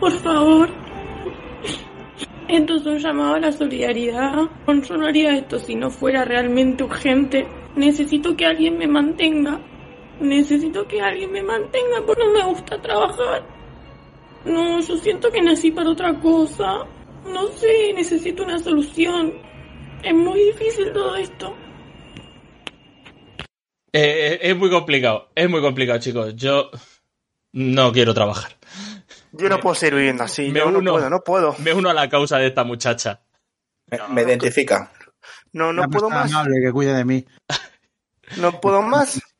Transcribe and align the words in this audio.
Por 0.00 0.12
favor. 0.12 0.70
Esto 2.48 2.74
es 2.74 2.86
un 2.86 2.98
llamado 2.98 3.34
a 3.34 3.40
la 3.40 3.52
solidaridad. 3.52 4.48
Yo 4.66 4.96
no 4.96 5.06
haría 5.06 5.36
esto 5.36 5.58
si 5.58 5.74
no 5.74 5.90
fuera 5.90 6.24
realmente 6.24 6.82
urgente. 6.82 7.46
Necesito 7.76 8.34
que 8.34 8.46
alguien 8.46 8.78
me 8.78 8.88
mantenga. 8.88 9.60
Necesito 10.20 10.88
que 10.88 11.00
alguien 11.00 11.30
me 11.30 11.42
mantenga 11.42 12.02
porque 12.06 12.24
no 12.24 12.32
me 12.32 12.44
gusta 12.44 12.80
trabajar. 12.80 13.46
No, 14.46 14.80
yo 14.80 14.96
siento 14.96 15.30
que 15.30 15.42
nací 15.42 15.70
para 15.70 15.90
otra 15.90 16.18
cosa. 16.18 16.86
No 17.26 17.46
sé, 17.48 17.92
necesito 17.94 18.42
una 18.42 18.58
solución. 18.58 19.34
Es 20.02 20.14
muy 20.14 20.40
difícil 20.40 20.92
todo 20.92 21.14
esto. 21.16 21.54
Eh, 23.92 24.38
es 24.42 24.56
muy 24.56 24.70
complicado, 24.70 25.28
es 25.34 25.50
muy 25.50 25.60
complicado, 25.60 25.98
chicos. 25.98 26.34
Yo 26.36 26.70
no 27.52 27.92
quiero 27.92 28.14
trabajar. 28.14 28.52
Yo 29.32 29.48
no 29.48 29.60
puedo 29.60 29.74
seguir 29.74 29.94
viviendo 29.94 30.24
así. 30.24 30.50
Me 30.50 30.62
uno, 30.62 30.80
no 30.80 30.92
puedo, 30.92 31.10
no 31.10 31.20
puedo. 31.22 31.54
Me 31.58 31.72
uno 31.72 31.90
a 31.90 31.94
la 31.94 32.08
causa 32.08 32.38
de 32.38 32.48
esta 32.48 32.64
muchacha. 32.64 33.20
Me, 34.08 34.22
identifica. 34.22 34.90
No, 35.52 35.72
no 35.72 35.88
puedo 35.88 36.10
más. 36.10 36.30
Amable, 36.30 36.60
que 36.62 36.72
cuide 36.72 36.94
de 36.94 37.04
mí. 37.04 37.24
No 38.36 38.60
puedo 38.60 38.82
más. 38.82 39.20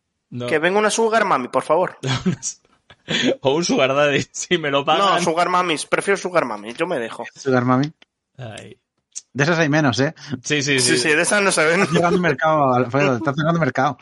Que 0.49 0.61
venga 0.61 0.79
una 0.79 0.91
sugar 0.91 1.25
mami, 1.25 1.49
por 1.49 1.65
favor. 1.65 1.99
o 3.41 3.55
un 3.55 3.65
sugar 3.65 3.93
daddy, 3.93 4.25
si 4.33 4.59
me 4.59 4.71
lo 4.71 4.85
pagan. 4.85 5.17
No, 5.17 5.21
sugar 5.21 5.49
mamis. 5.49 5.87
Prefiero 5.87 6.17
sugar 6.17 6.45
mami. 6.45 6.73
Yo 6.73 6.87
me 6.87 7.01
dejo. 7.01 7.25
Sugar 7.35 7.65
mami. 7.65 7.93
De 8.37 9.43
esas 9.43 9.59
hay 9.59 9.69
menos, 9.69 9.99
¿eh? 9.99 10.15
Sí, 10.45 10.63
sí, 10.63 10.79
sí. 10.79 10.93
Sí, 10.93 10.99
sí, 10.99 11.09
de 11.09 11.23
esas 11.23 11.43
no 11.43 11.51
se 11.51 11.65
ven. 11.65 11.81
Está 11.81 11.95
cerrando 11.95 12.21
mercado, 12.21 12.75
Alfredo. 12.75 13.17
Está 13.17 13.35
cerrando 13.35 13.59
mercado. 13.59 13.99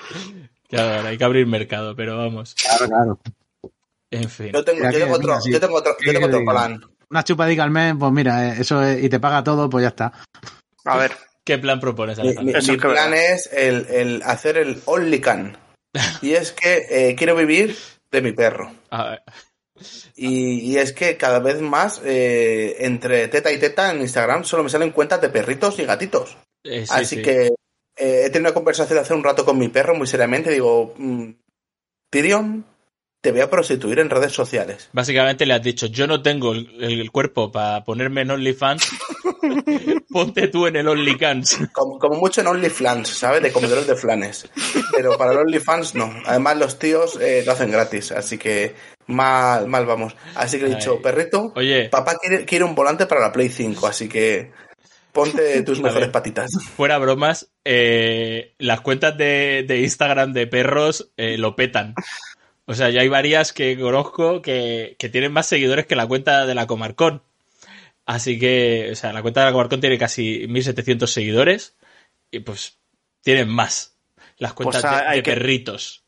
Claro, 0.68 1.08
hay 1.08 1.16
que 1.16 1.24
abrir 1.24 1.46
mercado, 1.46 1.96
pero 1.96 2.18
vamos. 2.18 2.54
Claro, 2.54 2.86
claro. 2.86 3.20
En 4.10 4.28
fin. 4.28 4.52
Yo 4.52 4.64
tengo, 4.64 4.90
yo 4.90 4.98
tengo 4.98 5.14
otro, 5.14 5.38
yo 5.44 5.60
tengo 5.60 5.74
otro, 5.76 5.96
yo 6.04 6.12
tengo 6.12 6.26
otro 6.26 6.44
plan. 6.44 6.80
Una 7.10 7.24
chupadica 7.24 7.64
al 7.64 7.70
mes, 7.70 7.94
pues 7.98 8.12
mira, 8.12 8.48
eh, 8.48 8.56
eso 8.60 8.82
es, 8.82 9.02
y 9.02 9.08
te 9.08 9.20
paga 9.20 9.42
todo, 9.42 9.68
pues 9.68 9.82
ya 9.82 9.88
está. 9.88 10.12
A 10.84 10.96
ver. 10.96 11.12
¿Qué 11.44 11.56
plan 11.56 11.80
propones, 11.80 12.18
Mi, 12.18 12.34
mi, 12.44 12.52
mi 12.52 12.76
plan 12.76 13.14
es 13.14 13.48
el, 13.50 13.86
el, 13.88 14.22
hacer 14.22 14.58
el 14.58 14.82
Only 14.84 15.18
Can. 15.18 15.56
Y 16.20 16.34
es 16.34 16.52
que 16.52 16.86
eh, 16.90 17.14
quiero 17.16 17.34
vivir 17.34 17.74
de 18.10 18.20
mi 18.20 18.32
perro. 18.32 18.70
A 18.90 19.10
ver. 19.10 19.22
Y, 20.14 20.72
y, 20.72 20.76
es 20.76 20.92
que 20.92 21.16
cada 21.16 21.38
vez 21.38 21.62
más 21.62 22.02
eh, 22.04 22.76
entre 22.80 23.28
teta 23.28 23.50
y 23.50 23.58
teta 23.58 23.90
en 23.90 24.02
Instagram 24.02 24.44
solo 24.44 24.64
me 24.64 24.68
salen 24.68 24.90
cuentas 24.90 25.22
de 25.22 25.30
perritos 25.30 25.78
y 25.78 25.84
gatitos. 25.84 26.36
Eh, 26.64 26.84
sí, 26.84 26.92
Así 26.92 27.16
sí. 27.16 27.22
que 27.22 27.46
eh, 27.46 28.22
he 28.24 28.30
tenido 28.30 28.50
una 28.50 28.54
conversación 28.54 28.98
hace 28.98 29.14
un 29.14 29.24
rato 29.24 29.44
con 29.44 29.56
mi 29.56 29.68
perro 29.68 29.94
muy 29.94 30.06
seriamente. 30.06 30.50
Digo, 30.50 30.94
mm, 30.98 31.30
Tyrion, 32.10 32.66
te 33.20 33.32
voy 33.32 33.40
a 33.40 33.50
prostituir 33.50 33.98
en 33.98 34.10
redes 34.10 34.32
sociales. 34.32 34.88
Básicamente 34.92 35.44
le 35.44 35.54
has 35.54 35.62
dicho, 35.62 35.86
yo 35.86 36.06
no 36.06 36.22
tengo 36.22 36.52
el, 36.52 36.68
el 36.80 37.10
cuerpo 37.10 37.50
para 37.50 37.84
ponerme 37.84 38.22
en 38.22 38.30
OnlyFans, 38.30 38.88
ponte 40.10 40.48
tú 40.48 40.66
en 40.66 40.76
el 40.76 40.86
OnlyCans. 40.86 41.58
Como, 41.72 41.98
como, 41.98 42.16
mucho 42.16 42.40
en 42.40 42.46
OnlyFans, 42.46 43.08
¿sabes? 43.08 43.42
De 43.42 43.52
comedores 43.52 43.86
de 43.86 43.96
flanes. 43.96 44.48
Pero 44.94 45.18
para 45.18 45.32
el 45.32 45.38
OnlyFans 45.38 45.94
no. 45.94 46.12
Además 46.26 46.58
los 46.58 46.78
tíos 46.78 47.18
eh, 47.20 47.42
lo 47.44 47.52
hacen 47.52 47.72
gratis, 47.72 48.12
así 48.12 48.38
que 48.38 48.74
mal, 49.08 49.66
mal 49.66 49.84
vamos. 49.84 50.14
Así 50.36 50.58
que 50.58 50.66
he 50.66 50.74
dicho, 50.74 51.02
perrito, 51.02 51.52
Oye. 51.56 51.88
papá 51.88 52.16
quiere, 52.16 52.44
quiere 52.44 52.64
un 52.64 52.74
volante 52.74 53.06
para 53.06 53.20
la 53.20 53.32
Play 53.32 53.48
5, 53.48 53.86
así 53.86 54.08
que 54.08 54.52
ponte 55.12 55.62
tus 55.64 55.80
mejores 55.80 56.10
patitas. 56.10 56.50
Fuera 56.76 56.98
bromas, 56.98 57.50
eh, 57.64 58.54
las 58.58 58.80
cuentas 58.80 59.16
de, 59.18 59.64
de 59.66 59.80
Instagram 59.80 60.32
de 60.32 60.46
perros 60.46 61.10
eh, 61.16 61.36
lo 61.36 61.56
petan. 61.56 61.94
O 62.70 62.74
sea, 62.74 62.90
ya 62.90 63.00
hay 63.00 63.08
varias 63.08 63.52
que 63.52 63.78
conozco 63.78 64.42
que, 64.42 64.94
que 64.98 65.08
tienen 65.08 65.32
más 65.32 65.46
seguidores 65.46 65.86
que 65.86 65.96
la 65.96 66.06
cuenta 66.06 66.44
de 66.46 66.54
la 66.54 66.66
Comarcón. 66.66 67.22
Así 68.04 68.38
que, 68.38 68.90
o 68.92 68.94
sea, 68.94 69.12
la 69.12 69.22
cuenta 69.22 69.40
de 69.40 69.46
la 69.46 69.52
Comarcón 69.52 69.80
tiene 69.80 69.98
casi 69.98 70.46
1700 70.48 71.10
seguidores 71.10 71.76
y 72.30 72.40
pues 72.40 72.78
tienen 73.22 73.48
más 73.48 73.96
las 74.36 74.52
cuentas 74.52 74.82
Pues, 74.82 74.92
de, 74.92 74.98
hay 75.06 75.16
de 75.18 75.22
que- 75.22 75.32
perritos. 75.32 76.04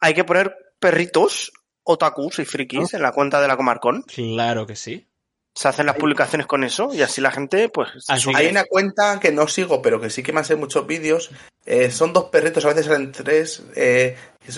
Hay 0.00 0.14
que 0.14 0.24
poner 0.24 0.54
perritos, 0.78 1.52
otakus 1.84 2.38
y 2.40 2.44
frikis 2.44 2.94
en 2.94 3.02
la 3.02 3.12
cuenta 3.12 3.40
de 3.40 3.48
la 3.48 3.56
Comarcón. 3.56 4.02
Claro 4.02 4.66
que 4.66 4.74
sí. 4.76 5.06
Se 5.54 5.68
hacen 5.68 5.86
las 5.86 5.96
publicaciones 5.96 6.46
con 6.46 6.62
eso 6.64 6.94
y 6.94 7.02
así 7.02 7.20
la 7.20 7.30
gente, 7.32 7.68
pues. 7.68 7.88
Así. 8.08 8.30
Hay 8.34 8.46
una 8.46 8.64
cuenta 8.64 9.18
que 9.20 9.32
no 9.32 9.48
sigo, 9.48 9.82
pero 9.82 10.00
que 10.00 10.08
sí 10.08 10.22
que 10.22 10.32
me 10.32 10.40
hacen 10.40 10.58
muchos 10.60 10.86
vídeos. 10.86 11.30
Eh, 11.66 11.90
son 11.90 12.12
dos 12.12 12.24
perritos, 12.30 12.64
a 12.64 12.68
veces 12.68 12.86
salen 12.86 13.12
tres 13.12 13.62
eh, 13.74 14.16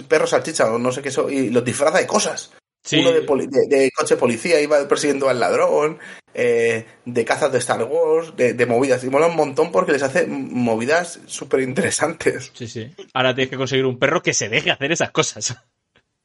perros 0.08 0.30
salchicha 0.30 0.70
o 0.72 0.78
no 0.78 0.92
sé 0.92 1.02
qué 1.02 1.10
son, 1.10 1.32
y 1.32 1.48
los 1.50 1.64
disfraza 1.64 1.98
de 1.98 2.06
cosas. 2.06 2.52
Sí, 2.84 2.98
Uno 2.98 3.12
de, 3.12 3.22
poli- 3.22 3.46
de- 3.46 3.66
de 3.68 3.90
coche 3.96 4.16
policía 4.16 4.60
iba 4.60 4.86
persiguiendo 4.88 5.28
al 5.28 5.38
ladrón, 5.40 5.98
eh, 6.34 6.84
de 7.04 7.24
cazas 7.24 7.50
de 7.52 7.58
Star 7.58 7.82
Wars, 7.84 8.36
de, 8.36 8.54
de 8.54 8.66
movidas. 8.66 9.02
Y 9.04 9.08
mola 9.08 9.28
un 9.28 9.36
montón 9.36 9.70
porque 9.72 9.92
les 9.92 10.02
hace 10.02 10.26
movidas 10.26 11.20
súper 11.26 11.60
interesantes. 11.60 12.50
sí, 12.54 12.66
sí. 12.68 12.92
Ahora 13.14 13.34
tienes 13.34 13.50
que 13.50 13.56
conseguir 13.56 13.86
un 13.86 13.98
perro 13.98 14.20
que 14.22 14.34
se 14.34 14.48
deje 14.48 14.70
hacer 14.70 14.92
esas 14.92 15.10
cosas. 15.10 15.56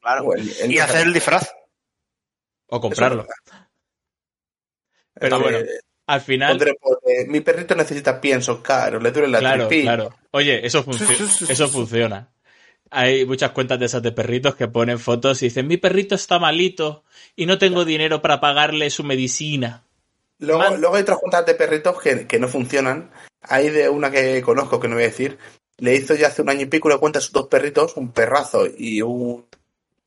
Claro. 0.00 0.24
Bueno, 0.24 0.44
Y 0.68 0.78
hacer 0.78 1.06
el 1.06 1.12
disfraz. 1.14 1.48
O 2.66 2.80
comprarlo. 2.80 3.26
Pero 5.20 5.36
Eh, 5.38 5.42
bueno, 5.42 5.58
al 6.06 6.20
final... 6.20 6.62
eh, 7.06 7.26
mi 7.26 7.40
perrito 7.40 7.74
necesita 7.74 8.20
pienso 8.20 8.62
caro, 8.62 9.00
le 9.00 9.10
duele 9.10 9.28
la 9.28 9.38
Claro, 9.38 9.68
tripilla. 9.68 9.96
claro. 9.96 10.14
Oye, 10.30 10.66
eso, 10.66 10.84
funci- 10.84 11.50
eso 11.50 11.68
funciona. 11.68 12.28
Hay 12.90 13.26
muchas 13.26 13.50
cuentas 13.50 13.78
de 13.78 13.86
esas 13.86 14.02
de 14.02 14.12
perritos 14.12 14.54
que 14.54 14.66
ponen 14.68 14.98
fotos 14.98 15.42
y 15.42 15.46
dicen, 15.46 15.66
mi 15.66 15.76
perrito 15.76 16.14
está 16.14 16.38
malito 16.38 17.04
y 17.36 17.44
no 17.46 17.58
tengo 17.58 17.84
dinero 17.84 18.22
para 18.22 18.40
pagarle 18.40 18.88
su 18.90 19.04
medicina. 19.04 19.82
Luego, 20.38 20.62
Man- 20.62 20.80
luego 20.80 20.94
hay 20.96 21.02
otras 21.02 21.18
cuentas 21.18 21.44
de 21.44 21.54
perritos 21.54 22.00
que, 22.00 22.26
que 22.26 22.38
no 22.38 22.48
funcionan. 22.48 23.10
Hay 23.42 23.68
de 23.70 23.88
una 23.88 24.10
que 24.10 24.40
conozco, 24.42 24.80
que 24.80 24.88
no 24.88 24.94
voy 24.94 25.04
a 25.04 25.08
decir. 25.08 25.36
Le 25.78 25.94
hizo 25.94 26.14
ya 26.14 26.28
hace 26.28 26.42
un 26.42 26.48
año 26.48 26.62
y 26.62 26.66
pico, 26.66 26.88
le 26.88 26.96
cuenta 26.98 27.18
a 27.18 27.22
sus 27.22 27.32
dos 27.32 27.46
perritos, 27.48 27.96
un 27.96 28.10
perrazo 28.12 28.66
y 28.66 29.02
un, 29.02 29.44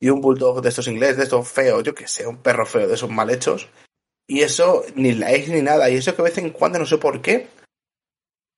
y 0.00 0.10
un 0.10 0.20
bulldog 0.20 0.60
de 0.60 0.68
estos 0.70 0.88
ingleses, 0.88 1.16
de 1.18 1.22
estos 1.24 1.48
feos, 1.48 1.82
yo 1.84 1.94
que 1.94 2.08
sé, 2.08 2.26
un 2.26 2.38
perro 2.38 2.66
feo 2.66 2.88
de 2.88 2.94
esos 2.94 3.08
mal 3.10 3.30
hechos. 3.30 3.68
Y 4.32 4.40
eso, 4.42 4.82
ni 4.94 5.12
likes 5.12 5.52
ni 5.52 5.60
nada. 5.60 5.90
Y 5.90 5.96
eso 5.96 6.12
que 6.16 6.22
de 6.22 6.28
vez 6.30 6.38
en 6.38 6.50
cuando, 6.50 6.78
no 6.78 6.86
sé 6.86 6.96
por 6.98 7.20
qué, 7.20 7.48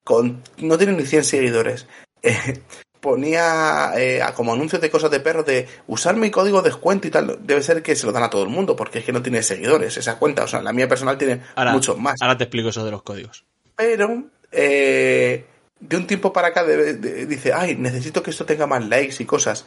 con, 0.05 0.43
no 0.59 0.79
tiene 0.79 0.93
ni 0.93 1.05
100 1.05 1.25
seguidores. 1.25 1.87
Eh, 2.27 2.63
ponía 3.01 3.93
eh, 3.99 4.23
a- 4.23 4.33
como 4.33 4.55
anuncios 4.55 4.81
de 4.81 4.91
cosas 4.91 5.11
de 5.11 5.21
perros 5.21 5.45
de 5.45 5.69
usar 5.89 6.17
mi 6.17 6.31
código 6.31 6.63
de 6.63 6.71
descuento 6.71 7.07
y 7.07 7.11
tal. 7.11 7.39
Debe 7.47 7.63
ser 7.63 7.83
que 7.83 7.95
se 7.97 8.07
lo 8.07 8.13
dan 8.13 8.23
a 8.23 8.31
todo 8.31 8.45
el 8.45 8.49
mundo, 8.49 8.75
porque 8.77 9.01
es 9.01 9.05
que 9.05 9.13
no 9.13 9.21
tiene 9.21 9.43
seguidores 9.43 9.99
esa 9.99 10.19
cuenta. 10.19 10.45
O 10.45 10.49
sea, 10.49 10.63
la 10.63 10.73
mía 10.73 10.89
personal 10.89 11.19
tiene 11.19 11.43
Ahora, 11.55 11.73
muchos 11.73 11.99
más. 11.99 12.15
ahora 12.23 12.39
te 12.39 12.45
explico 12.45 12.71
eso 12.71 12.83
de 12.83 12.93
los 12.93 13.03
códigos. 13.03 13.45
Pero 13.77 14.25
eh, 14.53 15.45
de 15.81 15.97
un 15.99 16.07
tiempo 16.07 16.33
para 16.33 16.49
acá 16.49 16.65
de- 16.65 16.95
de- 16.95 17.27
dice, 17.27 17.53
ay, 17.53 17.77
necesito 17.77 18.23
que 18.23 18.31
esto 18.31 18.47
tenga 18.47 18.67
más 18.67 18.83
likes 18.89 19.23
y 19.23 19.27
cosas. 19.27 19.67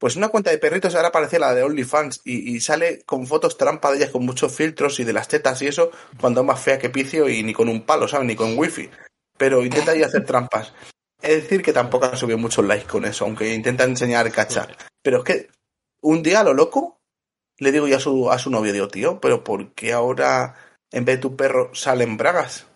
Pues 0.00 0.16
una 0.16 0.30
cuenta 0.30 0.50
de 0.50 0.56
perritos 0.56 0.94
ahora 0.94 1.12
parece 1.12 1.38
la 1.38 1.54
de 1.54 1.62
OnlyFans 1.62 2.22
y, 2.24 2.56
y 2.56 2.60
sale 2.60 3.02
con 3.04 3.26
fotos 3.26 3.58
trampa 3.58 3.90
de 3.90 3.98
ellas 3.98 4.10
con 4.10 4.24
muchos 4.24 4.50
filtros 4.52 4.98
y 4.98 5.04
de 5.04 5.12
las 5.12 5.28
tetas 5.28 5.60
y 5.60 5.66
eso, 5.66 5.90
cuando 6.18 6.40
es 6.40 6.46
más 6.46 6.58
fea 6.58 6.78
que 6.78 6.88
picio 6.88 7.28
y 7.28 7.42
ni 7.42 7.52
con 7.52 7.68
un 7.68 7.82
palo, 7.82 8.08
¿sabes? 8.08 8.26
Ni 8.26 8.34
con 8.34 8.58
wifi. 8.58 8.88
Pero 9.36 9.62
intenta 9.62 9.92
ahí 9.92 10.02
hacer 10.02 10.24
trampas. 10.24 10.72
Es 11.20 11.42
decir, 11.42 11.62
que 11.62 11.74
tampoco 11.74 12.06
ha 12.06 12.16
subido 12.16 12.38
muchos 12.38 12.64
likes 12.64 12.86
con 12.86 13.04
eso, 13.04 13.26
aunque 13.26 13.52
intenta 13.52 13.84
enseñar 13.84 14.32
cacha. 14.32 14.68
Pero 15.02 15.18
es 15.18 15.24
que 15.24 15.48
un 16.00 16.22
día 16.22 16.40
a 16.40 16.44
lo 16.44 16.54
loco 16.54 16.96
le 17.58 17.70
digo 17.70 17.86
yo 17.86 17.98
a 17.98 18.00
su, 18.00 18.30
a 18.30 18.38
su 18.38 18.48
novio, 18.50 18.72
digo, 18.72 18.88
tío, 18.88 19.20
pero 19.20 19.44
¿por 19.44 19.74
qué 19.74 19.92
ahora 19.92 20.54
en 20.90 21.04
vez 21.04 21.16
de 21.16 21.20
tu 21.20 21.36
perro 21.36 21.74
salen 21.74 22.16
bragas? 22.16 22.66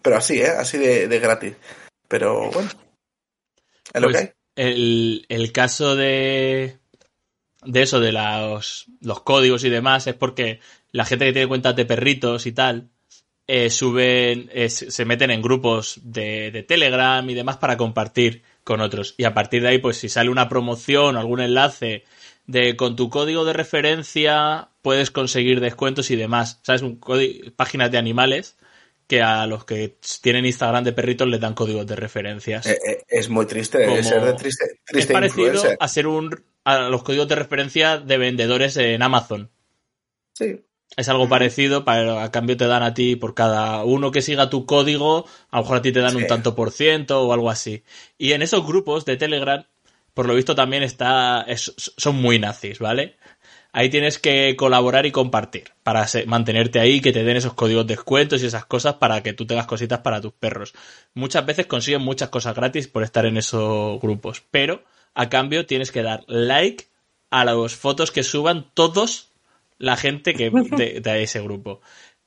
Pero 0.00 0.16
así, 0.16 0.40
¿eh? 0.40 0.48
Así 0.48 0.78
de, 0.78 1.08
de 1.08 1.18
gratis. 1.18 1.54
Pero 2.08 2.50
bueno. 2.50 2.70
Es 3.92 4.00
lo 4.00 4.08
Pues, 4.08 4.16
que 4.16 4.18
hay. 4.22 4.32
El, 4.56 5.26
el 5.28 5.52
caso 5.52 5.96
de, 5.96 6.78
de 7.64 7.82
eso, 7.82 8.00
de 8.00 8.12
los, 8.12 8.86
los 9.00 9.20
códigos 9.22 9.64
y 9.64 9.70
demás, 9.70 10.06
es 10.06 10.14
porque 10.14 10.60
la 10.92 11.04
gente 11.04 11.26
que 11.26 11.32
tiene 11.32 11.48
cuentas 11.48 11.76
de 11.76 11.86
perritos 11.86 12.46
y 12.46 12.52
tal, 12.52 12.90
eh, 13.46 13.68
suben, 13.68 14.48
eh, 14.52 14.70
se 14.70 15.04
meten 15.04 15.30
en 15.30 15.42
grupos 15.42 16.00
de, 16.02 16.50
de 16.50 16.62
Telegram 16.62 17.28
y 17.28 17.34
demás 17.34 17.58
para 17.58 17.76
compartir 17.76 18.42
con 18.62 18.80
otros. 18.80 19.14
Y 19.18 19.24
a 19.24 19.34
partir 19.34 19.62
de 19.62 19.68
ahí, 19.68 19.78
pues 19.78 19.98
si 19.98 20.08
sale 20.08 20.30
una 20.30 20.48
promoción 20.48 21.16
o 21.16 21.20
algún 21.20 21.40
enlace 21.40 22.04
de 22.46 22.76
con 22.76 22.96
tu 22.96 23.10
código 23.10 23.44
de 23.44 23.52
referencia 23.52 24.68
puedes 24.82 25.10
conseguir 25.10 25.60
descuentos 25.60 26.10
y 26.10 26.16
demás. 26.16 26.60
¿Sabes? 26.62 26.82
Un 26.82 27.00
páginas 27.56 27.90
de 27.90 27.98
animales 27.98 28.56
que 29.06 29.22
a 29.22 29.46
los 29.46 29.64
que 29.64 29.96
tienen 30.22 30.46
Instagram 30.46 30.84
de 30.84 30.92
perritos 30.92 31.28
les 31.28 31.40
dan 31.40 31.54
códigos 31.54 31.86
de 31.86 31.96
referencias. 31.96 32.66
Eh, 32.66 32.78
eh, 32.88 33.02
es 33.08 33.28
muy 33.28 33.46
triste. 33.46 33.78
debe 33.78 33.90
Como- 33.98 34.02
ser 34.08 34.22
de 34.24 34.32
triste, 34.34 34.64
es 34.64 34.84
triste 34.84 35.12
parecido 35.12 35.46
influencer. 35.48 35.76
a 35.80 35.88
ser 35.88 36.06
un 36.06 36.42
a 36.64 36.78
los 36.88 37.02
códigos 37.02 37.28
de 37.28 37.34
referencia 37.34 37.98
de 37.98 38.16
vendedores 38.16 38.76
en 38.78 39.02
Amazon. 39.02 39.50
Sí. 40.32 40.62
Es 40.96 41.08
algo 41.08 41.28
parecido, 41.28 41.84
pero 41.84 42.18
a 42.20 42.30
cambio 42.30 42.56
te 42.56 42.66
dan 42.66 42.82
a 42.82 42.94
ti 42.94 43.16
por 43.16 43.34
cada 43.34 43.84
uno 43.84 44.10
que 44.10 44.22
siga 44.22 44.48
tu 44.48 44.64
código, 44.64 45.26
a 45.50 45.56
lo 45.58 45.62
mejor 45.64 45.76
a 45.78 45.82
ti 45.82 45.92
te 45.92 46.00
dan 46.00 46.12
Sí. 46.12 46.16
un 46.18 46.26
tanto 46.26 46.54
por 46.54 46.70
ciento 46.70 47.22
o 47.22 47.32
algo 47.32 47.50
así. 47.50 47.82
Y 48.16 48.32
en 48.32 48.42
esos 48.42 48.64
grupos 48.66 49.04
de 49.04 49.16
Telegram, 49.16 49.64
por 50.14 50.26
lo 50.26 50.34
visto 50.34 50.54
también 50.54 50.82
está 50.84 51.42
es- 51.48 51.74
son 51.76 52.16
muy 52.16 52.38
nazis, 52.38 52.78
¿vale? 52.78 53.16
Ahí 53.76 53.90
tienes 53.90 54.20
que 54.20 54.54
colaborar 54.54 55.04
y 55.04 55.10
compartir 55.10 55.72
para 55.82 56.06
mantenerte 56.26 56.78
ahí, 56.78 57.00
que 57.00 57.10
te 57.10 57.24
den 57.24 57.36
esos 57.36 57.54
códigos 57.54 57.84
de 57.88 57.96
descuentos 57.96 58.40
y 58.40 58.46
esas 58.46 58.64
cosas 58.66 58.94
para 58.94 59.20
que 59.24 59.32
tú 59.32 59.46
tengas 59.46 59.66
cositas 59.66 59.98
para 59.98 60.20
tus 60.20 60.32
perros. 60.32 60.74
Muchas 61.12 61.44
veces 61.44 61.66
consiguen 61.66 62.00
muchas 62.00 62.28
cosas 62.28 62.54
gratis 62.54 62.86
por 62.86 63.02
estar 63.02 63.26
en 63.26 63.36
esos 63.36 64.00
grupos, 64.00 64.44
pero 64.52 64.84
a 65.12 65.28
cambio 65.28 65.66
tienes 65.66 65.90
que 65.90 66.04
dar 66.04 66.22
like 66.28 66.84
a 67.30 67.44
las 67.44 67.74
fotos 67.74 68.12
que 68.12 68.22
suban 68.22 68.70
todos 68.74 69.32
la 69.78 69.96
gente 69.96 70.34
que 70.34 70.50
de, 70.76 71.00
de 71.00 71.22
ese 71.24 71.40
grupo. 71.40 71.80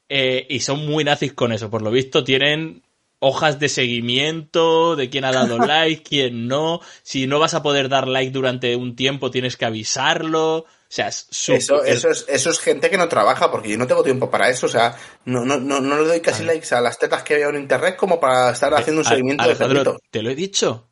Eh, 0.10 0.48
y 0.50 0.60
son 0.60 0.86
muy 0.86 1.06
nazis 1.06 1.32
con 1.32 1.54
eso. 1.54 1.70
Por 1.70 1.82
lo 1.82 1.92
visto, 1.92 2.26
tienen 2.26 2.84
hojas 3.20 3.58
de 3.58 3.70
seguimiento 3.70 4.98
de 4.98 5.10
quién 5.10 5.24
ha 5.24 5.32
dado 5.32 5.58
like, 5.66 6.04
quién 6.04 6.50
no. 6.50 6.82
Si 7.04 7.26
no 7.26 7.40
vas 7.40 7.54
a 7.54 7.64
poder 7.64 7.88
dar 7.88 8.10
like 8.10 8.32
durante 8.32 8.76
un 8.76 8.98
tiempo, 8.98 9.32
tienes 9.32 9.56
que 9.56 9.64
avisarlo. 9.64 10.66
O 10.90 10.90
sea, 10.90 11.10
es 11.10 11.28
Eso, 11.50 11.84
eso, 11.84 12.10
es, 12.10 12.26
eso 12.30 12.50
es 12.50 12.60
gente 12.60 12.90
que 12.90 12.98
no 12.98 13.10
trabaja, 13.10 13.52
porque 13.52 13.70
yo 13.70 13.78
no 13.78 13.88
tengo 13.88 14.04
tiempo 14.04 14.30
para 14.32 14.50
eso. 14.50 14.68
O 14.68 14.70
sea, 14.70 14.96
no, 15.26 15.44
no, 15.44 15.58
no, 15.60 15.82
no 15.82 15.98
le 16.02 16.08
doy 16.08 16.22
casi 16.22 16.44
likes 16.44 16.74
a 16.74 16.80
las 16.82 16.98
tetas 16.98 17.24
que 17.24 17.36
veo 17.36 17.50
en 17.50 17.58
internet 17.58 17.98
como 17.98 18.20
para 18.20 18.52
estar 18.52 18.74
haciendo 18.74 19.02
un 19.02 19.08
A- 19.08 19.10
seguimiento 19.10 19.44
de 19.44 19.50
Alejandro, 19.52 19.84
perritos. 19.84 20.02
te 20.12 20.22
lo 20.22 20.30
he 20.30 20.36
dicho. 20.36 20.88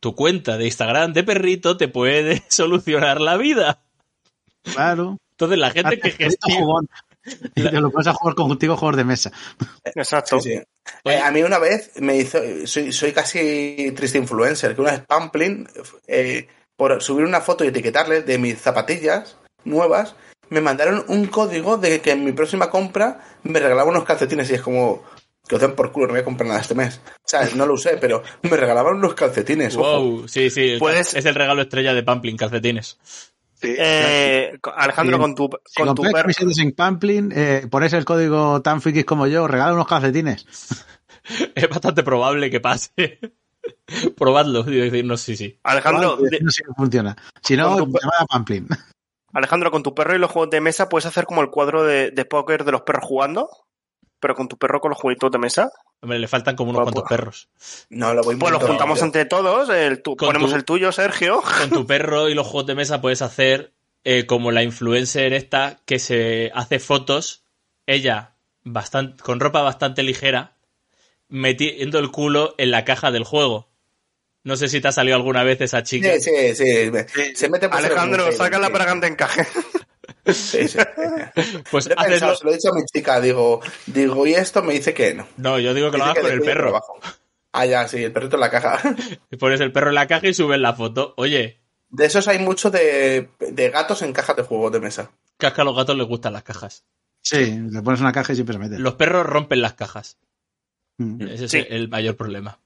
Tu 0.00 0.14
cuenta 0.14 0.58
de 0.58 0.66
Instagram 0.66 1.12
de 1.12 1.24
perrito 1.24 1.76
te 1.76 1.88
puede 1.88 2.42
solucionar 2.48 3.20
la 3.20 3.36
vida. 3.36 3.82
Claro. 4.62 5.16
Entonces, 5.32 5.58
la 5.58 5.70
gente 5.70 5.98
que 5.98 6.10
perrito 6.10 6.24
gestiona. 6.48 6.88
Y 7.54 7.62
te 7.62 7.80
lo 7.80 7.88
pones 7.92 8.08
a 8.08 8.14
jugar 8.14 8.34
contigo 8.34 8.76
juegos 8.76 8.96
de 8.96 9.04
mesa. 9.04 9.30
Exacto. 9.84 10.40
Sí, 10.40 10.54
sí. 10.54 10.62
Oye. 11.04 11.16
Eh, 11.16 11.20
a 11.20 11.30
mí 11.30 11.40
una 11.44 11.60
vez 11.60 11.92
me 12.00 12.16
hizo, 12.16 12.40
soy, 12.66 12.92
soy 12.92 13.12
casi 13.12 13.92
triste 13.94 14.18
influencer, 14.18 14.74
que 14.74 14.80
una 14.80 14.90
vez 14.90 15.02
Pamplin, 15.06 15.68
eh, 16.08 16.48
por 16.82 17.00
subir 17.00 17.24
una 17.24 17.40
foto 17.40 17.62
y 17.64 17.68
etiquetarles 17.68 18.26
de 18.26 18.38
mis 18.38 18.58
zapatillas 18.60 19.36
nuevas, 19.64 20.16
me 20.50 20.60
mandaron 20.60 21.04
un 21.06 21.26
código 21.26 21.76
de 21.78 22.00
que 22.00 22.10
en 22.10 22.24
mi 22.24 22.32
próxima 22.32 22.70
compra 22.70 23.20
me 23.44 23.60
regalaban 23.60 23.94
unos 23.94 24.02
calcetines 24.04 24.50
y 24.50 24.54
es 24.54 24.62
como 24.62 25.04
que 25.46 25.54
os 25.54 25.60
den 25.60 25.76
por 25.76 25.92
culo, 25.92 26.08
no 26.08 26.14
voy 26.14 26.22
a 26.22 26.24
comprar 26.24 26.48
nada 26.48 26.60
este 26.60 26.74
mes. 26.74 27.00
O 27.06 27.28
sea, 27.28 27.48
no 27.54 27.66
lo 27.66 27.74
usé, 27.74 27.98
pero 27.98 28.24
me 28.42 28.56
regalaban 28.56 28.96
unos 28.96 29.14
calcetines. 29.14 29.76
ojo. 29.76 30.00
Wow, 30.00 30.28
sí, 30.28 30.50
sí. 30.50 30.74
Puedes- 30.80 31.14
Es 31.14 31.24
el 31.24 31.36
regalo 31.36 31.62
estrella 31.62 31.94
de 31.94 32.02
Pamplin, 32.02 32.36
calcetines. 32.36 32.98
Eh, 33.62 34.58
Alejandro, 34.76 35.20
con 35.20 35.36
tu, 35.36 35.48
Si 35.64 35.80
con 35.80 35.94
tu 35.94 36.02
compráis 36.02 36.36
perro. 36.36 36.52
en 36.58 36.72
Pamplin, 36.72 37.32
eh, 37.32 37.68
ponéis 37.70 37.92
el 37.92 38.04
código 38.04 38.60
tan 38.60 38.82
frikis 38.82 39.04
como 39.04 39.28
yo, 39.28 39.46
regala 39.46 39.72
unos 39.74 39.86
calcetines. 39.86 40.46
Es 41.54 41.68
bastante 41.68 42.02
probable 42.02 42.50
que 42.50 42.58
pase. 42.58 43.20
Probadlo 44.16 44.60
y 44.70 44.76
decirnos 44.80 45.20
sí, 45.20 45.36
sí. 45.36 45.58
Alejandro, 45.62 46.16
de- 46.16 46.40
no 46.40 46.50
sé 46.50 46.62
cómo 46.64 46.76
funciona. 46.76 47.16
Si 47.42 47.56
no, 47.56 47.76
Con 47.78 47.92
tu- 47.92 47.98
llamad 47.98 48.14
a 48.20 48.26
Pamplin. 48.26 48.68
Alejandro, 49.32 49.70
con 49.70 49.82
tu 49.82 49.94
perro 49.94 50.14
y 50.14 50.18
los 50.18 50.30
juegos 50.30 50.50
de 50.50 50.60
mesa 50.60 50.88
puedes 50.88 51.06
hacer 51.06 51.24
como 51.26 51.40
el 51.42 51.50
cuadro 51.50 51.84
de, 51.84 52.10
de 52.10 52.24
póker 52.24 52.64
de 52.64 52.72
los 52.72 52.82
perros 52.82 53.04
jugando, 53.06 53.48
pero 54.20 54.34
con 54.34 54.46
tu 54.48 54.58
perro 54.58 54.80
con 54.80 54.90
los 54.90 54.98
jueguitos 55.00 55.30
de 55.30 55.38
mesa. 55.38 55.70
Hombre, 56.02 56.18
le 56.18 56.28
faltan 56.28 56.54
como 56.56 56.70
unos 56.70 56.82
Pues, 56.82 56.92
cuantos 56.92 57.08
perros. 57.08 57.48
No, 57.88 58.12
lo 58.12 58.22
voy 58.22 58.36
Pues 58.36 58.52
los 58.52 58.62
juntamos 58.62 59.00
entre 59.02 59.24
todos, 59.24 59.68
el 59.70 60.02
tu- 60.02 60.16
ponemos 60.16 60.50
tu- 60.50 60.56
el 60.56 60.64
tuyo, 60.64 60.92
Sergio. 60.92 61.40
Con 61.60 61.70
tu 61.70 61.86
perro 61.86 62.28
y 62.28 62.34
los 62.34 62.46
juegos 62.46 62.66
de 62.66 62.74
mesa 62.74 63.00
puedes 63.00 63.22
hacer 63.22 63.72
eh, 64.04 64.26
como 64.26 64.50
la 64.50 64.62
influencer 64.64 65.32
esta 65.32 65.78
que 65.86 65.98
se 65.98 66.50
hace 66.54 66.78
fotos, 66.78 67.44
ella 67.86 68.34
bastante, 68.64 69.22
con 69.22 69.40
ropa 69.40 69.62
bastante 69.62 70.02
ligera, 70.02 70.51
metiendo 71.32 71.98
el 71.98 72.10
culo 72.10 72.54
en 72.58 72.70
la 72.70 72.84
caja 72.84 73.10
del 73.10 73.24
juego. 73.24 73.70
No 74.44 74.56
sé 74.56 74.68
si 74.68 74.80
te 74.80 74.88
ha 74.88 74.92
salido 74.92 75.16
alguna 75.16 75.42
vez 75.44 75.60
esa 75.60 75.82
chica. 75.82 76.12
Sí, 76.20 76.54
sí, 76.54 76.54
sí. 76.54 76.90
Se 77.34 77.48
mete 77.48 77.68
por 77.68 77.78
Alejandro, 77.78 78.24
mujer, 78.24 78.34
saca 78.36 78.58
la 78.58 78.66
sí. 78.68 78.72
fragante 78.72 79.06
encaje. 79.06 79.46
Sí, 80.26 80.68
sí. 80.68 80.78
Pues 81.70 81.86
Lo 81.86 81.92
he 81.92 81.94
haces 81.96 82.10
pensado, 82.10 82.32
lo- 82.32 82.36
se 82.38 82.44
lo 82.44 82.50
he 82.50 82.54
dicho 82.54 82.68
a 82.70 82.74
mi 82.74 82.84
chica, 82.84 83.20
digo, 83.20 83.60
digo, 83.86 84.26
y 84.26 84.34
esto 84.34 84.62
me 84.62 84.74
dice 84.74 84.92
que 84.94 85.14
no. 85.14 85.26
No, 85.36 85.58
yo 85.58 85.74
digo 85.74 85.90
que 85.90 85.98
lo 85.98 86.04
hagas 86.04 86.18
con 86.22 86.30
el 86.32 86.40
perro. 86.42 86.62
trabajo. 86.70 86.98
Ah, 87.52 87.66
ya, 87.66 87.86
sí, 87.88 88.02
el 88.02 88.12
perrito 88.12 88.36
en 88.36 88.40
la 88.40 88.50
caja. 88.50 88.80
Y 89.30 89.36
pones 89.36 89.60
el 89.60 89.72
perro 89.72 89.88
en 89.88 89.94
la 89.96 90.06
caja 90.06 90.26
y 90.28 90.34
subes 90.34 90.58
la 90.60 90.74
foto. 90.74 91.14
Oye, 91.16 91.60
De 91.90 92.06
esos 92.06 92.26
hay 92.28 92.38
mucho 92.38 92.70
de, 92.70 93.28
de 93.40 93.70
gatos 93.70 94.02
en 94.02 94.12
cajas 94.12 94.36
de 94.36 94.42
juegos 94.42 94.72
de 94.72 94.80
mesa. 94.80 95.10
casca 95.38 95.62
a 95.62 95.64
los 95.64 95.76
gatos 95.76 95.96
les 95.96 96.06
gustan 96.06 96.32
las 96.32 96.42
cajas. 96.44 96.84
Sí, 97.20 97.58
le 97.70 97.82
pones 97.82 98.00
una 98.00 98.12
caja 98.12 98.32
y 98.32 98.36
siempre 98.36 98.54
se 98.54 98.58
mete. 98.58 98.78
Los 98.78 98.94
perros 98.94 99.24
rompen 99.26 99.62
las 99.62 99.74
cajas. 99.74 100.18
Ese 100.98 101.44
es 101.46 101.54
el 101.70 101.88
mayor 101.88 102.16
problema. 102.16 102.58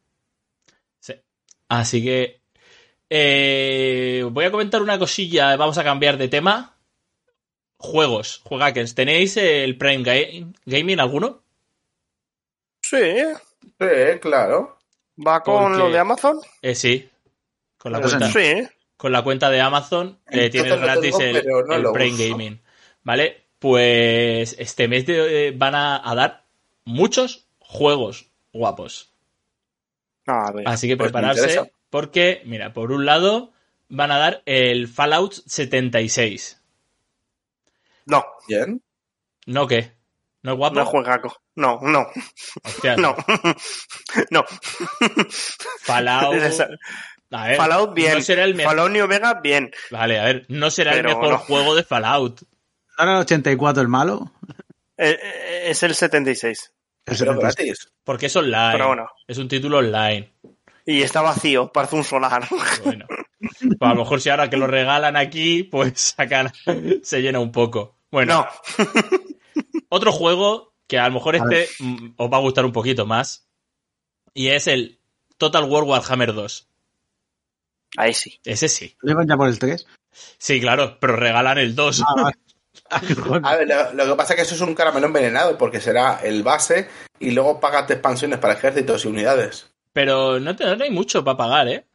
Sí. 1.00 1.14
Así 1.68 2.02
que. 2.04 2.40
eh, 3.08 4.26
voy 4.30 4.44
a 4.44 4.50
comentar 4.50 4.82
una 4.82 4.98
cosilla. 4.98 5.56
Vamos 5.56 5.78
a 5.78 5.84
cambiar 5.84 6.16
de 6.18 6.28
tema. 6.28 6.76
Juegos, 7.78 8.40
juegakers. 8.44 8.94
¿Tenéis 8.94 9.36
el 9.36 9.76
Prime 9.78 10.02
Ga- 10.02 10.54
Gaming 10.64 10.98
alguno? 11.00 11.42
Sí, 12.82 12.96
Sí, 13.78 14.18
claro. 14.20 14.78
va 15.26 15.42
con 15.42 15.62
Porque- 15.64 15.78
lo 15.78 15.90
de 15.90 15.98
Amazon. 15.98 16.38
Eh, 16.62 16.74
sí. 16.74 17.08
Con 17.78 17.92
la, 17.92 17.98
Pero 18.00 18.10
cuenta, 18.18 18.32
Sí. 18.32 18.68
con 18.96 19.12
la 19.12 19.22
cuenta 19.22 19.50
de 19.50 19.60
Amazon 19.60 20.18
eh, 20.30 20.50
tienes 20.50 20.80
gratis 20.80 21.16
tengo, 21.16 21.60
el, 21.72 21.82
no 21.82 21.92
Prime 21.92 22.14
uso. 22.14 22.28
Gaming. 22.30 22.62
¿Vale? 23.02 23.44
Pues 23.58 24.56
este 24.58 24.88
mes 24.88 25.06
de- 25.06 25.48
eh, 25.48 25.52
van 25.52 25.74
a, 25.74 26.08
a 26.10 26.14
dar 26.14 26.44
muchos 26.84 27.45
juegos 27.66 28.30
guapos. 28.52 29.12
A 30.26 30.50
ver. 30.52 30.66
Así 30.68 30.88
que 30.88 30.96
Pues 30.96 31.08
prepararse 31.12 31.72
porque, 31.90 32.42
mira, 32.44 32.72
por 32.72 32.90
un 32.92 33.06
lado 33.06 33.52
van 33.88 34.10
a 34.10 34.18
dar 34.18 34.42
el 34.46 34.88
Fallout 34.88 35.32
76. 35.46 36.60
No, 38.06 38.24
Bien. 38.48 38.82
¿No 39.46 39.66
qué? 39.66 39.92
¿No 40.42 40.52
es 40.52 40.58
guapo? 40.58 40.74
no 40.76 40.86
juega. 40.86 41.20
co- 41.20 41.36
No, 41.54 41.78
no, 41.82 42.06
Hostia, 42.64 42.96
no. 42.96 43.16
no. 44.30 44.44
Fallout... 45.82 46.34
Esa- 46.36 46.68
A 47.30 47.46
ver, 47.48 47.56
Fallout 47.56 47.94
bien. 47.94 48.14
No 48.14 48.20
será 48.22 48.44
el 48.44 48.54
mejor... 48.54 48.72
Fallout 48.72 48.92
New 48.92 49.06
Vegas 49.08 49.36
bien. 49.42 49.70
Vale, 49.90 50.18
a 50.20 50.24
ver, 50.24 50.46
no 50.48 50.70
será 50.70 50.94
el 50.94 51.04
mejor 51.04 51.30
no. 51.30 51.38
juego 51.38 51.74
de 51.74 51.82
Fallout. 51.84 52.42
¿No 52.98 53.04
era 53.04 53.12
el 53.14 53.18
84 53.20 53.82
el 53.82 53.88
malo? 53.88 54.32
Eh, 54.96 55.18
eh, 55.22 55.62
es 55.66 55.82
el 55.82 55.94
76. 55.94 56.72
Pero 57.06 57.18
76. 57.18 57.56
gratis. 57.56 57.92
Porque 58.02 58.26
es 58.26 58.36
online. 58.36 58.72
Pero 58.72 58.88
bueno. 58.88 59.08
Es 59.28 59.38
un 59.38 59.48
título 59.48 59.78
online. 59.78 60.34
Y 60.84 61.02
está 61.02 61.22
vacío, 61.22 61.72
parece 61.72 61.96
un 61.96 62.04
solar. 62.04 62.46
Bueno. 62.84 63.06
Pues 63.38 63.76
a 63.80 63.94
lo 63.94 64.00
mejor 64.00 64.20
si 64.20 64.28
ahora 64.30 64.50
que 64.50 64.56
lo 64.56 64.66
regalan 64.66 65.16
aquí, 65.16 65.62
pues 65.62 66.14
sacan... 66.16 66.52
se 67.02 67.22
llena 67.22 67.38
un 67.38 67.52
poco. 67.52 67.98
Bueno, 68.10 68.46
No, 68.78 68.84
otro 69.88 70.10
juego 70.10 70.74
que 70.86 70.98
a 70.98 71.08
lo 71.08 71.14
mejor 71.14 71.36
A 71.36 71.38
este 71.38 71.68
mm, 71.78 72.14
os 72.16 72.32
va 72.32 72.36
a 72.36 72.40
gustar 72.40 72.64
un 72.64 72.72
poquito 72.72 73.06
más. 73.06 73.48
Y 74.34 74.48
es 74.48 74.66
el 74.66 75.00
Total 75.38 75.64
War 75.64 75.84
Warhammer 75.84 76.34
2. 76.34 76.68
ahí 77.96 78.14
sí. 78.14 78.40
Ese 78.44 78.68
sí. 78.68 78.96
¿No 79.02 79.12
iban 79.12 79.28
ya 79.28 79.36
por 79.36 79.48
el 79.48 79.58
3? 79.58 79.86
Sí, 80.38 80.60
claro, 80.60 80.98
pero 81.00 81.16
regalan 81.16 81.58
el 81.58 81.74
2. 81.74 82.02
Ah, 82.02 82.22
vale. 82.22 82.36
A 83.42 83.56
ver, 83.56 83.68
lo, 83.68 83.92
lo 83.94 84.06
que 84.06 84.14
pasa 84.16 84.32
es 84.34 84.36
que 84.36 84.42
eso 84.42 84.54
es 84.54 84.60
un 84.60 84.74
caramelo 84.74 85.06
envenenado, 85.06 85.56
porque 85.58 85.80
será 85.80 86.20
el 86.22 86.42
base 86.42 86.88
y 87.18 87.30
luego 87.32 87.60
pagas 87.60 87.90
expansiones 87.90 88.38
para 88.38 88.54
ejércitos 88.54 89.04
y 89.04 89.08
unidades. 89.08 89.66
Pero 89.92 90.38
no, 90.40 90.54
te, 90.54 90.64
no 90.76 90.84
hay 90.84 90.90
mucho 90.90 91.24
para 91.24 91.36
pagar, 91.36 91.68
¿eh? 91.68 91.86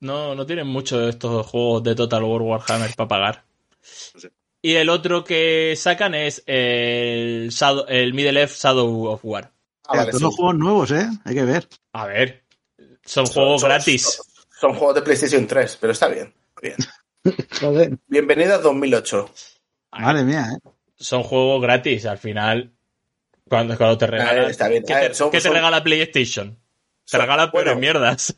No, 0.00 0.34
no 0.34 0.46
tienen 0.46 0.66
mucho 0.68 1.08
estos 1.08 1.46
juegos 1.46 1.82
de 1.82 1.94
Total 1.96 2.22
War 2.22 2.42
Warhammer 2.42 2.94
para 2.94 3.08
pagar. 3.08 3.44
Y 4.62 4.74
el 4.74 4.88
otro 4.88 5.24
que 5.24 5.74
sacan 5.76 6.14
es 6.14 6.42
el, 6.46 7.48
Shadow- 7.50 7.86
el 7.88 8.14
Middle 8.14 8.40
Earth 8.40 8.52
Shadow 8.52 9.06
of 9.06 9.20
War. 9.24 9.50
Ah, 9.88 9.96
vale, 9.98 10.12
sí. 10.12 10.20
los 10.22 10.34
juegos 10.34 10.54
nuevos, 10.56 10.90
¿eh? 10.92 11.08
Hay 11.24 11.34
que 11.34 11.44
ver. 11.44 11.68
A 11.92 12.06
ver, 12.06 12.44
son 13.04 13.26
juegos 13.26 13.60
Son- 13.62 13.70
gratis. 13.70 14.02
Son, 14.02 14.24
son 14.60 14.74
juegos 14.74 14.94
de 14.96 15.02
PlayStation 15.02 15.46
3, 15.46 15.78
pero 15.80 15.92
está 15.92 16.08
bien. 16.08 16.32
bien. 16.62 16.76
Joder. 17.60 17.98
Bienvenido 18.06 18.54
a 18.54 18.58
2008. 18.58 19.30
Madre 19.92 20.22
mía, 20.24 20.48
¿eh? 20.54 20.68
Son 20.96 21.22
juegos 21.22 21.62
gratis, 21.62 22.06
al 22.06 22.18
final. 22.18 22.72
Cuando, 23.48 23.76
cuando 23.76 23.96
te 23.98 24.06
regalan. 24.06 24.50
Está 24.50 24.68
bien. 24.68 24.82
¿Qué, 24.84 24.94
te, 24.94 25.00
ver, 25.00 25.14
son- 25.14 25.30
qué 25.30 25.38
te 25.38 25.44
son- 25.44 25.54
regala 25.54 25.82
PlayStation? 25.82 26.54
Te 26.54 26.60
son- 27.04 27.20
regala 27.20 27.46
bueno, 27.46 27.70
pero 27.70 27.78
mierdas. 27.80 28.30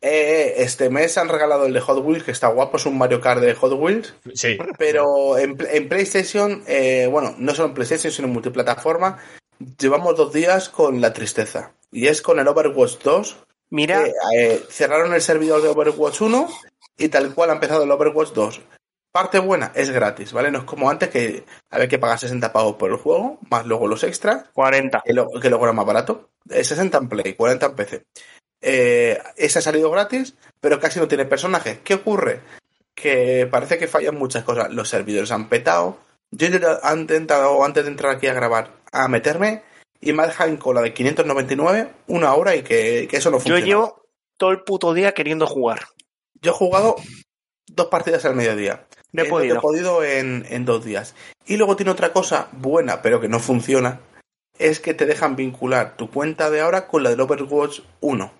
eh, 0.00 0.10
eh, 0.10 0.54
este 0.58 0.90
mes 0.90 1.16
han 1.18 1.28
regalado 1.28 1.66
el 1.66 1.72
de 1.72 1.80
Hot 1.80 2.04
Wheels, 2.04 2.24
que 2.24 2.32
está 2.32 2.48
guapo, 2.48 2.76
es 2.76 2.86
un 2.86 2.98
Mario 2.98 3.20
Kart 3.20 3.40
de 3.40 3.54
Hot 3.54 3.72
Wheels. 3.72 4.14
Sí. 4.34 4.58
Pero 4.76 5.38
en, 5.38 5.56
en 5.70 5.88
PlayStation, 5.88 6.62
eh, 6.66 7.08
bueno, 7.10 7.34
no 7.38 7.54
solo 7.54 7.68
en 7.68 7.74
PlayStation, 7.74 8.12
sino 8.12 8.28
en 8.28 8.34
multiplataforma, 8.34 9.18
llevamos 9.78 10.16
dos 10.16 10.32
días 10.32 10.68
con 10.68 11.00
la 11.00 11.12
tristeza. 11.12 11.72
Y 11.90 12.06
es 12.08 12.20
con 12.20 12.38
el 12.38 12.46
Overwatch 12.48 12.98
2. 13.02 13.36
Mira, 13.70 14.04
eh, 14.36 14.62
cerraron 14.70 15.14
el 15.14 15.22
servidor 15.22 15.62
de 15.62 15.68
Overwatch 15.68 16.20
1 16.20 16.48
y 16.98 17.08
tal 17.08 17.34
cual 17.34 17.50
ha 17.50 17.54
empezado 17.54 17.84
el 17.84 17.90
Overwatch 17.90 18.32
2. 18.32 18.60
Parte 19.12 19.38
buena, 19.38 19.72
es 19.74 19.90
gratis, 19.90 20.32
¿vale? 20.32 20.50
No 20.50 20.58
es 20.58 20.64
como 20.64 20.90
antes 20.90 21.08
que 21.08 21.44
había 21.70 21.88
que 21.88 21.98
pagar 21.98 22.18
60 22.18 22.52
pavos 22.52 22.76
por 22.76 22.90
el 22.90 22.96
juego, 22.96 23.38
más 23.50 23.64
luego 23.66 23.88
los 23.88 24.04
extras, 24.04 24.44
40. 24.52 25.02
que, 25.04 25.12
lo- 25.14 25.28
que 25.40 25.48
luego 25.48 25.64
era 25.64 25.72
más 25.72 25.86
barato. 25.86 26.30
Eh, 26.50 26.62
60 26.62 26.98
en 26.98 27.08
Play, 27.08 27.34
40 27.34 27.66
en 27.66 27.74
PC. 27.74 28.04
Eh, 28.60 29.18
ese 29.36 29.58
ha 29.58 29.62
salido 29.62 29.90
gratis, 29.90 30.34
pero 30.60 30.78
casi 30.80 30.98
no 31.00 31.08
tiene 31.08 31.24
personajes. 31.24 31.78
¿Qué 31.84 31.94
ocurre? 31.94 32.40
que 32.94 33.46
parece 33.48 33.78
que 33.78 33.86
fallan 33.86 34.16
muchas 34.16 34.42
cosas. 34.42 34.72
Los 34.72 34.88
servidores 34.88 35.30
han 35.30 35.48
petado. 35.48 35.98
Yo 36.32 36.48
he 36.48 36.50
intentado- 36.50 37.64
antes 37.64 37.84
de 37.84 37.90
entrar 37.92 38.16
aquí 38.16 38.26
a 38.26 38.34
grabar, 38.34 38.72
a 38.90 39.06
meterme 39.06 39.62
y 40.00 40.12
me 40.12 40.24
ha 40.24 40.26
dejado 40.26 40.50
en 40.50 40.56
cola 40.56 40.80
de 40.80 40.92
599 40.92 41.92
una 42.08 42.34
hora 42.34 42.56
y 42.56 42.64
que, 42.64 43.06
que 43.08 43.18
eso 43.18 43.30
no 43.30 43.36
Yo 43.36 43.42
funciona. 43.42 43.64
llevo 43.64 44.02
todo 44.36 44.50
el 44.50 44.62
puto 44.64 44.94
día 44.94 45.12
queriendo 45.14 45.46
jugar. 45.46 45.86
Yo 46.42 46.50
he 46.50 46.54
jugado 46.54 46.96
dos 47.68 47.86
partidas 47.86 48.24
al 48.24 48.34
mediodía. 48.34 48.84
No 49.18 49.24
he 49.24 49.26
Eh, 49.26 49.30
podido. 49.30 49.56
he 49.56 49.60
podido 49.60 50.04
en, 50.04 50.46
en 50.48 50.64
dos 50.64 50.84
días. 50.84 51.14
Y 51.46 51.56
luego 51.56 51.76
tiene 51.76 51.92
otra 51.92 52.12
cosa 52.12 52.48
buena, 52.52 53.02
pero 53.02 53.20
que 53.20 53.28
no 53.28 53.38
funciona. 53.40 54.00
Es 54.58 54.80
que 54.80 54.94
te 54.94 55.06
dejan 55.06 55.36
vincular 55.36 55.96
tu 55.96 56.10
cuenta 56.10 56.50
de 56.50 56.60
ahora 56.60 56.86
con 56.88 57.02
la 57.02 57.10
del 57.10 57.20
Overwatch 57.20 57.80
1. 58.00 58.32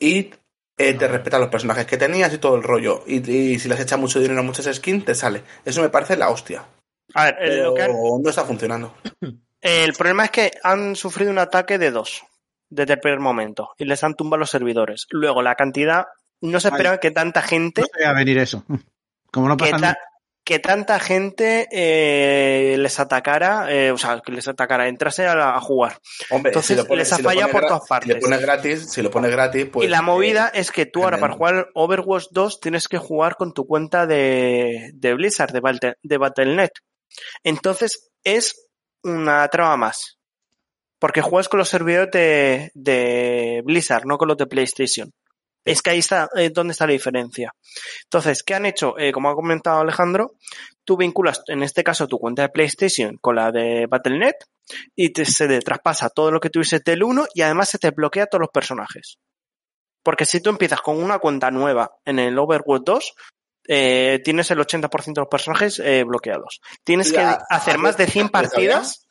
Y 0.00 0.30
eh, 0.78 0.94
te 0.94 1.08
respetan 1.08 1.40
los 1.40 1.50
personajes 1.50 1.86
que 1.86 1.96
tenías 1.98 2.32
y 2.32 2.38
todo 2.38 2.56
el 2.56 2.62
rollo. 2.62 3.02
Y, 3.06 3.28
y 3.30 3.58
si 3.58 3.68
les 3.68 3.80
echas 3.80 3.98
mucho 3.98 4.20
dinero 4.20 4.40
a 4.40 4.44
muchas 4.44 4.74
skins, 4.74 5.04
te 5.04 5.14
sale. 5.14 5.42
Eso 5.64 5.82
me 5.82 5.88
parece 5.88 6.16
la 6.16 6.30
hostia. 6.30 6.64
A 7.14 7.24
ver, 7.24 7.36
Pero 7.38 7.64
lo 7.64 7.74
que 7.74 7.82
han- 7.82 7.92
no 8.22 8.30
está 8.30 8.44
funcionando. 8.44 8.94
el 9.60 9.92
problema 9.94 10.24
es 10.26 10.30
que 10.30 10.50
han 10.62 10.94
sufrido 10.96 11.30
un 11.30 11.38
ataque 11.38 11.78
de 11.78 11.90
dos 11.90 12.22
desde 12.70 12.94
el 12.94 13.00
primer 13.00 13.18
momento 13.20 13.70
y 13.78 13.84
les 13.86 14.04
han 14.04 14.14
tumbado 14.14 14.40
los 14.40 14.50
servidores. 14.50 15.06
Luego, 15.10 15.42
la 15.42 15.54
cantidad, 15.56 16.06
no 16.40 16.60
se 16.60 16.68
esperaba 16.68 16.98
que 17.00 17.10
tanta 17.10 17.42
gente 17.42 17.80
No 17.80 17.86
se 17.92 17.98
veía 17.98 18.12
venir 18.12 18.38
eso. 18.38 18.64
Como 19.38 19.48
no 19.48 19.56
que, 19.56 19.70
pasa 19.70 19.94
ta- 19.94 19.98
que 20.44 20.58
tanta 20.60 20.98
gente 20.98 21.68
eh, 21.70 22.76
les 22.78 22.98
atacara, 23.00 23.66
eh, 23.70 23.90
o 23.92 23.98
sea, 23.98 24.20
que 24.24 24.32
les 24.32 24.48
atacara, 24.48 24.88
entrase 24.88 25.26
a, 25.26 25.60
jugar. 25.60 25.98
Hombre, 26.30 26.50
Entonces, 26.50 26.76
les 26.88 27.12
ha 27.12 27.16
si 27.16 27.22
lo 27.22 27.28
fallado 27.28 27.52
por 27.52 27.66
todas 27.66 27.82
Si 27.82 27.88
partes. 27.88 28.08
le 28.14 28.20
pones 28.20 28.40
gratis, 28.40 28.90
si 28.90 29.02
lo 29.02 29.10
pones 29.10 29.30
gratis, 29.30 29.66
pues. 29.70 29.86
y 29.86 29.90
la 29.90 29.98
eh, 29.98 30.02
movida 30.02 30.48
es 30.54 30.70
que 30.72 30.86
tú 30.86 31.04
ahora 31.04 31.18
para 31.18 31.34
jugar 31.34 31.68
Overwatch 31.74 32.26
2 32.30 32.60
tienes 32.60 32.88
que 32.88 32.96
jugar 32.98 33.36
con 33.36 33.52
tu 33.52 33.66
cuenta 33.66 34.06
de, 34.06 34.90
de 34.94 35.14
Blizzard, 35.14 35.52
de, 35.52 35.60
Battle- 35.60 35.96
de 36.02 36.16
Battle.net. 36.18 36.70
Entonces 37.44 38.10
es 38.24 38.68
una 39.02 39.46
trama 39.48 39.76
más. 39.76 40.18
Porque 40.98 41.20
juegas 41.22 41.48
con 41.48 41.58
los 41.58 41.68
servidores 41.68 42.10
de, 42.10 42.70
de 42.74 43.62
Blizzard, 43.64 44.04
no 44.04 44.18
con 44.18 44.28
los 44.28 44.36
de 44.36 44.46
PlayStation. 44.46 45.12
Es 45.70 45.82
que 45.82 45.90
ahí 45.90 45.98
está 45.98 46.28
eh, 46.34 46.50
donde 46.50 46.72
está 46.72 46.86
la 46.86 46.92
diferencia. 46.92 47.54
Entonces, 48.04 48.42
¿qué 48.42 48.54
han 48.54 48.66
hecho? 48.66 48.98
Eh, 48.98 49.12
como 49.12 49.30
ha 49.30 49.34
comentado 49.34 49.80
Alejandro, 49.80 50.34
tú 50.84 50.96
vinculas, 50.96 51.42
en 51.46 51.62
este 51.62 51.84
caso, 51.84 52.08
tu 52.08 52.18
cuenta 52.18 52.42
de 52.42 52.48
PlayStation 52.48 53.16
con 53.18 53.36
la 53.36 53.52
de 53.52 53.86
Battle.net 53.86 54.34
y 54.94 55.10
te, 55.10 55.24
se 55.24 55.46
te 55.46 55.60
traspasa 55.60 56.10
todo 56.10 56.30
lo 56.30 56.40
que 56.40 56.50
tuvieses 56.50 56.82
del 56.84 57.02
1 57.02 57.26
y 57.34 57.42
además 57.42 57.68
se 57.68 57.78
te 57.78 57.90
bloquea 57.90 58.26
todos 58.26 58.40
los 58.42 58.50
personajes. 58.50 59.18
Porque 60.02 60.24
si 60.24 60.40
tú 60.40 60.50
empiezas 60.50 60.80
con 60.80 61.02
una 61.02 61.18
cuenta 61.18 61.50
nueva 61.50 61.90
en 62.04 62.18
el 62.18 62.38
Overwatch 62.38 62.82
2, 62.84 63.14
eh, 63.68 64.20
tienes 64.24 64.50
el 64.50 64.58
80% 64.58 65.04
de 65.04 65.20
los 65.20 65.28
personajes 65.28 65.78
eh, 65.80 66.02
bloqueados. 66.04 66.60
Tienes 66.84 67.10
¿Y 67.10 67.12
que 67.12 67.36
hacer 67.50 67.78
más 67.78 67.96
de 67.98 68.06
100 68.06 68.26
¿está 68.26 68.38
actualizado 68.38 68.72
partidas. 68.80 69.08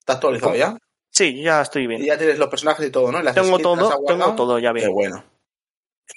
¿Está 0.00 0.12
actualizado 0.12 0.54
ya? 0.54 0.76
Sí, 1.12 1.42
ya 1.42 1.60
estoy 1.62 1.84
Y 1.84 1.86
bien. 1.88 2.04
ya 2.04 2.16
tienes 2.16 2.38
los 2.38 2.48
personajes 2.48 2.86
y 2.86 2.90
todo, 2.90 3.10
¿no? 3.10 3.20
Y 3.20 3.22
las 3.24 3.34
Tengo 3.34 3.48
skins 3.58 3.62
las 3.76 3.82
has 3.82 3.90
todo, 3.90 4.04
tengo 4.06 4.34
todo 4.36 4.58
ya 4.58 4.68
Qué 4.72 4.80
bien. 4.80 4.92
bueno. 4.92 5.24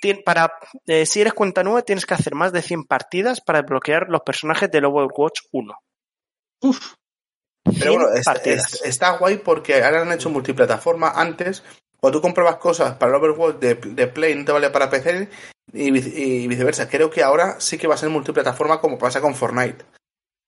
Tien- 0.01 0.23
Para, 0.23 0.53
eh, 0.87 1.05
si 1.05 1.21
eres 1.21 1.33
cuenta 1.33 1.63
nueva, 1.63 1.81
tienes 1.83 2.05
que 2.05 2.13
hacer 2.13 2.35
más 2.35 2.51
de 2.51 2.61
100 2.61 2.83
partidas 2.85 3.41
para 3.41 3.61
desbloquear 3.61 4.07
los 4.09 4.21
personajes 4.21 4.69
del 4.71 4.85
Overwatch 4.85 5.41
1. 5.51 5.73
Uf, 6.61 6.93
Pero 7.63 7.75
100 7.75 7.93
bueno, 7.93 8.09
es- 8.15 8.25
partidas. 8.25 8.73
es- 8.73 8.85
está 8.85 9.17
guay 9.17 9.37
porque 9.37 9.83
ahora 9.83 10.01
han 10.01 10.11
hecho 10.11 10.29
multiplataforma. 10.29 11.09
Antes, 11.15 11.63
cuando 11.99 12.19
tú 12.19 12.21
comprabas 12.21 12.57
cosas 12.57 12.95
para 12.95 13.11
el 13.11 13.15
Overwatch 13.23 13.57
de, 13.59 13.75
de 13.75 14.07
Play, 14.07 14.35
no 14.35 14.45
te 14.45 14.51
vale 14.51 14.69
para 14.71 14.89
PC 14.89 15.29
y, 15.73 15.91
vice- 15.91 16.13
y 16.19 16.47
viceversa. 16.47 16.89
Creo 16.89 17.09
que 17.09 17.23
ahora 17.23 17.59
sí 17.59 17.77
que 17.77 17.87
va 17.87 17.95
a 17.95 17.97
ser 17.99 18.09
multiplataforma 18.09 18.79
como 18.81 18.97
pasa 18.97 19.21
con 19.21 19.35
Fortnite. 19.35 19.85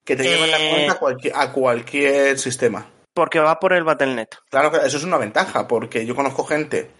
Que 0.04 0.16
te 0.16 0.24
llevan 0.24 0.52
la 0.52 0.60
Eh. 0.60 0.70
cuenta 0.72 0.94
a 0.94 1.00
cualquier, 1.00 1.34
a 1.36 1.52
cualquier 1.52 2.38
sistema. 2.40 2.92
Porque 3.16 3.40
va 3.40 3.60
por 3.60 3.74
el 3.74 3.84
Battle.net. 3.84 4.28
Claro 4.52 4.72
que 4.72 4.86
eso 4.86 4.98
es 4.98 5.04
una 5.04 5.18
ventaja, 5.18 5.68
porque 5.68 6.06
yo 6.06 6.16
conozco 6.16 6.44
gente 6.44 6.92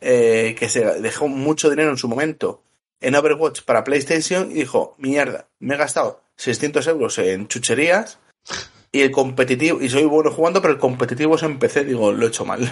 eh, 0.00 0.54
que 0.58 0.68
se 0.68 1.00
dejó 1.00 1.28
mucho 1.28 1.70
dinero 1.70 1.90
en 1.90 1.96
su 1.96 2.08
momento 2.08 2.62
en 3.00 3.14
Overwatch 3.14 3.62
para 3.62 3.84
PlayStation 3.84 4.50
y 4.50 4.54
dijo, 4.54 4.94
mierda, 4.98 5.48
me 5.60 5.74
he 5.74 5.78
gastado 5.78 6.22
600 6.36 6.86
euros 6.88 7.18
en 7.18 7.48
chucherías 7.48 8.18
y 8.92 9.02
el 9.02 9.10
competitivo, 9.10 9.80
y 9.80 9.88
soy 9.88 10.04
bueno 10.04 10.30
jugando, 10.30 10.60
pero 10.60 10.74
el 10.74 10.80
competitivo 10.80 11.36
es 11.36 11.42
en 11.42 11.58
PC, 11.58 11.84
digo, 11.84 12.12
lo 12.12 12.26
he 12.26 12.28
hecho 12.28 12.44
mal. 12.44 12.70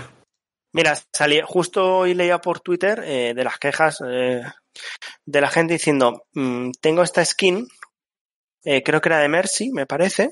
Mira, 0.72 0.96
salí, 1.12 1.40
justo 1.44 1.98
hoy 1.98 2.14
leía 2.14 2.38
por 2.40 2.60
Twitter 2.60 3.02
eh, 3.04 3.34
de 3.34 3.44
las 3.44 3.58
quejas 3.58 4.02
eh, 4.08 4.42
de 5.26 5.40
la 5.40 5.50
gente 5.50 5.74
diciendo, 5.74 6.24
mm, 6.32 6.70
tengo 6.80 7.02
esta 7.02 7.24
skin, 7.24 7.68
eh, 8.64 8.82
creo 8.82 9.00
que 9.00 9.08
era 9.08 9.18
de 9.18 9.28
Mercy, 9.28 9.70
me 9.70 9.86
parece, 9.86 10.30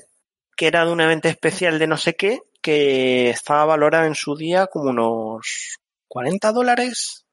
que 0.61 0.67
era 0.67 0.85
de 0.85 0.91
un 0.91 1.01
evento 1.01 1.27
especial 1.27 1.79
de 1.79 1.87
no 1.87 1.97
sé 1.97 2.15
qué, 2.15 2.43
que 2.61 3.31
estaba 3.31 3.65
valorada 3.65 4.05
en 4.05 4.13
su 4.13 4.35
día 4.35 4.67
como 4.67 4.91
unos 4.91 5.79
40 6.07 6.51
dólares, 6.51 7.25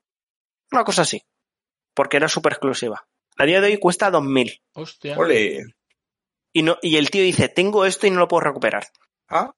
una 0.72 0.82
cosa 0.82 1.02
así, 1.02 1.20
porque 1.92 2.16
era 2.16 2.28
súper 2.28 2.54
exclusiva. 2.54 3.06
A 3.36 3.44
día 3.44 3.60
de 3.60 3.66
hoy 3.66 3.78
cuesta 3.78 4.10
2.000. 4.10 4.62
Hostia. 4.72 5.18
Ole. 5.18 5.62
Y, 6.54 6.62
no, 6.62 6.78
y 6.80 6.96
el 6.96 7.10
tío 7.10 7.22
dice, 7.22 7.50
tengo 7.50 7.84
esto 7.84 8.06
y 8.06 8.10
no 8.10 8.18
lo 8.18 8.28
puedo 8.28 8.44
recuperar. 8.44 8.86
Ah, 9.28 9.54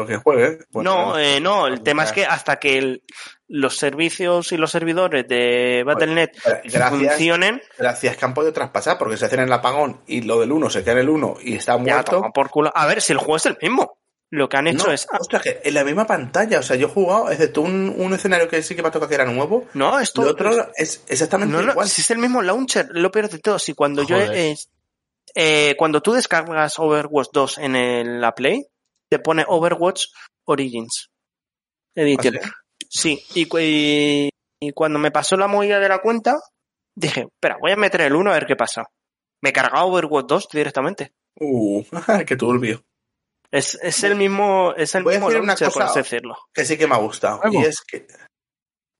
porque 0.00 0.16
juegue. 0.16 0.58
No, 0.74 1.18
eh, 1.18 1.40
no, 1.40 1.66
el 1.66 1.82
tema 1.82 2.04
es 2.04 2.12
que 2.12 2.24
hasta 2.26 2.56
que 2.58 2.78
el- 2.78 3.02
los 3.48 3.76
servicios 3.76 4.52
y 4.52 4.56
los 4.56 4.70
servidores 4.70 5.26
de 5.26 5.82
Battle.net 5.84 6.30
Gracias, 6.64 6.88
funcionen, 6.90 7.60
gracias 7.78 8.16
que 8.16 8.24
han 8.24 8.32
podido 8.34 8.52
traspasar, 8.52 8.96
porque 8.98 9.16
se 9.16 9.26
hacen 9.26 9.40
el 9.40 9.52
apagón 9.52 10.00
y 10.06 10.22
lo 10.22 10.38
del 10.40 10.52
1 10.52 10.70
se 10.70 10.82
queda 10.82 10.92
en 10.92 10.98
el 11.00 11.08
1 11.08 11.36
y 11.42 11.54
está 11.56 11.76
muerto. 11.76 12.12
toma 12.12 12.30
por 12.30 12.48
culo. 12.50 12.70
A 12.74 12.86
ver, 12.86 13.02
si 13.02 13.12
el 13.12 13.18
juego 13.18 13.36
es 13.36 13.46
el 13.46 13.58
mismo. 13.60 13.98
Lo 14.32 14.48
que 14.48 14.56
han 14.58 14.68
hecho 14.68 14.86
No, 14.86 14.92
es. 14.92 15.08
ah, 15.10 15.16
ostras, 15.20 15.42
que 15.42 15.60
en 15.64 15.74
la 15.74 15.82
misma 15.82 16.06
pantalla, 16.06 16.60
o 16.60 16.62
sea, 16.62 16.76
yo 16.76 16.86
he 16.86 16.90
jugado, 16.90 17.32
excepto 17.32 17.62
un, 17.62 17.92
un 17.98 18.12
escenario 18.14 18.46
que 18.46 18.62
sí 18.62 18.76
que 18.76 18.82
me 18.82 18.86
ha 18.86 18.92
tocado 18.92 19.08
que 19.08 19.16
era 19.16 19.24
nuevo, 19.24 19.66
no, 19.74 19.98
esto. 19.98 20.22
el 20.22 20.28
otro 20.28 20.70
es 20.76 21.02
exactamente 21.08 21.52
no, 21.52 21.62
no, 21.62 21.72
igual. 21.72 21.88
si 21.88 22.02
es 22.02 22.10
el 22.12 22.18
mismo 22.18 22.40
launcher, 22.40 22.86
lo 22.92 23.10
peor 23.10 23.28
de 23.28 23.40
todo. 23.40 23.58
Si 23.58 23.74
cuando 23.74 24.04
yo. 24.04 24.16
Eh, 24.16 24.54
eh, 25.34 25.74
cuando 25.76 26.00
tú 26.00 26.12
descargas 26.12 26.78
Overwatch 26.78 27.28
2 27.32 27.58
en 27.58 27.74
el- 27.74 28.20
la 28.20 28.32
Play, 28.32 28.66
te 29.10 29.18
pone 29.18 29.44
Overwatch 29.46 30.06
Origins 30.46 31.08
Edition. 31.94 32.38
¿Ah, 32.42 32.50
Sí, 32.92 33.22
y, 33.34 33.46
y, 33.58 34.28
y 34.60 34.72
cuando 34.72 34.98
me 34.98 35.12
pasó 35.12 35.36
la 35.36 35.46
movida 35.46 35.78
de 35.78 35.88
la 35.88 36.00
cuenta, 36.00 36.40
dije, 36.96 37.26
espera, 37.32 37.56
voy 37.60 37.70
a 37.70 37.76
meter 37.76 38.00
el 38.00 38.16
1 38.16 38.30
a 38.30 38.34
ver 38.34 38.46
qué 38.46 38.56
pasa. 38.56 38.84
Me 39.42 39.50
he 39.50 39.52
cargado 39.52 39.86
Overwatch 39.86 40.26
2 40.26 40.48
directamente. 40.52 41.12
Uh, 41.38 41.84
qué 42.26 42.36
turbio. 42.36 42.82
Es, 43.52 43.78
es 43.80 44.02
el 44.02 44.16
mismo, 44.16 44.74
es 44.76 44.94
el 44.96 45.04
Voy 45.04 45.14
a 45.14 45.18
mismo 45.18 45.28
decir 45.28 45.42
una 45.42 45.54
cosa. 45.56 45.84
así 45.84 46.00
decirlo. 46.00 46.36
Que 46.52 46.64
sí 46.64 46.76
que 46.76 46.86
me 46.88 46.94
ha 46.94 46.98
gustado. 46.98 47.40
Y 47.50 47.58
es 47.58 47.80
que 47.80 48.06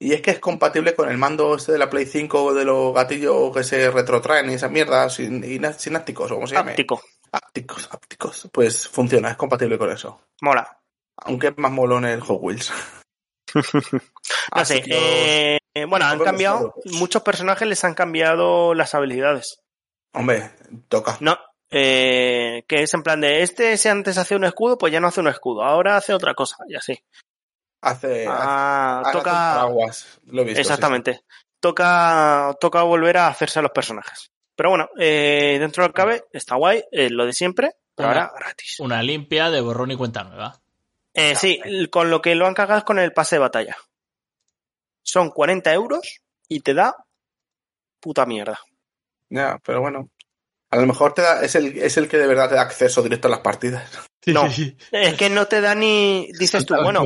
y 0.03 0.15
es 0.15 0.23
que 0.23 0.31
es 0.31 0.39
compatible 0.39 0.95
con 0.95 1.11
el 1.11 1.19
mando 1.19 1.57
este 1.57 1.73
de 1.73 1.79
la 1.79 1.91
Play 1.91 2.07
5 2.07 2.55
de 2.55 2.65
los 2.65 2.95
gatillos 2.95 3.55
que 3.55 3.63
se 3.63 3.91
retrotraen 3.91 4.51
y 4.51 4.55
esa 4.55 4.69
mierda 4.69 5.11
sin, 5.11 5.45
sinápticos 5.79 6.31
o 6.31 6.37
como 6.37 6.47
se 6.47 6.55
llame. 6.55 6.71
Táctico. 6.71 7.03
Ápticos, 7.33 7.89
ápticos. 7.93 8.49
Pues 8.53 8.89
funciona, 8.89 9.31
es 9.31 9.37
compatible 9.37 9.79
con 9.79 9.91
eso. 9.91 10.21
Mola. 10.43 10.81
Aunque 11.19 11.49
es 11.49 11.59
más 11.59 11.71
molón 11.71 12.05
el 12.07 12.21
Hot 12.21 12.39
Wheels. 12.41 12.73
No 13.55 13.63
Así 14.63 14.75
sé. 14.75 14.83
que, 14.83 15.59
eh, 15.75 15.85
bueno, 15.87 16.07
han 16.07 16.19
cambiado. 16.21 16.75
Muchos 16.93 17.23
personajes 17.23 17.67
les 17.67 17.83
han 17.85 17.95
cambiado 17.95 18.75
las 18.75 18.95
habilidades. 18.95 19.61
Hombre, 20.15 20.51
toca. 20.89 21.17
No. 21.21 21.37
Eh, 21.71 22.65
que 22.69 22.83
es 22.83 22.95
en 22.95 23.03
plan 23.03 23.21
de 23.21 23.43
este, 23.43 23.77
si 23.77 23.89
antes 23.89 24.19
hacía 24.19 24.37
un 24.37 24.45
escudo, 24.45 24.77
pues 24.79 24.93
ya 24.93 25.01
no 25.01 25.09
hace 25.09 25.21
un 25.21 25.29
escudo. 25.29 25.63
Ahora 25.65 25.97
hace 25.97 26.15
otra 26.15 26.35
cosa. 26.35 26.57
Y 26.69 26.77
así. 26.77 27.03
Hace, 27.83 28.27
Ah, 28.29 29.03
hace- 29.05 29.19
toca. 29.19 29.61
aguas. 29.63 30.21
Lo 30.27 30.43
he 30.43 30.45
visto, 30.45 30.57
sí, 30.57 30.61
Exactamente. 30.63 31.25
Toca, 31.61 32.57
toca 32.61 32.83
volver 32.83 33.19
a 33.19 33.29
hacerse 33.29 33.59
a 33.59 33.63
los 33.63 33.73
personajes. 33.73 34.30
Pero 34.61 34.69
bueno, 34.69 34.91
eh, 34.99 35.57
dentro 35.59 35.85
del 35.85 35.95
cabe 35.95 36.27
está 36.35 36.55
guay, 36.57 36.85
eh, 36.93 37.09
lo 37.09 37.25
de 37.25 37.33
siempre, 37.33 37.77
pero 37.95 38.11
Una- 38.11 38.25
ahora 38.27 38.41
gratis. 38.41 38.79
Una 38.81 39.03
limpia 39.03 39.49
de 39.49 39.63
borrón 39.63 39.91
y 39.91 39.97
cuenta 39.97 40.23
nueva. 40.23 40.61
Eh, 41.15 41.35
sí, 41.35 41.59
con 41.91 42.11
lo 42.11 42.21
que 42.21 42.35
lo 42.35 42.47
han 42.47 42.53
cagado 42.53 42.77
es 42.81 42.85
con 42.85 42.99
el 42.99 43.15
pase 43.15 43.37
de 43.37 43.41
batalla. 43.41 43.75
Son 45.01 45.31
40 45.31 45.73
euros 45.73 46.21
y 46.47 46.61
te 46.61 46.75
da 46.75 46.95
puta 48.01 48.27
mierda. 48.27 48.61
Ya, 49.31 49.59
pero 49.65 49.81
bueno. 49.81 50.11
A 50.69 50.77
lo 50.77 50.87
mejor 50.87 51.15
te 51.15 51.23
da, 51.23 51.43
es, 51.43 51.55
el, 51.55 51.79
es 51.79 51.97
el 51.97 52.07
que 52.07 52.19
de 52.19 52.27
verdad 52.27 52.51
te 52.51 52.57
da 52.57 52.61
acceso 52.61 53.03
directo 53.03 53.29
a 53.29 53.31
las 53.31 53.41
partidas. 53.41 54.10
No. 54.27 54.45
Es 54.93 55.15
que 55.15 55.31
no 55.31 55.47
te 55.47 55.61
da 55.63 55.75
ni. 55.75 56.31
Dices 56.39 56.67
tú, 56.67 56.75
bueno, 56.83 57.03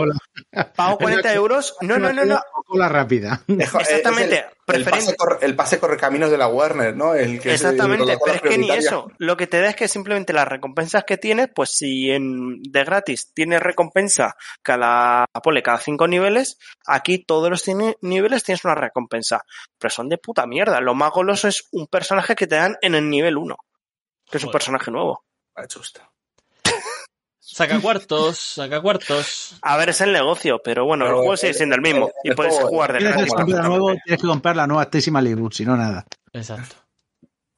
Pago 0.74 0.98
40 0.98 1.32
euros. 1.34 1.76
No, 1.80 1.96
no, 1.98 2.12
no, 2.12 2.24
no. 2.24 2.40
Cola 2.66 2.88
rápida. 2.88 3.40
Es- 3.48 3.58
es 3.58 3.74
Exactamente, 3.74 4.38
el- 4.66 4.74
El, 4.76 4.84
pase 4.84 5.14
corre, 5.16 5.38
el 5.42 5.54
pase 5.54 5.78
correcaminos 5.78 6.30
de 6.30 6.38
la 6.38 6.48
Warner, 6.48 6.96
¿no? 6.96 7.14
El 7.14 7.38
que 7.38 7.52
es 7.54 7.62
el- 7.62 7.70
Exactamente, 7.72 8.16
pero 8.24 8.34
es 8.36 8.42
que 8.42 8.58
ni 8.58 8.70
eso. 8.70 9.12
Lo 9.18 9.36
que 9.36 9.46
te 9.46 9.60
da 9.60 9.68
es 9.68 9.76
que 9.76 9.86
simplemente 9.86 10.32
las 10.32 10.48
recompensas 10.48 11.04
que 11.04 11.16
tienes, 11.18 11.50
pues 11.54 11.70
si 11.70 12.10
en 12.10 12.60
de 12.62 12.82
gratis 12.84 13.30
tienes 13.32 13.60
recompensa 13.62 14.34
cada, 14.62 15.26
pone 15.42 15.62
cada 15.62 15.78
cinco 15.78 16.08
niveles, 16.08 16.58
aquí 16.86 17.18
todos 17.18 17.48
los 17.50 17.62
niveles 18.00 18.42
tienes 18.42 18.64
una 18.64 18.74
recompensa. 18.74 19.44
Pero 19.78 19.90
son 19.90 20.08
de 20.08 20.18
puta 20.18 20.46
mierda. 20.46 20.80
Lo 20.80 20.94
más 20.94 21.12
goloso 21.12 21.46
es 21.46 21.68
un 21.72 21.86
personaje 21.86 22.34
que 22.34 22.46
te 22.46 22.56
dan 22.56 22.76
en 22.80 22.94
el 22.96 23.08
nivel 23.08 23.36
1, 23.36 23.56
que 24.30 24.38
es 24.38 24.44
un 24.44 24.50
personaje 24.50 24.90
nuevo. 24.90 25.22
Chusta. 25.68 26.10
Saca 27.54 27.80
cuartos, 27.80 28.36
saca 28.56 28.80
cuartos. 28.80 29.54
A 29.62 29.76
ver, 29.76 29.90
es 29.90 30.00
el 30.00 30.12
negocio, 30.12 30.60
pero 30.64 30.84
bueno, 30.86 31.04
Pero 31.04 31.14
el 31.18 31.20
juego 31.20 31.32
el- 31.34 31.38
sigue 31.38 31.54
siendo 31.54 31.76
el 31.76 31.82
mismo 31.82 32.06
el- 32.08 32.12
el 32.24 32.32
y 32.32 32.34
puedes 32.34 32.58
jugar 32.58 32.92
de 32.94 32.98
Tienes 32.98 33.32
nuevo, 33.62 33.92
tienes 34.04 34.20
que 34.20 34.26
comprar 34.26 34.56
la 34.56 34.66
nueva 34.66 34.82
Stacy 34.82 35.12
Malibu, 35.12 35.50
si 35.52 35.64
no 35.64 35.76
nada. 35.76 36.04
Exacto. 36.32 36.74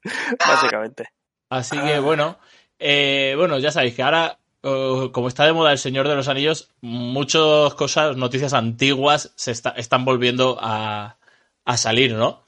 Básicamente. 0.47 1.09
Así 1.49 1.79
que 1.79 1.99
bueno, 1.99 2.37
eh, 2.77 3.33
bueno, 3.37 3.57
ya 3.57 3.71
sabéis 3.71 3.95
que 3.95 4.03
ahora, 4.03 4.37
eh, 4.61 5.09
como 5.11 5.27
está 5.29 5.45
de 5.45 5.53
moda 5.53 5.71
el 5.71 5.79
Señor 5.79 6.07
de 6.07 6.15
los 6.15 6.27
Anillos, 6.27 6.69
muchas 6.81 7.73
cosas, 7.73 8.17
noticias 8.17 8.53
antiguas 8.53 9.31
se 9.35 9.49
está- 9.51 9.71
están 9.71 10.05
volviendo 10.05 10.57
a, 10.61 11.17
a 11.65 11.77
salir, 11.77 12.13
¿no? 12.13 12.43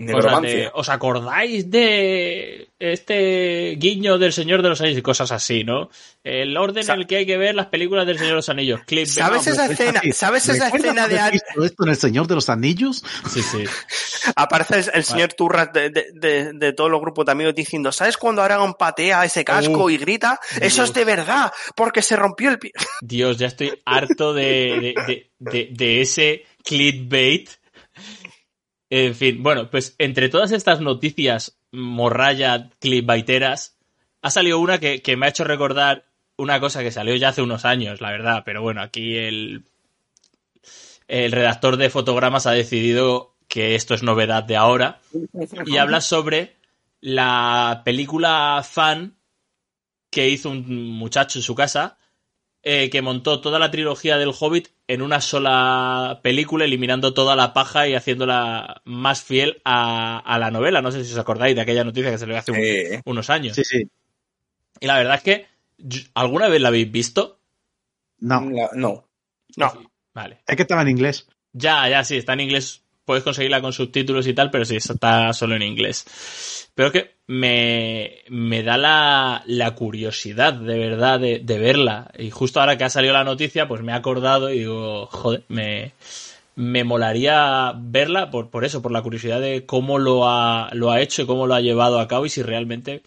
Cosas 0.00 0.06
de, 0.06 0.14
Negromancia. 0.14 0.70
¿Os 0.74 0.88
acordáis 0.88 1.70
de 1.70 2.68
este 2.78 3.74
guiño 3.78 4.16
del 4.16 4.32
Señor 4.32 4.62
de 4.62 4.70
los 4.70 4.80
Anillos 4.80 4.98
y 4.98 5.02
cosas 5.02 5.30
así, 5.32 5.64
¿no? 5.64 5.90
El 6.24 6.56
orden 6.56 6.82
Sa- 6.84 6.94
en 6.94 7.00
el 7.00 7.06
que 7.06 7.16
hay 7.16 7.26
que 7.26 7.36
ver 7.36 7.54
las 7.54 7.66
películas 7.66 8.06
del 8.06 8.16
Señor 8.16 8.30
de 8.30 8.36
los 8.36 8.48
Anillos. 8.48 8.80
Clip 8.86 9.06
¿Sabes 9.06 9.46
esa 9.46 9.66
escena? 9.66 10.00
¿Sabes 10.14 10.48
esa 10.48 10.64
¿Recuerdas 10.64 10.86
escena 10.96 11.08
de 11.08 11.30
visto 11.32 11.64
esto 11.64 11.84
en 11.84 11.90
El 11.90 11.96
Señor 11.96 12.26
de 12.26 12.34
los 12.34 12.48
Anillos? 12.48 13.04
Sí, 13.30 13.42
sí. 13.42 13.64
Aparece 14.36 14.78
el, 14.80 14.90
el 14.94 15.04
señor 15.04 15.32
Turras 15.34 15.72
de, 15.72 15.90
de, 15.90 16.06
de- 16.14 16.52
de 16.54 16.72
todos 16.72 16.90
los 16.90 17.00
grupos 17.00 17.26
de 17.26 17.32
amigos 17.32 17.54
diciendo, 17.54 17.92
¿sabes 17.92 18.16
cuando 18.16 18.42
Aragorn 18.42 18.74
patea 18.74 19.24
ese 19.24 19.44
casco 19.44 19.84
Uh, 19.84 19.90
y 19.90 19.98
grita? 19.98 20.40
Eso 20.60 20.82
es 20.82 20.92
de 20.94 21.04
verdad, 21.04 21.52
porque 21.76 22.02
se 22.02 22.16
rompió 22.16 22.50
el 22.50 22.58
pie. 22.58 22.72
Dios, 23.02 23.36
ya 23.36 23.46
estoy 23.48 23.72
harto 23.84 24.32
de, 24.32 24.94
de, 24.96 25.02
de- 25.06 25.30
de- 25.38 25.68
de 25.72 26.00
ese 26.00 26.44
clickbait. 26.64 27.50
En 28.90 29.14
fin, 29.14 29.42
bueno, 29.42 29.70
pues 29.70 29.94
entre 29.98 30.28
todas 30.28 30.50
estas 30.50 30.80
noticias 30.80 31.56
morralla 31.70 32.70
clickbaiteras, 32.80 33.78
ha 34.20 34.30
salido 34.30 34.58
una 34.58 34.78
que, 34.78 35.00
que 35.00 35.16
me 35.16 35.26
ha 35.26 35.30
hecho 35.30 35.44
recordar 35.44 36.06
una 36.36 36.58
cosa 36.58 36.82
que 36.82 36.90
salió 36.90 37.14
ya 37.14 37.28
hace 37.28 37.42
unos 37.42 37.64
años, 37.64 38.00
la 38.00 38.10
verdad, 38.10 38.42
pero 38.44 38.62
bueno, 38.62 38.82
aquí 38.82 39.16
el, 39.16 39.64
el 41.06 41.32
redactor 41.32 41.76
de 41.76 41.90
fotogramas 41.90 42.46
ha 42.46 42.52
decidido 42.52 43.36
que 43.46 43.74
esto 43.74 43.94
es 43.94 44.02
novedad 44.02 44.44
de 44.44 44.56
ahora 44.56 45.00
y 45.66 45.76
habla 45.76 46.00
sobre 46.00 46.56
la 47.00 47.82
película 47.84 48.64
fan 48.68 49.16
que 50.10 50.28
hizo 50.28 50.50
un 50.50 50.90
muchacho 50.90 51.38
en 51.38 51.42
su 51.42 51.54
casa 51.54 51.98
eh, 52.62 52.90
que 52.90 53.02
montó 53.02 53.40
toda 53.40 53.58
la 53.58 53.70
trilogía 53.70 54.18
del 54.18 54.32
Hobbit 54.38 54.68
en 54.86 55.02
una 55.02 55.20
sola 55.20 56.20
película, 56.22 56.64
eliminando 56.64 57.14
toda 57.14 57.36
la 57.36 57.52
paja 57.52 57.88
y 57.88 57.94
haciéndola 57.94 58.82
más 58.84 59.22
fiel 59.22 59.62
a, 59.64 60.18
a 60.18 60.38
la 60.38 60.50
novela. 60.50 60.82
No 60.82 60.92
sé 60.92 61.04
si 61.04 61.12
os 61.12 61.18
acordáis 61.18 61.54
de 61.54 61.62
aquella 61.62 61.84
noticia 61.84 62.10
que 62.10 62.18
se 62.18 62.26
le 62.26 62.36
hace 62.36 62.52
un- 62.52 62.58
Eh, 62.60 63.00
unos 63.06 63.30
años. 63.30 63.56
Sí, 63.56 63.62
sí. 63.64 63.88
Y 64.80 64.86
la 64.86 64.98
verdad 64.98 65.16
es 65.16 65.22
que, 65.22 65.46
¿alguna 66.14 66.48
vez 66.48 66.60
la 66.60 66.68
habéis 66.68 66.90
visto? 66.90 67.40
No, 68.18 68.40
la- 68.50 68.70
no. 68.74 69.08
No, 69.56 69.72
Vale. 70.14 70.40
es 70.46 70.56
que 70.56 70.62
estaba 70.62 70.82
en 70.82 70.88
inglés. 70.88 71.26
Ya, 71.52 71.88
ya, 71.88 72.04
sí, 72.04 72.16
está 72.18 72.34
en 72.34 72.40
inglés. 72.40 72.82
Puedes 73.04 73.24
conseguirla 73.24 73.60
con 73.60 73.72
subtítulos 73.72 74.26
y 74.28 74.34
tal, 74.34 74.50
pero 74.50 74.64
sí, 74.64 74.76
está 74.76 75.32
solo 75.32 75.56
en 75.56 75.62
inglés. 75.62 76.70
Pero 76.74 76.92
que 76.92 77.16
me, 77.30 78.24
me 78.28 78.64
da 78.64 78.76
la, 78.76 79.44
la 79.46 79.76
curiosidad, 79.76 80.52
de 80.52 80.76
verdad, 80.76 81.20
de, 81.20 81.58
verla. 81.60 82.10
Y 82.18 82.30
justo 82.30 82.58
ahora 82.58 82.76
que 82.76 82.82
ha 82.82 82.90
salido 82.90 83.14
la 83.14 83.22
noticia, 83.22 83.68
pues 83.68 83.82
me 83.82 83.92
he 83.92 83.94
acordado 83.94 84.50
y 84.50 84.58
digo, 84.58 85.06
joder, 85.06 85.44
me, 85.46 85.92
me 86.56 86.82
molaría 86.82 87.72
verla 87.76 88.32
por, 88.32 88.50
por 88.50 88.64
eso, 88.64 88.82
por 88.82 88.90
la 88.90 89.02
curiosidad 89.02 89.40
de 89.40 89.64
cómo 89.64 90.00
lo 90.00 90.28
ha, 90.28 90.70
lo 90.72 90.90
ha 90.90 91.00
hecho 91.00 91.22
y 91.22 91.26
cómo 91.26 91.46
lo 91.46 91.54
ha 91.54 91.60
llevado 91.60 92.00
a 92.00 92.08
cabo 92.08 92.26
y 92.26 92.30
si 92.30 92.42
realmente 92.42 93.04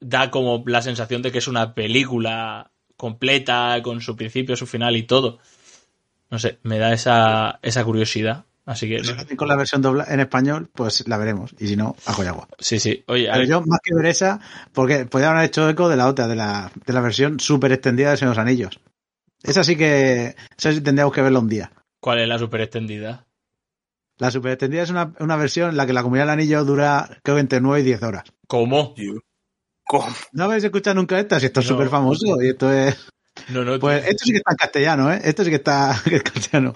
da 0.00 0.32
como 0.32 0.64
la 0.66 0.82
sensación 0.82 1.22
de 1.22 1.30
que 1.30 1.38
es 1.38 1.46
una 1.46 1.74
película 1.74 2.72
completa, 2.96 3.80
con 3.84 4.00
su 4.00 4.16
principio, 4.16 4.56
su 4.56 4.66
final 4.66 4.96
y 4.96 5.04
todo. 5.04 5.38
No 6.28 6.40
sé, 6.40 6.58
me 6.64 6.78
da 6.78 6.92
esa, 6.92 7.60
esa 7.62 7.84
curiosidad. 7.84 8.46
Así 8.68 8.86
que, 8.86 9.02
Si 9.02 9.14
no 9.14 9.24
con 9.38 9.48
la 9.48 9.56
versión 9.56 9.80
dobla 9.80 10.04
en 10.10 10.20
español, 10.20 10.68
pues 10.74 11.08
la 11.08 11.16
veremos. 11.16 11.54
Y 11.58 11.68
si 11.68 11.74
no, 11.76 11.96
ajo 12.04 12.22
y 12.22 12.26
agua. 12.26 12.48
sí, 12.58 12.78
sí. 12.78 13.02
Oye, 13.06 13.26
Pero 13.32 13.44
yo, 13.44 13.62
más 13.62 13.80
que 13.82 13.94
ver 13.94 14.04
esa, 14.04 14.40
porque 14.74 15.06
podrían 15.06 15.32
haber 15.36 15.46
hecho 15.46 15.66
eco 15.70 15.88
de 15.88 15.96
la 15.96 16.06
otra, 16.06 16.28
de 16.28 16.36
la, 16.36 16.70
de 16.84 16.92
la 16.92 17.00
versión 17.00 17.40
súper 17.40 17.72
extendida 17.72 18.10
de 18.10 18.18
Señor 18.18 18.36
los 18.36 18.42
Anillos. 18.42 18.78
Esa 19.42 19.64
sí 19.64 19.74
que, 19.74 20.36
esa 20.58 20.70
sí 20.72 20.82
tendríamos 20.82 21.14
que 21.14 21.22
verla 21.22 21.38
un 21.38 21.48
día. 21.48 21.72
¿cuál 21.98 22.18
es 22.20 22.28
la 22.28 22.38
super 22.38 22.60
extendida? 22.60 23.26
La 24.18 24.30
super 24.30 24.52
extendida 24.52 24.82
es 24.82 24.90
una, 24.90 25.14
una 25.18 25.36
versión 25.36 25.70
en 25.70 25.76
la 25.78 25.86
que 25.86 25.94
la 25.94 26.02
comunidad 26.02 26.24
del 26.26 26.32
anillo 26.34 26.64
dura, 26.64 27.08
creo 27.22 27.36
que 27.36 27.40
entre 27.40 27.62
9 27.62 27.80
y 27.80 27.84
10 27.84 28.02
horas. 28.02 28.24
¿Cómo? 28.46 28.94
¿cómo? 29.86 30.06
¿No 30.32 30.44
habéis 30.44 30.64
escuchado 30.64 30.94
nunca 30.96 31.18
esta? 31.18 31.40
Si 31.40 31.46
esto 31.46 31.60
es 31.60 31.66
No. 31.66 31.72
súper 31.72 31.88
famoso 31.88 32.42
y 32.42 32.48
esto 32.48 32.70
es... 32.70 33.08
No, 33.48 33.64
no, 33.64 33.78
Pues 33.78 34.06
esto 34.06 34.24
sí 34.26 34.32
que 34.32 34.38
está 34.38 34.50
en 34.52 34.56
castellano, 34.56 35.12
¿eh? 35.12 35.20
Esto 35.24 35.44
sí 35.44 35.50
que 35.50 35.56
está 35.56 35.98
que 36.04 36.16
es 36.16 36.22
castellano. 36.22 36.74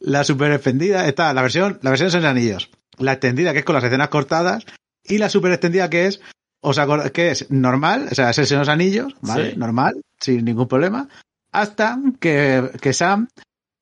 La 0.00 0.24
super 0.24 0.52
extendida 0.52 1.06
está 1.08 1.32
la 1.34 1.42
versión, 1.42 1.78
la 1.82 1.90
versión 1.90 2.10
sin 2.10 2.24
anillos. 2.24 2.70
La 2.98 3.12
extendida 3.12 3.52
que 3.52 3.60
es 3.60 3.64
con 3.64 3.74
las 3.74 3.84
escenas 3.84 4.08
cortadas 4.08 4.64
y 5.04 5.18
la 5.18 5.28
super 5.28 5.52
extendida 5.52 5.90
que 5.90 6.06
es, 6.06 6.20
os 6.60 6.78
acor- 6.78 7.10
que 7.12 7.30
es 7.30 7.50
normal, 7.50 8.08
o 8.10 8.14
sea, 8.14 8.30
es 8.30 8.38
el 8.50 8.58
los 8.58 8.68
Anillos, 8.68 9.14
¿vale? 9.20 9.52
Sí. 9.52 9.56
Normal, 9.56 10.00
sin 10.20 10.44
ningún 10.44 10.66
problema. 10.68 11.08
Hasta 11.52 11.98
que, 12.20 12.70
que 12.80 12.92
Sam, 12.92 13.28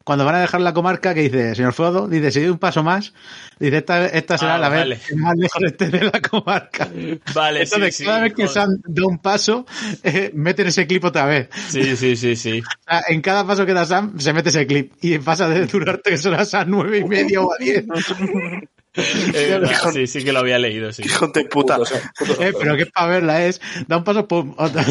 cuando 0.05 0.25
van 0.27 0.35
a 0.35 0.41
dejar 0.41 0.61
la 0.61 0.75
comarca, 0.75 1.15
que 1.15 1.23
dice, 1.23 1.55
señor 1.55 1.73
Frodo, 1.73 2.07
dice, 2.09 2.31
si 2.31 2.41
doy 2.41 2.51
un 2.51 2.59
paso 2.59 2.83
más, 2.83 3.15
dice, 3.59 3.79
esta, 3.79 4.07
esta 4.07 4.37
será 4.39 4.55
Ah, 4.57 4.59
la 4.59 4.69
vale. 4.69 4.95
vez 4.97 5.07
que 5.07 5.17
más 5.17 5.35
lejos 5.37 5.63
esté 5.65 5.89
de 5.89 6.03
la 6.05 6.21
comarca. 6.21 6.89
Vale, 7.35 7.63
Entonces, 7.63 7.97
sí, 7.97 8.03
sí. 8.03 8.05
cada 8.05 8.21
vez 8.21 8.35
que. 8.35 8.47
Sam 8.49 8.81
da 8.85 9.07
un 9.07 9.19
paso, 9.19 9.67
eh, 10.03 10.31
meten 10.35 10.67
ese 10.67 10.87
clip 10.87 11.05
otra 11.05 11.27
vez. 11.27 11.49
Sí, 11.69 11.97
sí, 11.97 12.17
sí, 12.17 12.37
sí. 12.37 12.61
O 12.61 12.83
sea, 12.91 13.03
en 13.09 13.23
cada 13.23 13.47
paso 13.47 13.65
que 13.67 13.73
da 13.73 13.87
Sam 13.87 14.19
se 14.21 14.33
mete 14.33 14.51
ese 14.51 14.67
clip 14.67 14.93
y 15.01 15.19
pasa 15.19 15.49
de 15.49 15.67
durar 15.67 16.01
tres 16.05 16.25
horas 16.27 16.53
a 16.55 16.65
nueve 16.65 16.99
y 16.99 17.05
media 17.05 17.41
o 17.41 17.53
a 17.53 17.57
diez. 17.59 17.85
Es 18.97 19.33
verdad, 19.51 19.91
sí, 19.93 20.07
sí 20.07 20.23
que 20.23 20.33
lo 20.33 20.39
había 20.39 20.57
leído, 20.57 20.93
sí. 20.93 21.03
Hijo 21.05 21.27
de 21.27 21.47
puta. 21.47 21.79
Eh, 22.39 22.53
pero 22.57 22.77
que 22.77 22.83
es 22.83 22.93
para 22.93 23.09
verla 23.09 23.45
es, 23.45 23.61
da 23.89 23.97
un 23.97 24.05
paso, 24.05 24.29
pum, 24.29 24.55
otra. 24.57 24.85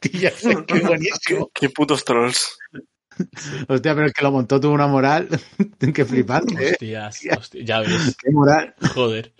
Tía, 0.00 0.32
qué 0.66 0.80
buenísimo. 0.80 1.50
Qué 1.52 1.68
putos 1.68 2.02
trolls. 2.04 2.56
Hostia, 3.68 3.94
pero 3.94 4.06
el 4.06 4.12
que 4.12 4.22
lo 4.22 4.32
montó 4.32 4.60
tuvo 4.60 4.74
una 4.74 4.86
moral. 4.86 5.28
qué 5.94 6.04
flipante, 6.04 6.68
eh. 6.68 6.72
Hostias, 6.72 7.20
hostia, 7.38 7.64
ya 7.64 7.80
ves. 7.80 8.16
Qué 8.22 8.30
moral. 8.30 8.74
Joder. 8.94 9.32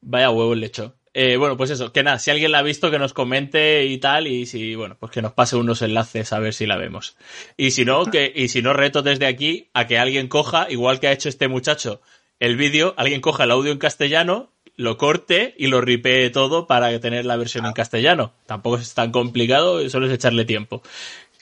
Vaya 0.00 0.30
huevo 0.30 0.52
el 0.52 0.64
hecho. 0.64 0.94
Eh, 1.14 1.36
bueno, 1.36 1.58
pues 1.58 1.70
eso, 1.70 1.92
que 1.92 2.02
nada, 2.02 2.18
si 2.18 2.30
alguien 2.30 2.52
la 2.52 2.58
ha 2.58 2.62
visto, 2.62 2.90
que 2.90 2.98
nos 2.98 3.12
comente 3.12 3.84
y 3.84 3.98
tal, 3.98 4.26
y 4.26 4.46
si, 4.46 4.74
bueno, 4.74 4.96
pues 4.98 5.12
que 5.12 5.20
nos 5.20 5.32
pase 5.32 5.56
unos 5.56 5.82
enlaces 5.82 6.32
a 6.32 6.38
ver 6.38 6.54
si 6.54 6.64
la 6.66 6.78
vemos. 6.78 7.16
Y 7.58 7.72
si 7.72 7.84
no, 7.84 8.06
que, 8.06 8.32
y 8.34 8.48
si 8.48 8.62
no, 8.62 8.72
reto 8.72 9.02
desde 9.02 9.26
aquí 9.26 9.68
a 9.74 9.86
que 9.86 9.98
alguien 9.98 10.28
coja, 10.28 10.68
igual 10.70 11.00
que 11.00 11.08
ha 11.08 11.12
hecho 11.12 11.28
este 11.28 11.48
muchacho, 11.48 12.00
el 12.40 12.56
vídeo, 12.56 12.94
alguien 12.96 13.20
coja 13.20 13.44
el 13.44 13.50
audio 13.50 13.72
en 13.72 13.78
castellano, 13.78 14.52
lo 14.76 14.96
corte 14.96 15.54
y 15.58 15.66
lo 15.66 15.80
ripee 15.80 16.30
todo 16.30 16.66
para 16.66 16.98
tener 16.98 17.26
la 17.26 17.36
versión 17.36 17.66
en 17.66 17.72
castellano. 17.72 18.32
Tampoco 18.46 18.78
es 18.78 18.94
tan 18.94 19.12
complicado, 19.12 19.88
solo 19.90 20.06
es 20.06 20.12
echarle 20.12 20.44
tiempo. 20.44 20.82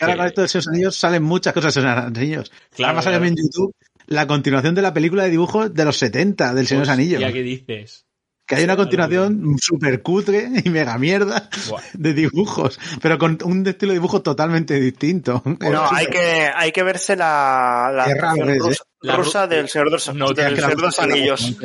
Ahora 0.01 0.13
Que- 0.15 0.19
con 0.19 0.27
esto 0.27 0.41
de 0.43 0.49
los 0.55 0.69
Anillos 0.69 0.97
salen 0.97 1.23
muchas 1.23 1.53
cosas 1.53 1.75
de 1.75 1.81
Señor 1.81 1.99
Anillos. 1.99 2.51
Claro, 2.75 2.89
Además 2.91 3.05
sale 3.05 3.17
claro. 3.19 3.31
en 3.33 3.37
YouTube 3.37 3.75
la 4.07 4.27
continuación 4.27 4.75
de 4.75 4.83
la 4.83 4.93
película 4.95 5.25
de 5.25 5.31
dibujos 5.31 5.73
de 5.73 5.85
los 5.85 5.97
70 5.97 6.55
del 6.55 6.67
Señor 6.67 6.83
de 6.85 6.87
los 6.89 6.95
Anillos. 6.95 7.19
Hostia, 7.23 7.33
¿qué 7.33 7.43
dices? 7.43 8.07
Que 8.47 8.57
hay 8.57 8.65
una 8.65 8.75
continuación 8.77 9.57
súper 9.61 10.03
cutre 10.03 10.49
y 10.65 10.71
mega 10.71 10.99
mierda 10.99 11.49
Buah. 11.69 11.81
de 11.93 12.15
dibujos, 12.15 12.81
pero 13.01 13.17
con 13.17 13.39
un 13.45 13.65
estilo 13.65 13.91
de 13.93 13.99
dibujo 14.01 14.23
totalmente 14.23 14.75
distinto. 14.81 15.41
No, 15.61 15.89
hay 15.93 16.07
que, 16.07 16.51
hay 16.53 16.73
que 16.73 16.83
verse 16.83 17.15
la, 17.15 17.93
la 17.95 18.07
versión 18.09 18.51
es, 18.51 18.59
rusa, 18.59 18.85
La 19.03 19.15
rusa 19.17 19.45
ru- 19.45 19.49
del 19.51 19.69
Señor 19.69 19.87
de 19.87 19.93
los, 19.93 20.15
No, 20.17 20.33
del 20.33 20.55
que 20.57 20.61
Señor 20.63 20.81
cosa- 20.83 21.05
Anillos. 21.05 21.57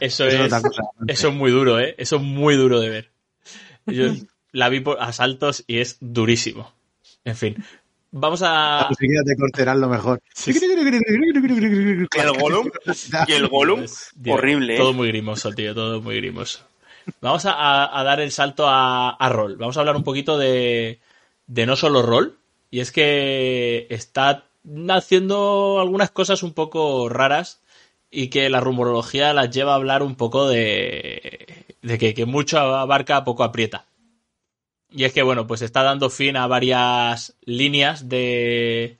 Eso 0.00 0.26
es, 0.26 0.48
cosa. 0.48 0.82
eso 1.06 1.28
es 1.28 1.34
muy 1.34 1.52
duro, 1.52 1.78
¿eh? 1.78 1.94
Eso 1.96 2.16
es 2.16 2.22
muy 2.22 2.56
duro 2.56 2.80
de 2.80 2.88
ver. 2.88 3.12
Yo 3.86 4.06
la 4.50 4.68
vi 4.68 4.80
por 4.80 5.00
asaltos 5.00 5.62
y 5.68 5.78
es 5.78 5.98
durísimo. 6.00 6.74
En 7.24 7.36
fin. 7.36 7.64
Vamos 8.12 8.42
La 8.42 8.48
a... 8.48 8.88
musiquilla 8.88 9.22
de 9.24 9.36
corterán 9.36 9.80
lo 9.80 9.88
mejor. 9.88 10.20
Sí, 10.34 10.52
Y 10.52 12.18
el 12.20 12.32
Gollum, 12.32 12.70
y 13.26 13.32
el 13.32 13.48
tío, 13.48 14.32
horrible, 14.32 14.74
¿eh? 14.74 14.78
Todo 14.78 14.92
muy 14.92 15.08
grimoso, 15.08 15.50
tío, 15.52 15.74
todo 15.74 16.00
muy 16.02 16.16
grimoso. 16.16 16.60
Vamos 17.20 17.46
a, 17.46 17.52
a- 17.52 18.00
a 18.00 18.04
dar 18.04 18.20
el 18.20 18.30
salto 18.30 18.68
a, 18.68 19.10
a 19.10 19.28
rol. 19.28 19.56
Vamos 19.56 19.76
a 19.76 19.80
hablar 19.80 19.96
un 19.96 20.04
poquito 20.04 20.38
de, 20.38 21.00
de 21.46 21.66
no 21.66 21.76
solo 21.76 22.02
rol. 22.02 22.38
Y 22.70 22.80
es 22.80 22.92
que 22.92 23.86
está 23.90 24.44
haciendo 24.88 25.78
algunas 25.80 26.10
cosas 26.10 26.42
un 26.42 26.52
poco 26.54 27.08
raras 27.08 27.60
y 28.10 28.28
que 28.28 28.48
la 28.50 28.60
rumorología 28.60 29.32
las 29.34 29.50
lleva 29.50 29.72
a 29.72 29.76
hablar 29.76 30.02
un 30.02 30.16
poco 30.16 30.48
de, 30.48 31.64
de 31.82 31.98
que, 31.98 32.14
que 32.14 32.26
mucho 32.26 32.58
abarca, 32.58 33.24
poco 33.24 33.44
aprieta. 33.44 33.86
Y 34.94 35.04
es 35.04 35.12
que, 35.12 35.22
bueno, 35.22 35.46
pues 35.46 35.62
está 35.62 35.82
dando 35.82 36.10
fin 36.10 36.36
a 36.36 36.46
varias 36.46 37.34
líneas 37.44 38.08
de, 38.08 38.98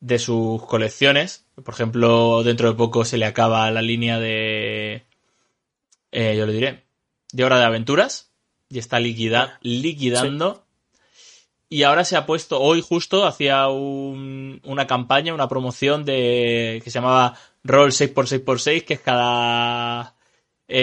de 0.00 0.18
sus 0.18 0.62
colecciones. 0.66 1.46
Por 1.64 1.72
ejemplo, 1.74 2.42
dentro 2.42 2.68
de 2.68 2.74
poco 2.76 3.04
se 3.04 3.16
le 3.18 3.26
acaba 3.26 3.70
la 3.70 3.80
línea 3.82 4.18
de. 4.18 5.04
eh, 6.12 6.34
yo 6.36 6.46
le 6.46 6.52
diré. 6.52 6.84
De 7.32 7.44
Hora 7.44 7.58
de 7.58 7.64
Aventuras. 7.64 8.30
Y 8.68 8.78
está 8.78 8.98
liquida, 9.00 9.58
liquidando. 9.62 10.64
Y 11.68 11.82
ahora 11.84 12.04
se 12.04 12.16
ha 12.16 12.26
puesto, 12.26 12.60
hoy 12.60 12.82
justo, 12.82 13.24
hacía 13.26 13.68
un- 13.68 14.60
una 14.64 14.86
campaña, 14.86 15.34
una 15.34 15.48
promoción 15.48 16.04
de 16.04 16.80
que 16.84 16.90
se 16.90 16.98
llamaba 16.98 17.36
Roll 17.64 17.90
6x6x6, 17.92 18.84
que 18.84 18.94
es 18.94 19.00
cada 19.00 20.14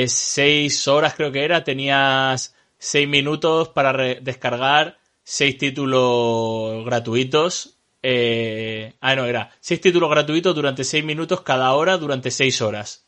6 0.07 0.87
horas 0.87 1.13
creo 1.15 1.31
que 1.31 1.43
era, 1.43 1.63
tenías 1.63 2.55
6 2.81 3.07
minutos 3.07 3.69
para 3.69 3.93
descargar 4.21 4.97
6 5.23 5.57
títulos 5.57 6.83
gratuitos. 6.83 7.77
eh, 8.01 8.93
ah, 9.01 9.15
no, 9.15 9.25
era 9.25 9.51
6 9.59 9.79
títulos 9.81 10.09
gratuitos 10.09 10.55
durante 10.55 10.83
6 10.83 11.05
minutos 11.05 11.41
cada 11.41 11.73
hora 11.73 11.97
durante 11.97 12.31
6 12.31 12.59
horas. 12.61 13.07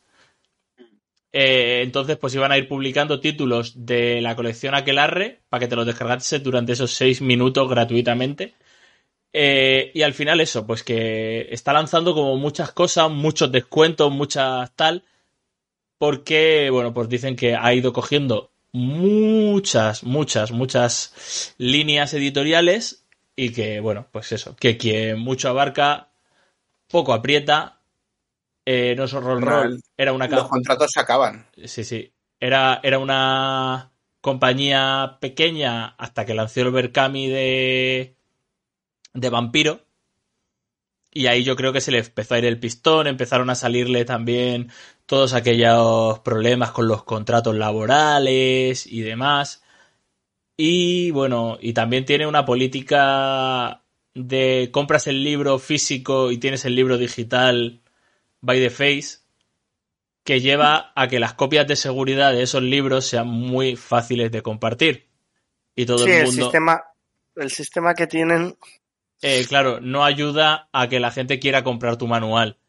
Eh, 1.31 1.81
entonces, 1.83 2.17
pues 2.17 2.35
iban 2.35 2.51
a 2.51 2.57
ir 2.59 2.67
publicando 2.67 3.19
títulos 3.19 3.73
de 3.85 4.21
la 4.21 4.35
colección 4.35 4.75
Aquelarre 4.75 5.41
para 5.49 5.61
que 5.61 5.67
te 5.67 5.75
los 5.75 5.87
descargases 5.87 6.43
durante 6.43 6.73
esos 6.73 6.91
6 6.93 7.21
minutos 7.21 7.67
gratuitamente. 7.67 8.53
Eh, 9.33 9.91
y 9.95 10.03
al 10.03 10.13
final 10.13 10.39
eso, 10.41 10.67
pues 10.67 10.83
que 10.83 11.47
está 11.51 11.73
lanzando 11.73 12.13
como 12.13 12.37
muchas 12.37 12.71
cosas, 12.71 13.09
muchos 13.09 13.51
descuentos, 13.51 14.11
muchas 14.11 14.75
tal, 14.75 15.03
porque, 15.97 16.69
bueno, 16.71 16.93
pues 16.93 17.09
dicen 17.09 17.35
que 17.35 17.55
ha 17.55 17.73
ido 17.73 17.93
cogiendo 17.93 18.52
muchas, 18.73 20.03
muchas, 20.03 20.51
muchas 20.51 21.55
líneas 21.57 22.13
editoriales 22.13 23.05
y 23.35 23.51
que, 23.51 23.79
bueno, 23.79 24.07
pues 24.11 24.31
eso, 24.31 24.55
que 24.57 24.77
quien 24.77 25.19
mucho 25.19 25.49
abarca, 25.49 26.09
poco 26.89 27.13
aprieta. 27.13 27.79
Eh, 28.65 28.95
no 28.95 29.07
roll 29.07 29.41
roll, 29.41 29.81
era 29.97 30.13
una 30.13 30.27
Los 30.27 30.47
contratos 30.47 30.91
se 30.91 30.99
acaban. 30.99 31.47
Sí, 31.65 31.83
sí. 31.83 32.13
Era, 32.39 32.79
era 32.83 32.99
una 32.99 33.91
compañía 34.21 35.17
pequeña 35.19 35.87
hasta 35.97 36.25
que 36.25 36.33
lanzó 36.33 36.61
el 36.61 36.71
Berkami 36.71 37.27
de, 37.27 38.15
de 39.13 39.29
Vampiro. 39.29 39.81
Y 41.11 41.27
ahí 41.27 41.43
yo 41.43 41.55
creo 41.55 41.73
que 41.73 41.81
se 41.81 41.91
le 41.91 41.99
empezó 41.99 42.33
a 42.33 42.39
ir 42.39 42.45
el 42.45 42.59
pistón, 42.59 43.05
empezaron 43.07 43.49
a 43.49 43.55
salirle 43.55 44.03
también 44.05 44.71
todos 45.13 45.33
aquellos 45.35 46.19
problemas 46.21 46.71
con 46.71 46.87
los 46.87 47.03
contratos 47.03 47.55
laborales 47.55 48.87
y 48.87 49.01
demás. 49.01 49.63
Y 50.57 51.11
bueno, 51.11 51.57
y 51.61 51.73
también 51.73 52.05
tiene 52.05 52.27
una 52.27 52.45
política 52.45 53.83
de 54.15 54.69
compras 54.73 55.07
el 55.07 55.23
libro 55.23 55.59
físico 55.59 56.31
y 56.31 56.39
tienes 56.39 56.65
el 56.65 56.75
libro 56.75 56.97
digital 56.97 57.81
by 58.41 58.59
the 58.59 58.69
face 58.71 59.19
que 60.25 60.41
lleva 60.41 60.91
a 60.95 61.07
que 61.07 61.19
las 61.19 61.33
copias 61.33 61.67
de 61.67 61.75
seguridad 61.77 62.31
de 62.33 62.43
esos 62.43 62.61
libros 62.63 63.05
sean 63.05 63.27
muy 63.27 63.75
fáciles 63.77 64.31
de 64.31 64.41
compartir. 64.41 65.09
Y 65.75 65.85
todo 65.85 66.05
Sí, 66.05 66.09
el 66.09 66.11
el 66.11 66.27
mundo, 66.27 66.45
sistema, 66.51 66.83
el 67.35 67.49
sistema 67.49 67.93
que 67.95 68.05
tienen. 68.07 68.55
eh, 69.21 69.45
claro, 69.47 69.79
no 69.81 70.03
ayuda 70.03 70.69
a 70.71 70.87
que 70.89 70.99
la 70.99 71.09
gente 71.11 71.39
quiera 71.39 71.63
comprar 71.63 71.97
tu 71.97 72.07
manual. 72.07 72.59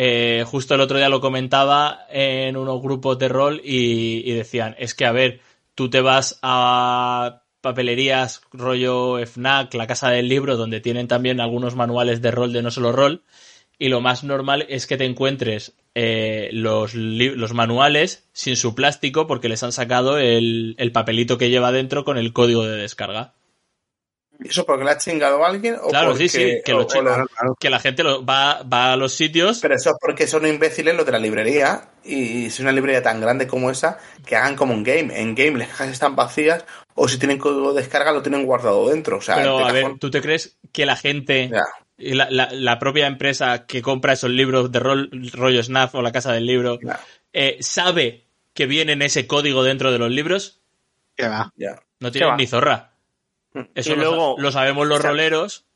Eh, 0.00 0.44
justo 0.46 0.76
el 0.76 0.80
otro 0.80 0.96
día 0.96 1.08
lo 1.08 1.20
comentaba 1.20 2.06
en 2.08 2.56
unos 2.56 2.80
grupos 2.80 3.18
de 3.18 3.26
rol 3.26 3.60
y, 3.64 4.22
y 4.24 4.32
decían, 4.32 4.76
es 4.78 4.94
que 4.94 5.04
a 5.04 5.10
ver, 5.10 5.40
tú 5.74 5.90
te 5.90 6.00
vas 6.00 6.38
a 6.40 7.42
papelerías 7.60 8.42
rollo 8.52 9.18
FNAC, 9.18 9.74
la 9.74 9.88
casa 9.88 10.10
del 10.10 10.28
libro, 10.28 10.56
donde 10.56 10.80
tienen 10.80 11.08
también 11.08 11.40
algunos 11.40 11.74
manuales 11.74 12.22
de 12.22 12.30
rol 12.30 12.52
de 12.52 12.62
no 12.62 12.70
solo 12.70 12.92
rol, 12.92 13.24
y 13.76 13.88
lo 13.88 14.00
más 14.00 14.22
normal 14.22 14.66
es 14.68 14.86
que 14.86 14.96
te 14.96 15.04
encuentres 15.04 15.74
eh, 15.96 16.50
los, 16.52 16.94
los 16.94 17.52
manuales 17.52 18.28
sin 18.32 18.54
su 18.54 18.76
plástico 18.76 19.26
porque 19.26 19.48
les 19.48 19.64
han 19.64 19.72
sacado 19.72 20.18
el, 20.18 20.76
el 20.78 20.92
papelito 20.92 21.38
que 21.38 21.50
lleva 21.50 21.72
dentro 21.72 22.04
con 22.04 22.18
el 22.18 22.32
código 22.32 22.64
de 22.64 22.76
descarga. 22.76 23.34
¿Y 24.40 24.48
¿Eso 24.48 24.64
porque 24.64 24.84
le 24.84 24.90
ha 24.92 24.98
chingado 24.98 25.44
a 25.44 25.48
alguien? 25.48 25.76
O 25.82 25.88
Claro, 25.88 26.10
porque, 26.10 26.28
sí, 26.28 26.38
sí, 26.38 26.62
que 26.64 26.72
lo 26.72 26.82
o- 26.82 26.86
chingan. 26.86 27.26
Que 27.58 27.70
la 27.70 27.80
gente 27.80 28.04
lo- 28.04 28.24
va, 28.24 28.62
va 28.62 28.92
a 28.92 28.96
los 28.96 29.12
sitios 29.12 29.58
Pero 29.60 29.74
eso 29.74 29.90
es 29.90 29.96
porque 30.00 30.28
son 30.28 30.46
imbéciles 30.46 30.94
los 30.94 31.04
de 31.04 31.12
la 31.12 31.18
librería. 31.18 31.88
Y 32.04 32.42
si 32.42 32.46
es 32.46 32.60
una 32.60 32.70
librería 32.72 33.02
tan 33.02 33.20
grande 33.20 33.46
como 33.48 33.68
esa, 33.70 33.98
que 34.24 34.36
hagan 34.36 34.54
como 34.54 34.74
un 34.74 34.84
game. 34.84 35.20
En 35.20 35.34
game 35.34 35.58
las 35.58 35.68
cajas 35.68 35.88
están 35.88 36.14
vacías. 36.14 36.64
O 36.94 37.08
si 37.08 37.18
tienen 37.18 37.38
código 37.38 37.72
de 37.72 37.80
descarga, 37.82 38.12
lo 38.12 38.22
tienen 38.22 38.46
guardado 38.46 38.88
dentro. 38.90 39.18
O 39.18 39.20
sea, 39.20 39.36
Pero 39.36 39.58
de 39.58 39.64
a 39.64 39.72
ver. 39.72 39.98
¿tú 39.98 40.10
te 40.10 40.20
crees 40.22 40.56
que 40.72 40.86
la 40.86 40.94
gente, 40.96 41.50
la, 41.96 42.28
la- 42.30 42.50
la 42.52 42.78
propia 42.78 43.08
empresa 43.08 43.66
que 43.66 43.82
compra 43.82 44.12
esos 44.12 44.30
libros 44.30 44.70
de 44.70 44.78
rol, 44.78 45.10
rollo 45.32 45.62
Snaf 45.62 45.96
o 45.96 46.02
la 46.02 46.12
casa 46.12 46.32
del 46.32 46.46
libro, 46.46 46.78
eh, 47.32 47.56
sabe 47.60 48.24
que 48.54 48.66
viene 48.66 49.04
ese 49.04 49.26
código 49.26 49.64
dentro 49.64 49.90
de 49.90 49.98
los 49.98 50.10
libros? 50.10 50.60
Que 51.16 51.26
va. 51.26 51.52
ya. 51.56 51.80
No 52.00 52.12
tienen 52.12 52.30
va? 52.30 52.36
ni 52.36 52.46
zorra. 52.46 52.92
Eso 53.74 53.92
Y 53.92 53.96
lo, 53.96 54.02
luego- 54.02 54.36
lo 54.38 54.52
sabemos 54.52 54.86
los 54.86 55.02
roleros 55.02 55.66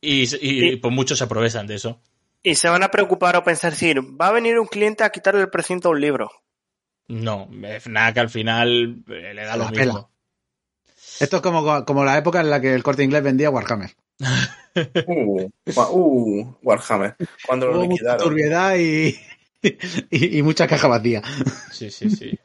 y, 0.00 0.22
y, 0.44 0.72
y- 0.72 0.76
pues 0.76 0.92
muchos 0.94 1.18
se 1.18 1.24
aprovechan 1.24 1.66
de 1.66 1.74
eso. 1.76 2.00
Y 2.42 2.54
se 2.54 2.68
van 2.70 2.82
a 2.82 2.90
preocupar 2.90 3.36
o 3.36 3.44
pensar, 3.44 3.72
decir, 3.72 4.00
va 4.18 4.28
a 4.28 4.32
venir 4.32 4.58
un 4.58 4.66
cliente 4.66 5.04
a 5.04 5.10
quitarle 5.10 5.42
el 5.42 5.50
precinto 5.50 5.88
a 5.88 5.92
un 5.92 6.00
libro. 6.00 6.30
No, 7.08 7.48
FNAC 7.80 8.16
al 8.18 8.30
final 8.30 9.02
eh, 9.08 9.34
le 9.34 9.44
da 9.44 9.56
lo 9.58 9.64
la 9.64 9.70
mismo. 9.70 9.84
pela. 9.92 10.08
Esto 11.20 11.36
es 11.36 11.42
como, 11.42 11.84
como 11.84 12.04
la 12.04 12.16
época 12.16 12.40
en 12.40 12.48
la 12.48 12.60
que 12.60 12.72
el 12.74 12.82
corte 12.82 13.02
inglés 13.04 13.22
vendía 13.22 13.50
Warhammer. 13.50 13.90
Uh, 15.06 15.48
uh, 15.76 16.56
Warhammer. 16.62 17.16
Cuando 17.44 17.66
lo 17.66 17.72
Hubo 17.72 17.80
mucha 17.86 17.92
liquidaron. 17.94 18.22
turbiedad 18.24 18.76
y, 18.78 19.18
y, 20.10 20.38
y 20.38 20.42
mucha 20.42 20.68
caja 20.68 20.86
vacía. 20.86 21.22
Sí, 21.72 21.90
sí, 21.90 22.08
sí. 22.08 22.38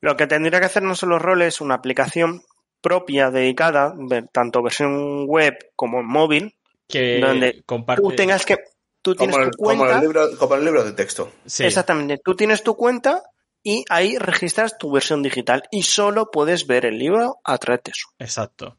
Lo 0.00 0.16
que 0.16 0.26
tendría 0.26 0.58
que 0.58 0.66
hacer 0.66 0.82
no 0.82 0.96
solo 0.96 1.20
rol 1.20 1.42
es 1.42 1.60
una 1.60 1.76
aplicación 1.76 2.42
propia, 2.86 3.32
dedicada, 3.32 3.96
tanto 4.30 4.62
versión 4.62 5.26
web 5.26 5.56
como 5.74 5.98
en 5.98 6.06
móvil, 6.06 6.56
Que 6.86 7.18
Donde 7.18 7.64
comparte. 7.66 8.00
tú 8.00 8.14
tengas 8.14 8.46
que, 8.46 8.58
tú 9.02 9.16
tienes 9.16 9.34
Como 9.34 9.44
el, 9.44 9.50
tu 9.50 9.58
como, 9.58 9.78
cuenta, 9.78 9.96
el 9.96 10.02
libro, 10.02 10.38
como 10.38 10.54
el 10.54 10.64
libro 10.64 10.84
de 10.84 10.92
texto. 10.92 11.32
Sí. 11.46 11.64
exactamente, 11.64 12.20
tú 12.24 12.36
tienes 12.36 12.62
tu 12.62 12.76
cuenta 12.76 13.24
y 13.64 13.84
ahí 13.88 14.18
registras 14.18 14.78
tu 14.78 14.92
versión 14.92 15.20
digital 15.20 15.64
y 15.72 15.82
solo 15.82 16.30
puedes 16.30 16.68
ver 16.68 16.86
el 16.86 16.96
libro 16.96 17.40
a 17.42 17.58
través 17.58 17.82
de 17.82 17.90
eso. 17.90 18.06
Exacto. 18.20 18.78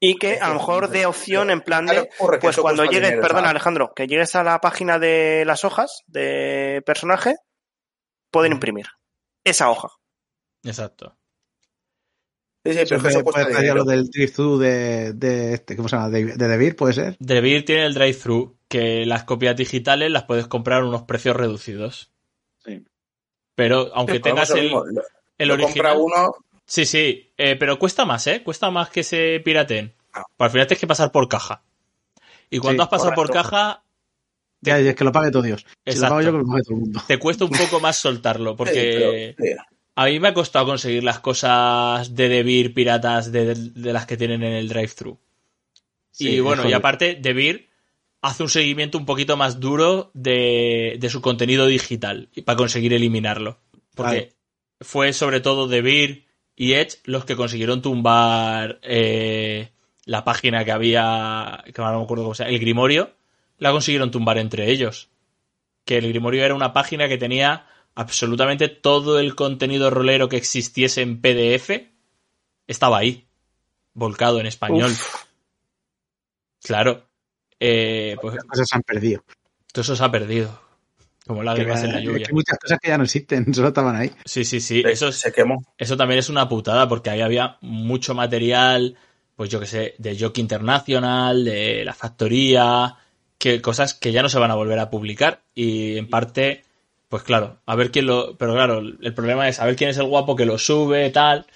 Y 0.00 0.16
que 0.16 0.40
a 0.40 0.48
lo 0.48 0.54
mejor 0.54 0.88
de 0.88 1.06
opción 1.06 1.48
en 1.50 1.60
plan 1.60 1.86
de, 1.86 2.10
pues 2.40 2.56
cuando 2.56 2.84
llegues, 2.84 3.14
¿sabes? 3.24 3.44
Alejandro, 3.44 3.92
que 3.94 4.08
llegues 4.08 4.34
a 4.34 4.42
la 4.42 4.60
página 4.60 4.98
de 4.98 5.44
las 5.46 5.64
hojas 5.64 6.02
de 6.08 6.82
personaje, 6.84 7.36
pueden 8.32 8.54
imprimir 8.54 8.86
esa 9.44 9.70
hoja. 9.70 9.90
Exacto. 10.64 11.16
Sí, 12.72 12.78
sí, 12.86 12.94
pero 13.02 13.24
puede 13.24 13.42
hacer 13.44 13.56
dinero. 13.56 13.74
lo 13.76 13.84
del 13.84 14.08
drive-thru 14.10 14.58
de, 14.58 15.12
de 15.12 15.54
este, 15.54 15.76
¿cómo 15.76 15.88
se 15.88 15.96
llama? 15.96 16.08
De, 16.10 16.24
de 16.36 16.48
Debir, 16.48 16.76
puede 16.76 16.92
ser. 16.94 17.16
Debir 17.18 17.64
tiene 17.64 17.86
el 17.86 17.94
drive-thru, 17.94 18.56
que 18.68 19.04
las 19.06 19.24
copias 19.24 19.56
digitales 19.56 20.10
las 20.10 20.24
puedes 20.24 20.46
comprar 20.46 20.82
a 20.82 20.86
unos 20.86 21.02
precios 21.02 21.36
reducidos. 21.36 22.10
Sí. 22.64 22.84
Pero 23.54 23.90
aunque 23.94 24.14
Sí, 24.14 24.18
pues 24.20 24.32
tengas 24.34 24.50
el, 24.50 24.68
lo- 24.70 24.84
el 25.38 25.48
lo 25.48 25.54
original. 25.54 25.94
compra 25.94 25.94
uno. 26.22 26.34
Sí, 26.66 26.84
sí, 26.84 27.32
eh, 27.36 27.56
pero 27.56 27.78
cuesta 27.78 28.04
más, 28.04 28.26
¿eh? 28.26 28.42
Cuesta 28.42 28.70
más 28.70 28.90
que 28.90 29.02
se 29.04 29.40
piraten. 29.44 29.94
Ah. 30.12 30.24
Al 30.38 30.50
final 30.50 30.66
tienes 30.66 30.80
que 30.80 30.86
pasar 30.86 31.12
por 31.12 31.28
caja. 31.28 31.62
Y 32.50 32.58
cuando 32.58 32.82
Sí, 32.82 32.84
has 32.86 32.90
pasado 32.90 33.12
por 33.14 33.30
caja, 33.30 33.82
Ya, 34.62 34.80
y 34.80 34.88
es 34.88 34.94
que 34.96 35.04
lo 35.04 35.12
pague 35.12 35.30
todo 35.30 35.42
Dios. 35.42 35.64
Si 35.84 35.92
Exacto. 35.92 36.02
lo 36.02 36.08
pago 36.08 36.20
yo, 36.22 36.32
que 36.32 36.38
lo 36.38 36.46
pague 36.50 36.62
todo 36.62 36.74
el 36.74 36.80
mundo. 36.80 37.02
te 37.06 37.18
cuesta 37.18 37.44
un 37.44 37.50
poco 37.52 37.78
más 37.80 37.96
soltarlo. 37.96 38.56
Porque 38.56 38.72
Sí, 38.72 39.34
pero, 39.36 39.56
sí. 39.56 39.75
A 39.96 40.04
mí 40.04 40.20
me 40.20 40.28
ha 40.28 40.34
costado 40.34 40.66
conseguir 40.66 41.02
las 41.02 41.20
cosas 41.20 42.14
de 42.14 42.28
Debir 42.28 42.74
piratas 42.74 43.32
de, 43.32 43.54
de 43.54 43.92
las 43.92 44.06
que 44.06 44.18
tienen 44.18 44.42
en 44.42 44.52
el 44.52 44.68
drive-thru. 44.68 45.18
Sí, 46.10 46.28
y 46.28 46.40
bueno, 46.40 46.68
y 46.68 46.74
aparte, 46.74 47.16
Debir 47.20 47.68
hace 48.20 48.42
un 48.42 48.48
seguimiento 48.48 48.98
un 48.98 49.06
poquito 49.06 49.36
más 49.36 49.58
duro 49.58 50.10
de, 50.12 50.96
de 50.98 51.10
su 51.10 51.22
contenido 51.22 51.66
digital 51.66 52.28
y 52.34 52.42
para 52.42 52.56
conseguir 52.56 52.92
eliminarlo. 52.92 53.58
Porque 53.94 54.16
Vale. 54.16 54.32
fue 54.80 55.12
sobre 55.12 55.40
todo 55.40 55.66
Debir 55.66 56.26
y 56.54 56.74
Edge 56.74 56.98
los 57.04 57.24
que 57.24 57.36
consiguieron 57.36 57.82
tumbar 57.82 58.78
eh, 58.82 59.70
la 60.04 60.24
página 60.24 60.64
que 60.64 60.72
había, 60.72 61.64
que 61.64 61.80
no 61.80 61.98
me 61.98 62.04
acuerdo 62.04 62.24
cómo 62.24 62.34
se 62.34 62.44
llama, 62.44 62.54
el 62.54 62.60
Grimorio, 62.60 63.12
la 63.58 63.72
consiguieron 63.72 64.10
tumbar 64.10 64.38
entre 64.38 64.70
ellos. 64.70 65.08
Que 65.84 65.98
el 65.98 66.08
Grimorio 66.08 66.44
era 66.44 66.54
una 66.54 66.72
página 66.72 67.08
que 67.08 67.16
tenía 67.16 67.66
absolutamente 67.96 68.68
todo 68.68 69.18
el 69.18 69.34
contenido 69.34 69.90
rolero 69.90 70.28
que 70.28 70.36
existiese 70.36 71.02
en 71.02 71.20
PDF, 71.20 71.70
estaba 72.68 72.98
ahí, 72.98 73.26
volcado 73.94 74.38
en 74.38 74.46
español. 74.46 74.92
Uf. 74.92 75.24
Claro. 76.62 77.06
eh, 77.58 78.16
pues 78.20 78.34
Las 78.34 78.44
cosas 78.44 78.66
se 78.68 78.76
han 78.76 78.82
perdido. 78.82 79.24
todo 79.72 79.82
eso 79.82 79.96
se 79.96 80.04
ha 80.04 80.10
perdido. 80.10 80.60
Como 81.26 81.42
lágrimas 81.42 81.82
en 81.82 81.92
la 81.92 81.98
Que 81.98 82.04
lluvia. 82.04 82.26
hay 82.28 82.34
muchas 82.34 82.56
cosas 82.58 82.78
que 82.80 82.88
ya 82.88 82.98
no 82.98 83.04
existen, 83.04 83.46
solo 83.54 83.68
estaban 83.68 83.96
ahí. 83.96 84.12
Sí, 84.24 84.44
sí, 84.44 84.60
sí. 84.60 84.82
Se- 84.82 84.92
Eso, 84.92 85.08
es- 85.08 85.16
se 85.16 85.32
quemó. 85.32 85.64
eso 85.76 85.96
también 85.96 86.18
es 86.20 86.28
una 86.28 86.48
putada 86.48 86.88
porque 86.88 87.10
ahí 87.10 87.20
había 87.20 87.56
mucho 87.62 88.14
material, 88.14 88.96
pues 89.34 89.50
yo 89.50 89.58
que 89.58 89.66
sé, 89.66 89.94
de 89.98 90.18
Jockey 90.18 90.40
International, 90.42 91.44
de 91.44 91.84
la 91.84 91.94
factoría, 91.94 92.96
que 93.38 93.60
cosas 93.60 93.94
que 93.94 94.12
ya 94.12 94.22
no 94.22 94.28
se 94.28 94.38
van 94.38 94.50
a 94.50 94.54
volver 94.54 94.78
a 94.78 94.88
publicar 94.90 95.42
y 95.54 95.96
en 95.98 96.08
parte, 96.08 96.64
pues 97.08 97.22
claro, 97.22 97.60
a 97.66 97.76
ver 97.76 97.90
quién 97.90 98.06
lo... 98.06 98.36
Pero 98.36 98.52
claro, 98.54 98.78
el 98.78 99.14
problema 99.14 99.48
es 99.48 99.60
a 99.60 99.66
ver 99.66 99.76
quién 99.76 99.90
es 99.90 99.98
el 99.98 100.06
guapo 100.06 100.34
que 100.36 100.46
lo 100.46 100.58
sube, 100.58 101.10
tal. 101.10 101.46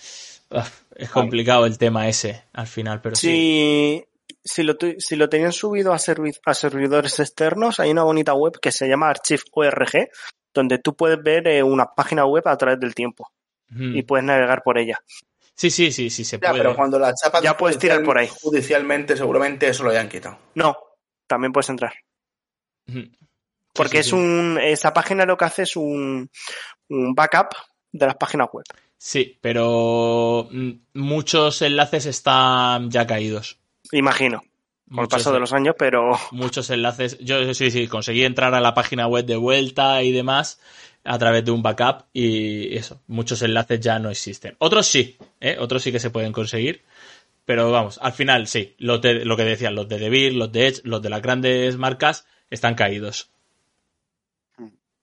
Uf, 0.51 0.83
es 0.97 1.11
complicado 1.11 1.67
el 1.67 1.79
tema 1.79 2.09
ese 2.09 2.45
al 2.53 2.67
final, 2.67 3.01
pero 3.01 3.17
sí. 3.17 3.27
Si, 3.29 4.05
si, 4.45 4.63
lo, 4.63 4.77
tu- 4.77 4.95
si 4.99 5.17
lo 5.17 5.29
tenían 5.29 5.53
subido 5.53 5.93
a, 5.93 5.97
servi- 5.99 6.39
a 6.45 6.55
servidores 6.55 7.19
externos, 7.21 7.81
hay 7.81 7.91
una 7.91 8.03
bonita 8.05 8.35
web 8.35 8.59
que 8.61 8.73
se 8.73 8.89
llama 8.89 9.09
Archive.org, 9.11 10.09
donde 10.55 10.79
tú 10.79 10.95
puedes 10.97 11.23
ver 11.23 11.47
eh, 11.49 11.63
una 11.63 11.87
página 11.97 12.27
web 12.27 12.47
a 12.49 12.57
través 12.57 12.79
del 12.81 12.95
tiempo 12.95 13.31
y 13.95 14.03
puedes 14.03 14.25
navegar 14.25 14.63
por 14.65 14.79
ella. 14.79 14.99
Sí, 15.55 15.71
sí, 15.71 15.93
sí, 15.93 16.11
sí, 16.11 16.25
se 16.25 16.39
Ya, 16.39 16.51
puede. 16.51 16.63
pero 16.63 16.75
cuando 16.75 16.99
la 16.99 17.13
chapa 17.15 17.41
Ya 17.43 17.57
puedes 17.57 17.79
tirar 17.79 18.03
por 18.03 18.19
ahí. 18.19 18.29
Judicialmente, 18.43 19.17
seguramente 19.17 19.69
eso 19.69 19.85
lo 19.85 19.91
hayan 19.91 20.09
quitado. 20.09 20.39
No, 20.55 20.77
también 21.29 21.53
puedes 21.53 21.69
entrar. 21.71 21.93
Porque 23.83 24.03
sí, 24.03 24.09
es 24.09 24.13
un, 24.13 24.59
esa 24.61 24.93
página 24.93 25.25
lo 25.25 25.37
que 25.37 25.45
hace 25.45 25.63
es 25.63 25.77
un, 25.77 26.31
un 26.89 27.15
backup 27.15 27.49
de 27.93 28.07
las 28.07 28.17
páginas 28.17 28.49
web. 28.53 28.65
Sí, 28.97 29.39
pero 29.41 30.49
mm, 30.51 30.71
muchos 30.95 31.63
enlaces 31.63 32.07
están 32.07 32.91
ya 32.91 33.07
caídos. 33.07 33.59
Imagino, 33.93 34.43
por 34.93 35.05
el 35.05 35.09
paso 35.09 35.33
de 35.33 35.41
los 35.41 35.53
años, 35.53 35.75
pero 35.79 36.19
muchos 36.33 36.69
enlaces. 36.71 37.19
Yo 37.21 37.55
sí, 37.55 37.71
sí, 37.71 37.89
conseguí 37.89 38.25
entrar 38.25 38.55
a 38.55 38.61
la 38.61 38.75
página 38.75 39.07
web 39.07 39.25
de 39.25 39.37
vuelta 39.37 40.03
y 40.03 40.13
demás 40.13 40.61
a 41.05 41.19
través 41.19 41.45
de 41.45 41.51
un 41.51 41.63
backup 41.63 42.05
y 42.13 42.77
eso, 42.77 43.01
muchos 43.07 43.41
enlaces 43.43 43.81
ya 43.81 43.99
no 43.99 44.11
existen. 44.11 44.55
Otros 44.59 44.87
sí, 44.87 45.17
¿eh? 45.41 45.57
otros 45.59 45.83
sí 45.83 45.93
que 45.93 46.01
se 46.01 46.11
pueden 46.11 46.33
conseguir. 46.33 46.83
Pero 47.47 47.71
vamos, 47.73 47.99
al 48.03 48.13
final 48.13 48.47
sí, 48.47 48.75
los 48.79 49.01
de, 49.01 49.25
lo 49.25 49.37
que 49.37 49.45
decían, 49.45 49.75
los 49.75 49.89
de 49.89 49.99
DeVir, 49.99 50.35
los 50.35 50.53
de 50.53 50.69
Edge, 50.69 50.83
los 50.85 51.03
de 51.03 51.09
las 51.09 51.23
grandes 51.23 51.77
marcas 51.77 52.27
están 52.51 52.75
caídos. 52.75 53.31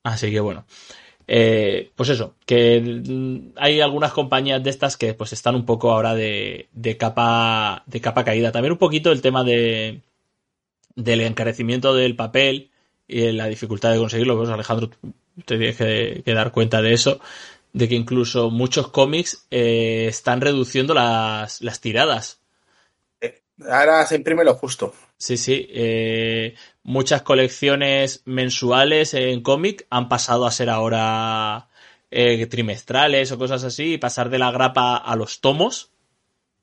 Así 0.07 0.31
que 0.31 0.39
bueno. 0.39 0.65
Eh, 1.29 1.91
pues 1.95 2.07
eso, 2.07 2.35
que 2.45 3.01
hay 3.57 3.81
algunas 3.81 4.13
compañías 4.13 4.63
de 4.63 4.69
estas 4.69 4.95
que 4.95 5.13
pues 5.13 5.33
están 5.33 5.55
un 5.55 5.65
poco 5.65 5.91
ahora 5.91 6.15
de, 6.15 6.69
de 6.71 6.95
capa 6.95 7.83
de 7.85 7.99
capa 7.99 8.23
caída. 8.23 8.51
También 8.53 8.71
un 8.71 8.77
poquito 8.77 9.11
el 9.11 9.21
tema 9.21 9.43
de 9.43 10.01
del 10.95 11.21
encarecimiento 11.21 11.93
del 11.93 12.15
papel 12.15 12.71
y 13.07 13.31
la 13.33 13.47
dificultad 13.47 13.91
de 13.91 13.99
conseguirlo. 13.99 14.37
Pues 14.37 14.49
Alejandro, 14.49 14.89
te 15.45 15.57
tienes 15.57 15.75
que, 15.75 16.21
que 16.25 16.33
dar 16.33 16.51
cuenta 16.51 16.81
de 16.81 16.93
eso, 16.93 17.19
de 17.73 17.89
que 17.89 17.95
incluso 17.95 18.49
muchos 18.49 18.87
cómics 18.89 19.45
eh, 19.51 20.05
están 20.07 20.39
reduciendo 20.41 20.93
las, 20.93 21.61
las 21.61 21.81
tiradas. 21.81 22.39
Ahora 23.65 24.05
se 24.05 24.15
imprime 24.15 24.43
lo 24.43 24.55
justo. 24.55 24.93
Sí, 25.17 25.37
sí. 25.37 25.67
eh, 25.71 26.55
muchas 26.83 27.23
colecciones 27.23 28.21
mensuales 28.25 29.13
en 29.13 29.41
cómic 29.41 29.87
han 29.89 30.09
pasado 30.09 30.45
a 30.45 30.51
ser 30.51 30.69
ahora 30.69 31.69
eh, 32.11 32.45
trimestrales 32.45 33.31
o 33.31 33.37
cosas 33.37 33.63
así 33.63 33.93
y 33.93 33.97
pasar 33.97 34.29
de 34.29 34.37
la 34.37 34.51
grapa 34.51 34.97
a 34.97 35.15
los 35.15 35.41
tomos. 35.41 35.91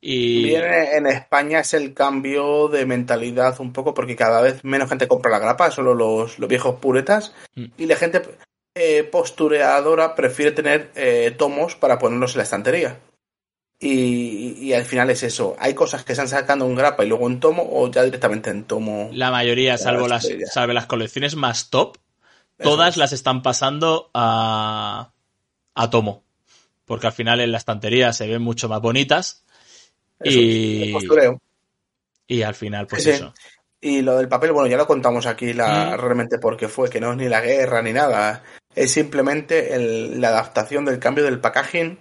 Y 0.00 0.54
en 0.54 1.06
España 1.06 1.60
es 1.60 1.72
el 1.72 1.94
cambio 1.94 2.68
de 2.68 2.84
mentalidad 2.84 3.58
un 3.60 3.72
poco 3.72 3.94
porque 3.94 4.14
cada 4.14 4.42
vez 4.42 4.62
menos 4.62 4.90
gente 4.90 5.08
compra 5.08 5.30
la 5.30 5.38
grapa, 5.38 5.70
solo 5.70 5.94
los, 5.94 6.38
los 6.38 6.48
viejos 6.48 6.76
puretas. 6.78 7.34
Mm. 7.54 7.64
Y 7.78 7.86
la 7.86 7.96
gente 7.96 8.20
eh, 8.74 9.02
postureadora 9.04 10.14
prefiere 10.14 10.52
tener 10.52 10.90
tomos 11.38 11.74
para 11.74 11.98
ponerlos 11.98 12.32
en 12.32 12.38
la 12.38 12.44
estantería. 12.44 12.98
Y, 13.80 14.56
y 14.60 14.72
al 14.72 14.84
final 14.84 15.10
es 15.10 15.22
eso. 15.22 15.56
Hay 15.58 15.74
cosas 15.74 16.04
que 16.04 16.14
se 16.14 16.20
han 16.20 16.28
sacando 16.28 16.64
en 16.66 16.74
grapa 16.74 17.04
y 17.04 17.08
luego 17.08 17.26
en 17.28 17.40
tomo 17.40 17.66
o 17.70 17.90
ya 17.90 18.02
directamente 18.02 18.50
en 18.50 18.64
tomo. 18.64 19.10
la 19.12 19.30
mayoría, 19.30 19.76
salvo 19.76 20.08
las 20.08 20.26
salvo 20.52 20.72
las 20.72 20.86
colecciones 20.86 21.34
más 21.36 21.70
top, 21.70 21.98
Eso 22.58 22.70
todas 22.70 22.96
las 22.96 23.12
están 23.12 23.42
pasando 23.42 24.10
a, 24.14 25.10
a 25.74 25.90
tomo. 25.90 26.22
Porque 26.86 27.06
al 27.08 27.12
final 27.12 27.40
en 27.40 27.50
la 27.52 27.58
estantería 27.58 28.12
se 28.12 28.26
ven 28.28 28.42
mucho 28.42 28.68
más 28.68 28.80
bonitas. 28.80 29.44
Eso, 30.20 30.38
y, 30.38 30.94
y 32.26 32.42
al 32.42 32.54
final, 32.54 32.86
pues 32.86 33.02
sí. 33.02 33.10
eso. 33.10 33.34
Y 33.80 34.00
lo 34.00 34.16
del 34.16 34.28
papel, 34.28 34.52
bueno, 34.52 34.68
ya 34.68 34.76
lo 34.78 34.86
contamos 34.86 35.26
aquí 35.26 35.52
la, 35.52 35.94
Mm. 35.96 36.00
realmente 36.00 36.38
porque 36.38 36.68
fue, 36.68 36.88
que 36.88 37.00
no 37.00 37.10
es 37.12 37.18
ni 37.18 37.28
la 37.28 37.40
guerra 37.42 37.82
ni 37.82 37.92
nada. 37.92 38.42
Es 38.74 38.92
simplemente 38.92 39.74
el- 39.74 40.20
la 40.20 40.28
adaptación 40.28 40.84
del 40.86 40.98
cambio 40.98 41.24
del 41.24 41.40
packaging 41.40 41.98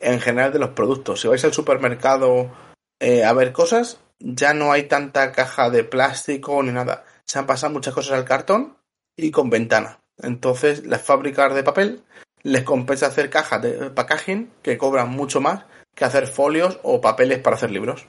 en 0.00 0.20
general 0.20 0.52
de 0.52 0.58
los 0.58 0.70
productos. 0.70 1.20
Si 1.20 1.28
vais 1.28 1.44
al 1.44 1.52
supermercado 1.52 2.50
eh, 2.98 3.24
a 3.24 3.32
ver 3.32 3.52
cosas, 3.52 4.00
ya 4.18 4.54
no 4.54 4.72
hay 4.72 4.84
tanta 4.84 5.32
caja 5.32 5.70
de 5.70 5.84
plástico 5.84 6.62
ni 6.62 6.72
nada. 6.72 7.04
Se 7.24 7.38
han 7.38 7.46
pasado 7.46 7.72
muchas 7.72 7.94
cosas 7.94 8.12
al 8.12 8.24
cartón 8.24 8.76
y 9.16 9.30
con 9.30 9.50
ventana. 9.50 10.00
Entonces, 10.22 10.84
las 10.86 11.02
fábricas 11.02 11.54
de 11.54 11.62
papel 11.62 12.02
les 12.42 12.62
compensa 12.62 13.06
hacer 13.06 13.30
cajas 13.30 13.62
de 13.62 13.90
packaging 13.90 14.50
que 14.62 14.76
cobran 14.78 15.10
mucho 15.10 15.40
más 15.40 15.64
que 15.94 16.04
hacer 16.04 16.26
folios 16.26 16.78
o 16.82 17.00
papeles 17.00 17.38
para 17.38 17.56
hacer 17.56 17.70
libros. 17.70 18.06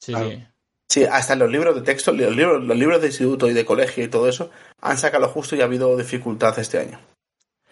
Sí, 0.00 0.12
Claro. 0.12 0.30
sí. 0.30 0.46
Sí, 0.88 1.04
hasta 1.04 1.32
en 1.32 1.40
los 1.40 1.50
libros 1.50 1.74
de 1.74 1.82
texto, 1.82 2.12
los 2.12 2.34
libros, 2.36 2.62
los 2.62 2.76
libros 2.76 3.00
de 3.00 3.08
instituto 3.08 3.48
y 3.50 3.52
de 3.52 3.64
colegio 3.66 4.04
y 4.04 4.08
todo 4.08 4.28
eso 4.28 4.50
han 4.80 4.96
sacado 4.96 5.26
lo 5.26 5.32
justo 5.32 5.56
y 5.56 5.60
ha 5.60 5.64
habido 5.64 5.96
dificultad 5.96 6.56
este 6.60 6.78
año. 6.78 7.00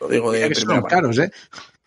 Lo 0.00 0.08
digo 0.08 0.32
de 0.32 0.40
que 0.40 0.46
primera 0.46 0.60
son 0.66 0.76
mano. 0.76 0.86
caros, 0.88 1.18
¿eh? 1.18 1.30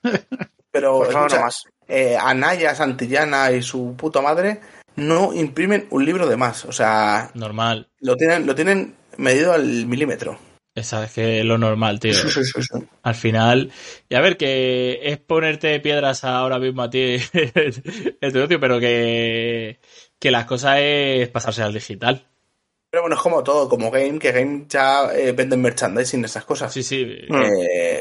Pero 0.78 0.92
favor, 1.00 1.08
escucha, 1.10 1.36
no 1.38 1.42
más. 1.44 1.64
eh, 1.88 2.18
Anaya, 2.20 2.76
Santillana 2.76 3.52
y 3.52 3.62
su 3.62 3.96
puta 3.96 4.22
madre 4.22 4.60
no 4.96 5.34
imprimen 5.34 5.88
un 5.92 6.06
libro 6.06 6.28
de 6.28 6.38
más. 6.38 6.66
O 6.66 6.72
sea, 6.72 7.30
Normal. 7.34 7.88
lo 8.00 8.16
tienen, 8.16 8.46
lo 8.46 8.56
tienen 8.56 8.96
medido 9.18 9.54
al 9.54 9.86
milímetro. 9.86 10.40
Esa 10.76 11.06
es 11.06 11.12
que 11.14 11.40
es 11.40 11.46
lo 11.46 11.58
normal, 11.58 12.00
tío. 12.00 12.14
Sí, 12.14 12.30
sí, 12.30 12.44
sí, 12.46 12.62
sí. 12.62 12.80
Al 13.02 13.16
final. 13.16 13.72
Y 14.10 14.14
a 14.16 14.22
ver, 14.22 14.38
que 14.38 15.00
es 15.04 15.18
ponerte 15.18 15.80
piedras 15.80 16.24
ahora 16.24 16.60
mismo 16.60 16.84
a 16.84 16.90
ti 16.92 17.18
el 17.34 18.32
tu 18.32 18.38
negocio, 18.38 18.60
pero 18.60 18.80
que, 18.80 19.80
que 20.20 20.30
las 20.30 20.46
cosas 20.46 20.78
es 20.80 21.30
pasarse 21.30 21.64
al 21.64 21.74
digital. 21.74 22.28
Pero 22.92 23.02
bueno, 23.04 23.16
es 23.16 23.22
como 23.24 23.44
todo, 23.44 23.68
como 23.68 23.90
Game, 23.90 24.20
que 24.20 24.32
Game 24.32 24.66
ya 24.70 25.12
eh, 25.16 25.32
venden 25.32 25.62
merchandising, 25.64 26.24
esas 26.26 26.46
cosas. 26.46 26.72
Sí, 26.72 26.84
sí. 26.84 27.02
Eh, 27.28 27.97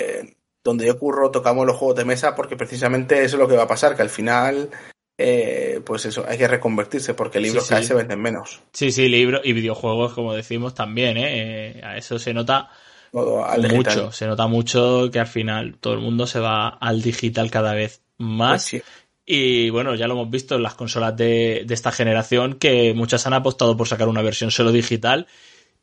donde 0.67 0.87
yo 0.87 0.99
curro 0.99 1.31
tocamos 1.31 1.65
los 1.65 1.77
juegos 1.77 1.97
de 1.97 2.05
mesa 2.05 2.35
porque 2.35 2.57
precisamente 2.57 3.23
eso 3.25 3.37
es 3.37 3.41
lo 3.41 3.49
que 3.49 3.57
va 3.57 3.63
a 3.63 3.69
pasar, 3.69 3.95
que 3.97 4.03
al 4.03 4.11
final, 4.11 4.69
eh, 5.17 5.81
pues 5.85 6.05
eso, 6.05 6.25
hay 6.29 6.37
que 6.37 6.49
reconvertirse 6.49 7.15
porque 7.15 7.41
libros 7.41 7.65
Sí, 7.65 7.69
cada 7.71 7.81
vez 7.81 7.89
se 7.89 7.95
venden 7.95 8.21
menos. 8.21 8.61
Sí, 8.73 8.91
sí, 8.91 9.09
libros 9.09 9.41
y 9.45 9.53
videojuegos, 9.53 10.13
como 10.13 10.35
decimos 10.35 10.75
también, 10.75 11.17
¿eh? 11.17 11.79
Eh, 11.79 11.83
A 11.85 11.97
eso 11.97 12.19
se 12.19 12.35
nota 12.35 12.69
mucho. 13.13 14.13
Se 14.13 14.27
nota 14.27 14.47
mucho 14.47 15.09
que 15.13 15.21
al 15.21 15.27
final 15.27 15.77
todo 15.81 15.95
el 15.95 16.01
mundo 16.01 16.27
se 16.27 16.41
va 16.41 16.69
al 16.69 17.01
digital 17.01 17.51
cada 17.51 17.73
vez 17.73 18.03
Pues 18.17 18.29
más. 18.29 18.63
sí. 18.63 18.83
Y 19.29 19.71
bueno, 19.71 19.95
ya 19.95 20.07
lo 20.07 20.15
hemos 20.15 20.31
visto 20.31 20.55
en 20.55 20.63
las 20.63 20.75
consolas 20.75 21.17
de, 21.17 21.65
de 21.67 21.75
esta 21.75 21.91
generación, 21.91 22.55
que 22.55 22.95
muchas 22.95 23.27
han 23.27 23.33
apostado 23.33 23.77
por 23.77 23.89
sacar 23.89 24.09
una 24.09 24.23
versión 24.23 24.51
solo 24.51 24.71
digital. 24.71 25.27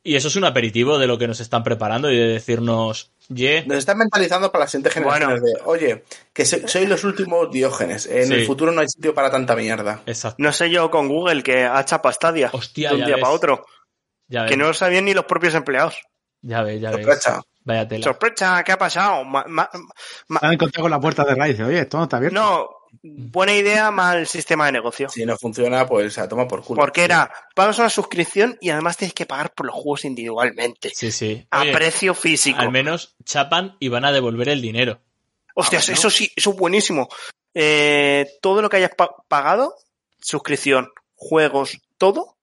Y 0.06 0.16
eso 0.16 0.28
es 0.28 0.36
un 0.36 0.44
aperitivo 0.44 0.98
de 0.98 1.06
lo 1.06 1.16
que 1.16 1.26
nos 1.26 1.40
están 1.40 1.62
preparando 1.62 2.10
y 2.10 2.16
de 2.18 2.26
decirnos, 2.28 3.10
ye, 3.28 3.64
Nos 3.66 3.78
están 3.78 3.96
mentalizando 3.96 4.52
para 4.52 4.64
las 4.64 4.70
siguientes 4.70 4.92
generaciones 4.92 5.42
de, 5.42 5.52
oye, 5.64 6.04
que 6.34 6.44
so- 6.44 6.68
sois 6.68 6.86
los 6.88 7.04
últimos 7.04 7.50
diógenes, 7.50 8.04
en 8.06 8.28
Sí. 8.28 8.34
el 8.34 8.44
futuro 8.46 8.70
no 8.70 8.82
hay 8.82 8.88
sitio 8.88 9.14
para 9.14 9.30
tanta 9.30 9.56
mierda. 9.56 10.02
exacto. 10.04 10.36
No 10.38 10.52
sé 10.52 10.68
yo 10.70 10.90
con 10.90 11.08
Google 11.08 11.42
que 11.42 11.64
ha 11.64 11.82
chapado 11.86 12.12
Stadia 12.12 12.50
Hostia, 12.52 12.90
de 12.90 12.96
un 12.96 13.06
día 13.06 13.14
ves. 13.16 13.22
para 13.22 13.32
otro, 13.34 13.64
Ya 14.28 14.42
ves, 14.42 14.50
que 14.50 14.56
no 14.58 14.66
lo 14.66 14.74
sabían 14.74 15.06
ni 15.06 15.14
los 15.14 15.24
propios 15.24 15.54
empleados. 15.54 15.96
ya 16.42 16.62
ves, 16.62 16.82
ya 16.82 16.90
ves. 16.90 16.98
Sorpresa. 16.98 17.42
Vaya 17.66 17.88
tela. 17.88 18.04
Sorpresa, 18.04 18.62
¿qué 18.62 18.72
ha 18.72 18.76
pasado? 18.78 19.24
Ma- 19.24 19.46
ma- 19.48 19.70
ma- 20.28 20.40
Se 20.40 20.46
han 20.46 20.52
encontrado 20.52 20.82
con 20.82 20.90
la 20.90 21.00
puerta 21.00 21.24
de 21.24 21.34
raíz. 21.34 21.58
Oye, 21.60 21.78
esto 21.80 21.96
no 21.96 22.02
está 22.02 22.18
abierto. 22.18 22.38
no, 22.38 22.68
buena 23.02 23.54
idea, 23.54 23.90
mal 23.90 24.26
sistema 24.26 24.66
de 24.66 24.72
negocio. 24.72 25.08
Si 25.08 25.24
no 25.26 25.36
funciona, 25.36 25.86
pues 25.86 26.16
a 26.18 26.28
toma 26.28 26.46
por 26.48 26.62
culo. 26.62 26.80
Porque 26.80 27.04
era, 27.04 27.32
pagas 27.54 27.78
una 27.78 27.90
suscripción 27.90 28.56
y 28.60 28.70
además 28.70 28.96
tienes 28.96 29.14
que 29.14 29.26
pagar 29.26 29.52
por 29.54 29.66
los 29.66 29.74
juegos 29.74 30.04
individualmente. 30.04 30.90
Sí, 30.94 31.10
sí. 31.12 31.46
A 31.50 31.62
Oye, 31.62 31.72
precio 31.72 32.14
físico. 32.14 32.60
al 32.60 32.70
menos 32.70 33.16
chapan 33.24 33.76
y 33.80 33.88
van 33.88 34.04
a 34.04 34.12
devolver 34.12 34.48
el 34.48 34.60
dinero. 34.62 35.00
Hostias, 35.54 35.84
Ah, 35.84 35.92
bueno. 35.92 35.98
eso 35.98 36.10
sí, 36.10 36.30
eso 36.34 36.50
es 36.50 36.56
buenísimo. 36.56 37.08
Eh, 37.54 38.26
todo 38.42 38.60
lo 38.62 38.68
que 38.68 38.78
hayas 38.78 38.94
pa- 38.96 39.14
pagado, 39.28 39.74
suscripción, 40.20 40.90
juegos, 41.14 41.78
todo, 41.98 42.36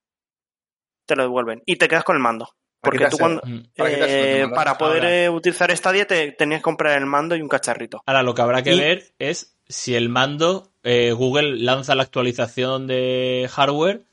te 1.06 1.16
lo 1.16 1.24
devuelven. 1.24 1.62
Y 1.66 1.76
te 1.76 1.88
quedas 1.88 2.04
con 2.04 2.16
el 2.16 2.22
mando. 2.22 2.50
Porque 2.80 3.08
tú 3.10 3.18
cuando, 3.20 3.42
Mm. 3.46 3.62
Para 3.76 3.92
eh, 3.92 4.76
poder 4.80 5.04
Ahora. 5.04 5.16
eh, 5.26 5.30
utilizar 5.30 5.76
Stadia 5.78 6.08
te 6.08 6.32
tenías 6.32 6.62
que 6.62 6.64
comprar 6.64 6.98
el 6.98 7.06
mando 7.06 7.36
y 7.36 7.42
un 7.42 7.48
cacharrito. 7.48 8.02
Ahora 8.08 8.24
lo 8.24 8.34
que 8.34 8.42
habrá 8.42 8.64
que 8.64 8.74
Y- 8.74 8.80
ver 8.80 9.14
es 9.20 9.56
si 9.72 9.96
el 9.96 10.10
mando, 10.10 10.72
eh, 10.84 11.12
Google 11.14 11.58
lanza 11.58 11.96
la 11.96 12.04
actualización 12.04 12.88
de 12.88 13.50
hardware 13.52 14.04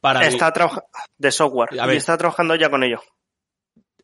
para 0.00 0.26
Está 0.26 0.52
trabajando 0.52 0.86
de 1.18 1.30
software 1.30 1.68
A 1.80 1.84
y 1.84 1.88
ver. 1.88 1.96
está 1.96 2.16
trabajando 2.18 2.54
ya 2.56 2.70
con 2.70 2.82
ello. 2.82 3.00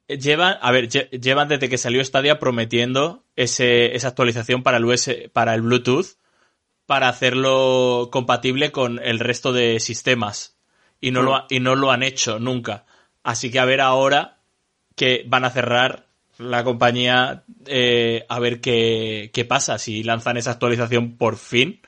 llevan, 0.07 0.57
a 0.61 0.71
ver, 0.73 0.89
lle- 0.89 1.11
llevan 1.11 1.49
desde 1.49 1.69
que 1.69 1.79
salió 1.79 2.05
Stadia 2.05 2.39
prometiendo 2.39 3.25
ese, 3.37 3.95
esa 3.95 4.09
actualización 4.09 4.63
para 4.63 4.79
el 4.79 4.85
US, 4.85 5.31
para 5.33 5.55
el 5.55 5.63
Bluetooth, 5.63 6.17
para 6.87 7.09
hacerlo 7.09 8.09
compatible 8.11 8.73
con 8.73 8.99
el 9.03 9.19
resto 9.19 9.53
de 9.53 9.81
sistemas. 9.81 10.57
Y 11.01 11.11
no, 11.11 11.23
Mm. 11.23 11.25
lo, 11.25 11.35
ha- 11.37 11.47
y 11.51 11.61
no 11.61 11.75
lo 11.77 11.91
han 11.91 12.03
hecho 12.03 12.39
nunca. 12.39 12.85
Así 13.23 13.51
que 13.51 13.59
a 13.59 13.65
ver 13.67 13.81
ahora 13.81 14.39
que 14.97 15.25
van 15.27 15.45
a 15.45 15.51
cerrar 15.51 16.07
la 16.39 16.65
compañía, 16.65 17.45
eh, 17.67 18.25
a 18.29 18.39
ver 18.39 18.61
qué, 18.61 19.31
qué 19.33 19.45
pasa, 19.45 19.79
si 19.79 20.03
lanzan 20.03 20.37
esa 20.37 20.53
actualización 20.53 21.17
por 21.17 21.37
fin. 21.37 21.81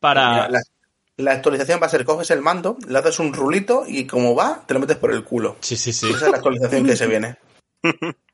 Para. 0.00 0.30
Mira, 0.30 0.48
la, 0.50 0.60
la 1.18 1.32
actualización 1.32 1.80
va 1.80 1.86
a 1.86 1.90
ser, 1.90 2.04
coges 2.04 2.30
el 2.30 2.42
mando, 2.42 2.76
le 2.88 2.98
haces 2.98 3.18
un 3.18 3.32
rulito 3.32 3.84
y 3.86 4.06
como 4.06 4.34
va, 4.34 4.64
te 4.66 4.74
lo 4.74 4.80
metes 4.80 4.96
por 4.96 5.12
el 5.12 5.24
culo. 5.24 5.56
Sí, 5.60 5.76
sí, 5.76 5.92
sí. 5.92 6.08
Esa 6.10 6.26
es 6.26 6.30
la 6.30 6.36
actualización 6.38 6.84
que 6.84 6.96
se 6.96 7.06
viene. 7.06 7.36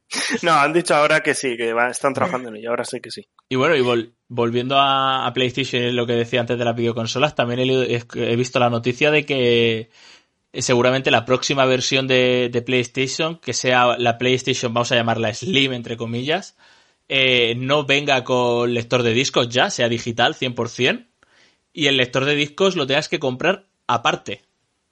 No, 0.42 0.52
han 0.52 0.74
dicho 0.74 0.94
ahora 0.94 1.22
que 1.22 1.34
sí, 1.34 1.56
que 1.56 1.74
están 1.90 2.12
trabajando 2.12 2.50
en 2.50 2.56
ello, 2.56 2.70
ahora 2.70 2.84
sí 2.84 3.00
que 3.00 3.10
sí. 3.10 3.26
Y 3.48 3.56
bueno, 3.56 3.74
y 3.76 3.80
vol- 3.80 4.12
volviendo 4.28 4.76
a, 4.76 5.26
a 5.26 5.32
PlayStation 5.32 5.96
lo 5.96 6.06
que 6.06 6.12
decía 6.12 6.40
antes 6.40 6.58
de 6.58 6.64
las 6.64 6.76
videoconsolas, 6.76 7.34
también 7.34 7.60
he, 7.60 8.36
visto 8.36 8.58
la 8.58 8.68
noticia 8.68 9.10
de 9.10 9.24
que 9.24 9.90
seguramente 10.60 11.10
la 11.10 11.24
próxima 11.24 11.64
versión 11.64 12.06
de, 12.06 12.50
de 12.52 12.62
PlayStation, 12.62 13.38
que 13.38 13.54
sea 13.54 13.96
la 13.96 14.18
PlayStation, 14.18 14.74
vamos 14.74 14.92
a 14.92 14.96
llamarla 14.96 15.32
Slim, 15.32 15.72
entre 15.72 15.96
comillas, 15.96 16.56
eh, 17.08 17.54
no 17.56 17.84
venga 17.84 18.24
con 18.24 18.72
lector 18.72 19.02
de 19.02 19.12
discos 19.12 19.48
ya, 19.48 19.70
sea 19.70 19.88
digital 19.88 20.34
100%, 20.34 21.06
y 21.72 21.86
el 21.86 21.96
lector 21.96 22.24
de 22.24 22.34
discos 22.34 22.76
lo 22.76 22.86
tengas 22.86 23.08
que 23.08 23.18
comprar 23.18 23.66
aparte. 23.86 24.42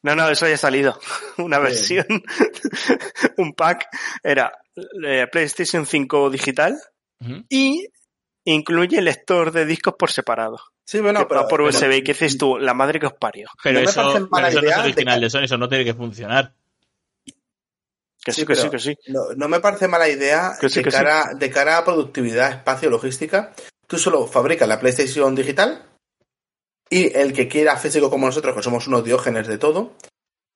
No, 0.03 0.15
no, 0.15 0.29
eso 0.29 0.47
ya 0.49 0.55
ha 0.55 0.59
salido. 0.59 0.99
Una 1.39 1.59
versión, 1.59 2.07
un 3.37 3.53
pack, 3.55 3.87
era 4.23 4.53
eh, 5.03 5.27
PlayStation 5.31 5.87
5 5.87 6.31
digital 6.31 6.79
y 7.51 7.87
incluye 8.45 9.01
lector 9.03 9.53
de 9.53 9.67
discos 9.67 9.95
por 9.99 10.11
separado. 10.11 10.59
Sí, 10.91 10.99
bueno, 11.01 11.21
que 11.21 11.27
pero, 11.27 11.43
va 11.43 11.47
por 11.49 11.61
USB 11.61 11.93
y 11.99 12.03
que 12.03 12.15
dices 12.15 12.37
tú, 12.37 12.59
la 12.59 12.75
madre 12.75 12.99
que 12.99 13.07
os 13.07 13.13
parió. 13.13 13.49
Pero, 13.63 13.79
No 13.79 13.85
me 13.85 13.91
eso, 13.91 14.03
parece 14.03 14.21
mala 14.29 14.49
pero 14.49 14.49
eso 14.49 14.61
no 14.61 14.69
es 14.71 14.75
de 14.77 14.83
original 14.83 15.19
que- 15.21 15.25
de 15.25 15.31
Sony, 15.31 15.45
eso 15.45 15.57
no 15.59 15.69
tiene 15.69 15.85
que 15.85 15.95
funcionar. 15.95 16.53
Que 18.23 18.33
sí, 18.33 18.41
Sí, 18.41 18.47
que 18.47 18.57
sí, 18.57 18.69
que 18.71 18.79
sí. 18.81 18.97
No, 19.07 19.21
no 19.37 19.49
me 19.49 19.61
parece 19.61 19.87
mala 19.89 20.09
idea 20.09 20.53
Que 20.61 20.69
sí, 20.69 20.81
de, 20.81 20.85
que 20.85 20.91
sí. 20.91 20.97
cara, 20.97 21.31
de 21.35 21.51
cara 21.51 21.79
a 21.79 21.85
productividad, 21.85 22.51
espacio, 22.51 22.91
logística. 22.91 23.53
Tú 23.87 23.99
solo 23.99 24.27
fabricas 24.27 24.69
la 24.69 24.79
PlayStation 24.81 25.35
digital 25.35 25.87
y 26.91 27.17
el 27.17 27.33
que 27.33 27.47
quiera 27.49 27.77
físico 27.77 28.11
como 28.11 28.27
nosotros, 28.27 28.55
que 28.57 28.63
somos 28.63 28.87
unos 28.89 29.05
diógenes 29.05 29.47
de 29.47 29.59
todo, 29.59 29.95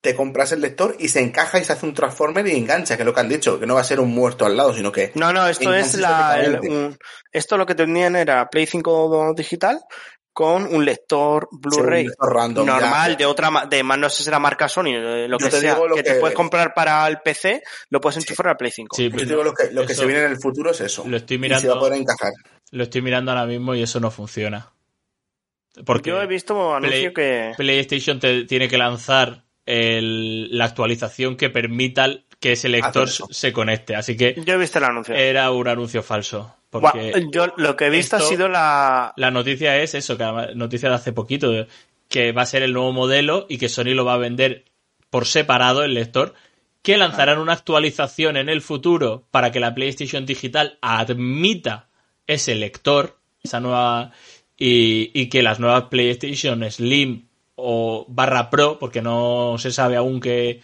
te 0.03 0.15
compras 0.15 0.53
el 0.53 0.61
lector 0.61 0.97
y 0.99 1.09
se 1.09 1.21
encaja 1.21 1.59
y 1.61 1.65
se 1.65 1.73
hace 1.73 1.87
un 1.87 1.95
transformer 1.95 2.47
y 2.49 2.57
engancha, 2.57 2.97
que 2.97 3.03
es 3.03 3.07
lo 3.07 3.15
que 3.15 3.21
han 3.21 3.29
dicho, 3.29 3.59
que 3.59 3.67
no 3.67 3.77
va 3.77 3.81
a 3.81 3.85
ser 3.85 4.01
un 4.01 4.11
muerto 4.11 4.45
al 4.45 4.57
lado, 4.57 4.75
sino 4.75 4.93
que... 4.93 5.13
No, 5.15 5.33
no, 5.33 5.47
esto 5.49 5.73
es 5.73 5.95
la, 5.95 6.37
el- 6.41 6.53
perfectamente. 6.59 6.87
un- 6.89 6.99
esto 7.33 7.57
lo 7.57 7.65
que 7.65 7.75
tenían 7.75 8.15
era 8.17 8.51
Play 8.51 8.67
5 8.67 9.33
digital 9.35 9.81
con 10.35 10.65
un 10.75 10.85
lector 10.85 11.49
Blu-ray 11.53 12.07
ya. 12.07 12.13
normal 12.65 13.17
de 13.17 13.25
otra 13.25 13.67
de 13.71 13.83
más 13.83 13.99
no 13.99 14.11
sé 14.11 14.23
si 14.25 14.29
era 14.29 14.39
marca 14.39 14.69
Sony 14.69 14.89
eh, 14.89 15.27
lo 15.29 15.39
que 15.39 15.49
te 15.49 15.61
sea 15.61 15.79
lo 15.79 15.95
que, 15.95 16.03
te 16.03 16.17
puedes 16.17 16.37
comprar 16.37 16.75
para 16.75 17.07
el 17.09 17.21
PC 17.21 17.63
lo 17.91 18.01
puedes 18.01 18.17
enchufar 18.19 18.49
al 18.49 18.57
Play 18.59 18.73
5 18.73 18.97
Sí, 18.97 19.09
Yo 19.11 19.17
te 19.17 19.25
digo 19.25 19.43
lo 19.45 19.55
que, 19.55 19.71
lo 19.71 19.87
que 19.87 19.95
se 19.95 20.05
viene 20.05 20.23
en 20.25 20.33
el 20.33 20.37
futuro 20.39 20.73
es 20.73 20.81
eso. 20.83 21.05
Lo 21.07 21.17
estoy 21.17 21.37
Y 21.37 21.41
mirando. 21.41 21.63
se 21.63 21.69
va 21.69 21.77
a 21.77 21.79
poder 21.79 21.95
encajar. 22.01 22.33
Lo 22.73 22.83
estoy 22.83 23.01
mirando 23.01 23.31
ahora 23.31 23.47
mismo 23.47 23.75
y 23.77 23.83
eso 23.83 24.01
no 24.01 24.11
funciona. 24.11 24.73
Porque 25.87 26.11
yo 26.11 26.21
he 26.23 26.27
visto 26.27 26.75
anuncio 26.75 27.13
que 27.15 27.53
PlayStation 27.57 28.21
te 28.21 28.45
tiene 28.45 28.69
que 28.69 28.79
lanzar 28.79 29.45
el- 29.67 30.57
la 30.57 30.67
actualización 30.67 31.37
que 31.37 31.51
permita 31.51 32.09
que 32.45 32.53
ese 32.53 32.69
lector 32.69 33.09
se 33.09 33.55
conecte. 33.55 33.97
Así 33.97 34.19
que 34.19 34.35
yo 34.45 34.53
he 34.53 34.59
visto 34.59 34.77
el 34.77 34.85
anuncio 34.85 35.15
era 35.15 35.51
un 35.51 35.67
anuncio 35.67 36.03
falso. 36.03 36.55
Porque 36.69 37.27
yo 37.33 37.47
lo 37.57 37.75
que 37.75 37.87
he 37.87 37.91
visto 37.91 38.17
esto- 38.17 38.27
ha 38.27 38.29
sido 38.29 38.49
la 38.51 39.15
la 39.17 39.31
noticia 39.31 39.79
es 39.81 39.95
eso, 39.95 40.19
que 40.19 40.27
noticia 40.55 40.91
de 40.91 40.95
hace 40.95 41.15
poquito, 41.15 41.67
que 42.07 42.33
va 42.33 42.43
a 42.43 42.47
ser 42.47 42.63
el 42.63 42.75
nuevo 42.75 42.93
modelo 42.93 43.47
y 43.49 43.57
que 43.57 43.71
Sony 43.71 43.95
lo 43.95 44.05
va 44.05 44.13
a 44.13 44.19
vender 44.19 44.67
por 45.09 45.25
separado 45.25 45.85
el 45.85 45.95
lector, 45.95 46.35
que 46.83 46.99
lanzarán 46.99 47.39
una 47.39 47.55
actualización 47.55 48.37
en 48.37 48.51
el 48.51 48.61
futuro 48.61 49.25
para 49.31 49.51
que 49.51 49.59
la 49.61 49.75
PlayStation 49.75 50.27
digital 50.27 50.77
admita 50.83 51.87
ese 52.27 52.55
lector, 52.57 53.17
esa 53.43 53.61
nueva 53.61 54.13
y, 54.59 55.11
y 55.19 55.31
que 55.31 55.43
las 55.43 55.61
nuevas 55.61 55.85
PlayStation 55.85 56.71
Slim 56.71 57.25
o 57.55 58.05
barra 58.07 58.51
Pro, 58.51 58.79
porque 58.79 59.01
no 59.01 59.57
se 59.57 59.71
sabe 59.73 59.97
aún 59.97 60.21
qué, 60.21 60.61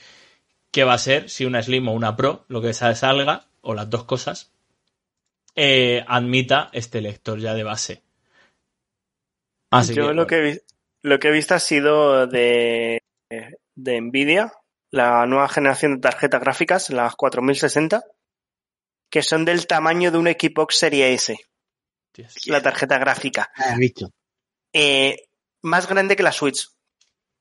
qué 0.71 0.85
va 0.85 0.95
a 0.95 0.99
ser, 0.99 1.29
si 1.31 1.45
una 1.45 1.63
Slim 1.63 1.89
o 1.89 1.93
una 1.93 2.17
Pro, 2.17 2.45
lo 2.49 2.61
que 2.63 2.73
sa- 2.75 2.95
salga, 2.95 3.47
o 3.61 3.75
las 3.75 3.91
dos 3.91 4.05
cosas, 4.05 4.53
eh, 5.57 6.05
admita 6.07 6.71
este 6.73 7.01
lector 7.01 7.39
ya 7.41 7.55
de 7.55 7.65
base. 7.65 8.03
Así 9.71 9.95
yo 9.95 10.09
que, 10.09 10.15
lo 10.15 10.27
que 10.27 10.61
lo 11.03 11.19
que 11.19 11.29
he 11.29 11.33
visto 11.33 11.55
ha 11.55 11.61
sido 11.61 12.27
de 12.27 13.03
de 13.77 14.01
Nvidia 14.01 14.53
la 14.91 15.25
nueva 15.27 15.49
generación 15.49 15.95
de 15.95 16.01
tarjetas 16.01 16.41
gráficas 16.41 16.91
las 16.91 17.15
4060 17.15 18.03
que 19.09 19.23
son 19.23 19.45
del 19.45 19.67
tamaño 19.67 20.11
de 20.11 20.19
un 20.19 20.27
Xbox 20.27 20.77
Serie 20.77 21.13
S 21.15 21.37
Dios. 22.15 22.35
la 22.47 22.61
tarjeta 22.61 22.99
gráfica 22.99 23.51
Ah, 23.57 23.77
bicho. 23.79 24.11
Eh, 24.73 25.29
más 25.63 25.89
grande 25.89 26.17
que 26.17 26.23
la 26.25 26.33
Switch 26.33 26.69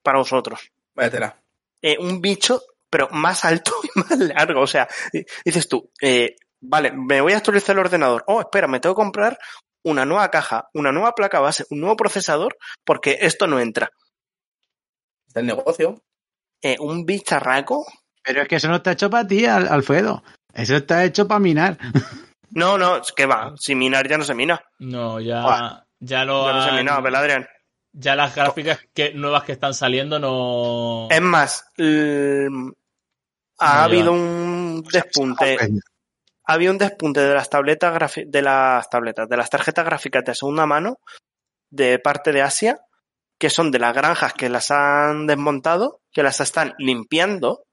para 0.04 0.20
vosotros 0.20 0.72
Váyatela. 0.94 1.42
eh, 1.82 1.98
un 2.00 2.22
bicho, 2.22 2.62
pero 2.90 3.10
más 3.12 3.46
alto 3.46 3.72
y 3.84 4.00
más 4.00 4.18
largo. 4.18 4.62
O 4.62 4.68
sea, 4.68 4.88
di- 5.14 5.26
dices 5.46 5.68
tú, 5.68 5.92
eh, 6.02 6.36
vale, 6.62 6.92
me 6.92 7.22
voy 7.22 7.34
a 7.34 7.38
actualizar 7.38 7.74
el 7.76 7.80
ordenador. 7.82 8.24
Oh, 8.28 8.42
espera, 8.42 8.68
me 8.68 8.80
tengo 8.80 8.96
que 8.96 9.02
comprar 9.02 9.38
una 9.84 10.06
nueva 10.06 10.30
caja, 10.30 10.70
una 10.74 10.92
nueva 10.92 11.14
placa 11.14 11.40
base, 11.40 11.66
un 11.70 11.80
nuevo 11.80 11.96
procesador, 11.96 12.58
porque 12.86 13.18
esto 13.22 13.48
no 13.48 13.60
entra. 13.60 13.92
Está 15.28 15.40
el 15.42 15.46
negocio. 15.46 16.02
Eh, 16.62 16.78
un 16.80 17.06
bicharraco. 17.06 17.86
Pero 18.24 18.42
es 18.42 18.48
que 18.48 18.56
eso 18.58 18.68
no 18.68 18.76
está 18.78 18.92
hecho 18.92 19.10
para 19.10 19.26
ti, 19.28 19.46
Al- 19.46 19.68
Alfredo. 19.70 20.24
Eso 20.54 20.76
está 20.76 21.04
hecho 21.06 21.28
para 21.28 21.40
minar. 21.40 21.78
No, 22.52 22.80
no, 22.80 22.98
es 22.98 23.12
que 23.12 23.28
va, 23.28 23.54
si 23.60 23.76
minar 23.76 24.10
ya 24.10 24.18
no 24.18 24.24
se 24.24 24.34
mina. 24.34 24.60
No, 24.80 25.20
ya, 25.20 25.44
Buah. 25.44 25.84
ya 26.00 26.26
lo 26.26 26.48
Ya 26.48 26.54
no 26.54 26.66
se 26.66 26.72
mina, 26.72 27.00
¿verdad, 27.00 27.22
Adrián? 27.22 27.48
ya 27.92 28.16
las 28.16 28.34
gráficas 28.34 28.80
que, 28.92 29.14
nuevas 29.14 29.44
que 29.44 29.52
están 29.52 29.76
saliendo 29.76 30.18
no... 30.18 31.08
Es 31.12 31.22
más, 31.22 31.66
ha 33.60 33.76
No 33.78 33.84
habido 33.84 34.14
llevan. 34.14 34.20
un 34.20 34.84
despunte. 34.92 35.58
había 36.46 36.72
un 36.72 36.78
despunte 36.78 37.20
de 37.22 37.34
las 37.34 37.50
tabletas 37.50 38.14
de 38.26 38.42
las 38.42 38.90
tabletas, 38.90 39.30
de 39.30 39.38
las 39.38 39.50
tarjetas 39.50 39.86
gráficas 39.86 40.24
de 40.26 40.36
segunda 40.36 40.66
mano 40.66 41.00
de 41.70 42.00
parte 42.00 42.32
de 42.32 42.42
Asia, 42.42 42.80
que 43.40 43.50
son 43.50 43.72
de 43.72 43.80
las 43.80 43.94
granjas 43.94 44.34
que 44.34 44.50
las 44.50 44.72
han 44.72 45.28
desmontado, 45.28 46.02
que 46.12 46.24
las 46.24 46.40
están 46.42 46.74
limpiando 46.80 47.64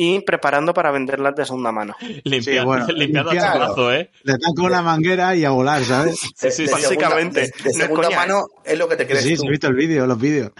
y 0.00 0.20
preparando 0.20 0.72
para 0.72 0.92
venderlas 0.92 1.34
de 1.34 1.44
segunda 1.44 1.72
mano. 1.72 1.96
Limpiando, 2.22 2.60
Sí, 2.62 2.64
bueno, 2.64 2.86
limpiando 2.86 3.30
a 3.30 3.34
limpiando. 3.34 3.58
chorrazo, 3.64 3.92
¿eh? 3.94 4.10
Le 4.22 4.32
dan 4.32 4.54
con 4.54 4.66
una 4.66 4.80
manguera 4.80 5.34
y 5.34 5.44
a 5.44 5.50
volar, 5.50 5.82
¿sabes? 5.84 6.20
Sí, 6.36 6.50
sí, 6.52 6.66
de. 6.66 6.70
Básicamente, 6.72 7.46
segunda- 7.46 7.56
de, 7.56 7.62
de 7.64 7.64
no 7.64 7.70
es 7.70 7.76
segunda 7.76 8.06
coña, 8.06 8.16
mano 8.16 8.46
es 8.64 8.78
lo 8.78 8.88
que 8.88 8.96
te 8.96 9.06
crees 9.08 9.24
sí, 9.24 9.36
tú. 9.36 9.42
he 9.46 9.50
visto 9.50 9.66
el 9.66 9.74
vídeo, 9.74 10.06
los 10.06 10.20
vídeos. 10.20 10.52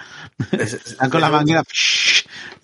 De- 0.50 0.58
de- 0.58 0.78
Dan 0.98 1.08
con 1.10 1.20
la 1.20 1.30
manguera. 1.30 1.62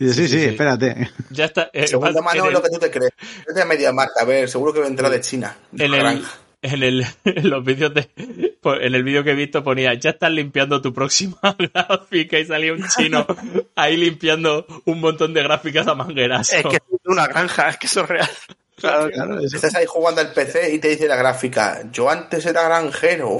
Y 0.00 0.04
dice, 0.06 0.14
sí, 0.22 0.28
Sí, 0.28 0.28
sí, 0.34 0.38
sí. 0.40 0.50
espérate. 0.50 1.10
Ya 1.30 1.44
está. 1.44 1.70
eh, 1.72 1.86
Segunda 1.86 2.20
mano 2.20 2.40
es 2.42 2.46
el- 2.48 2.52
lo 2.54 2.62
que 2.62 2.68
tú 2.70 2.78
te 2.80 2.90
crees. 2.90 3.12
Es 3.46 3.54
de 3.54 3.64
media 3.64 3.92
marca. 3.92 4.22
A 4.22 4.24
ver, 4.24 4.48
seguro 4.48 4.72
que 4.72 4.80
vendrá 4.80 5.08
de 5.08 5.20
China. 5.20 5.56
de 5.70 5.84
en 5.84 5.94
el, 5.94 6.00
granja. 6.00 6.28
En 6.64 6.82
el 6.82 7.06
en 7.24 7.50
los 7.50 7.64
vídeos 7.64 7.92
de 7.94 8.08
en 8.16 8.94
el 8.94 9.04
vídeo 9.04 9.22
que 9.22 9.32
he 9.32 9.34
visto 9.34 9.62
ponía 9.62 9.94
ya 9.94 10.10
están 10.10 10.34
limpiando 10.34 10.80
tu 10.80 10.92
próxima 10.92 11.38
gráfica 11.74 12.38
y 12.38 12.46
salía 12.46 12.72
un 12.72 12.84
chino 12.88 13.26
ahí 13.76 13.96
limpiando 13.96 14.66
un 14.86 15.00
montón 15.00 15.34
de 15.34 15.42
gráficas 15.42 15.86
a 15.86 15.94
manguerazo. 15.94 16.56
Es 16.56 16.62
que 16.64 16.76
es 16.76 16.82
una 17.04 17.26
granja, 17.26 17.68
es 17.68 17.76
que 17.76 17.86
eso 17.86 18.00
es 18.02 18.08
real. 18.08 18.30
Claro, 18.76 19.08
claro. 19.10 19.38
eso. 19.40 19.54
Estás 19.56 19.74
ahí 19.76 19.86
jugando 19.86 20.20
al 20.20 20.32
PC 20.32 20.74
y 20.74 20.78
te 20.80 20.88
dice 20.88 21.06
la 21.06 21.16
gráfica, 21.16 21.82
yo 21.92 22.10
antes 22.10 22.44
era 22.46 22.64
granjero. 22.64 23.38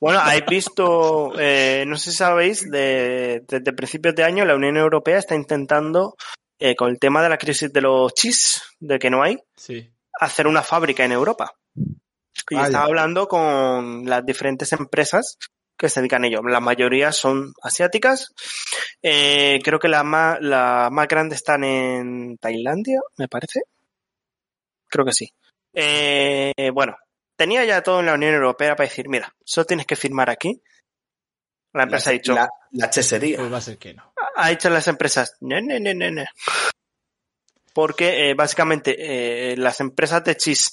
Bueno, 0.00 0.18
habéis 0.18 0.46
visto, 0.46 1.32
eh, 1.38 1.84
no 1.86 1.96
sé 1.96 2.10
si 2.10 2.16
sabéis, 2.16 2.70
de- 2.70 3.42
desde 3.48 3.72
principios 3.72 4.14
de 4.14 4.24
año 4.24 4.44
la 4.44 4.54
Unión 4.56 4.76
Europea 4.76 5.18
está 5.18 5.34
intentando, 5.34 6.16
eh, 6.58 6.74
con 6.74 6.90
el 6.90 6.98
tema 6.98 7.22
de 7.22 7.28
la 7.28 7.38
crisis 7.38 7.72
de 7.72 7.80
los 7.82 8.12
chis, 8.14 8.62
de 8.80 8.98
que 8.98 9.10
no 9.10 9.22
hay, 9.22 9.38
Sí. 9.56 9.90
hacer 10.20 10.46
una 10.46 10.62
fábrica 10.62 11.04
en 11.04 11.12
Europa. 11.12 11.52
Y 12.50 12.54
Vaya. 12.56 12.66
estaba 12.66 12.84
hablando 12.84 13.28
con 13.28 14.04
las 14.06 14.24
diferentes 14.24 14.72
empresas 14.72 15.38
que 15.76 15.88
se 15.88 16.00
dedican 16.00 16.24
a 16.24 16.26
ello. 16.28 16.40
La 16.42 16.60
mayoría 16.60 17.10
son 17.12 17.52
asiáticas. 17.62 18.32
Eh, 19.02 19.60
creo 19.64 19.78
que 19.78 19.88
las 19.88 20.04
más, 20.04 20.38
las 20.40 20.90
más 20.90 21.08
grandes 21.08 21.38
están 21.38 21.64
en 21.64 22.38
Tailandia, 22.38 23.00
me 23.16 23.28
parece. 23.28 23.62
Creo 24.88 25.04
que 25.04 25.12
sí. 25.12 25.32
Eh, 25.72 26.70
bueno, 26.72 26.96
tenía 27.36 27.64
ya 27.64 27.82
todo 27.82 28.00
en 28.00 28.06
la 28.06 28.14
Unión 28.14 28.34
Europea 28.34 28.76
para 28.76 28.88
decir, 28.88 29.08
mira, 29.08 29.34
solo 29.44 29.64
tienes 29.66 29.86
que 29.86 29.96
firmar 29.96 30.30
aquí. 30.30 30.60
La 31.72 31.82
empresa 31.84 32.10
ha 32.10 32.12
dicho, 32.12 32.34
La, 32.34 32.48
la 32.70 32.88
chesería. 32.90 33.38
Pues 33.38 33.52
va 33.52 33.56
a 33.56 33.60
ser 33.60 33.78
que 33.78 33.94
no. 33.94 34.12
ha 34.36 34.50
hecho 34.52 34.70
las 34.70 34.86
empresas, 34.86 35.36
no, 35.40 35.60
no, 35.60 35.78
no, 35.80 35.92
no, 35.92 36.10
no. 36.10 36.24
Porque 37.72 38.30
eh, 38.30 38.34
básicamente 38.34 38.94
eh, 39.52 39.56
las 39.56 39.80
empresas 39.80 40.22
de 40.22 40.36
chis 40.36 40.70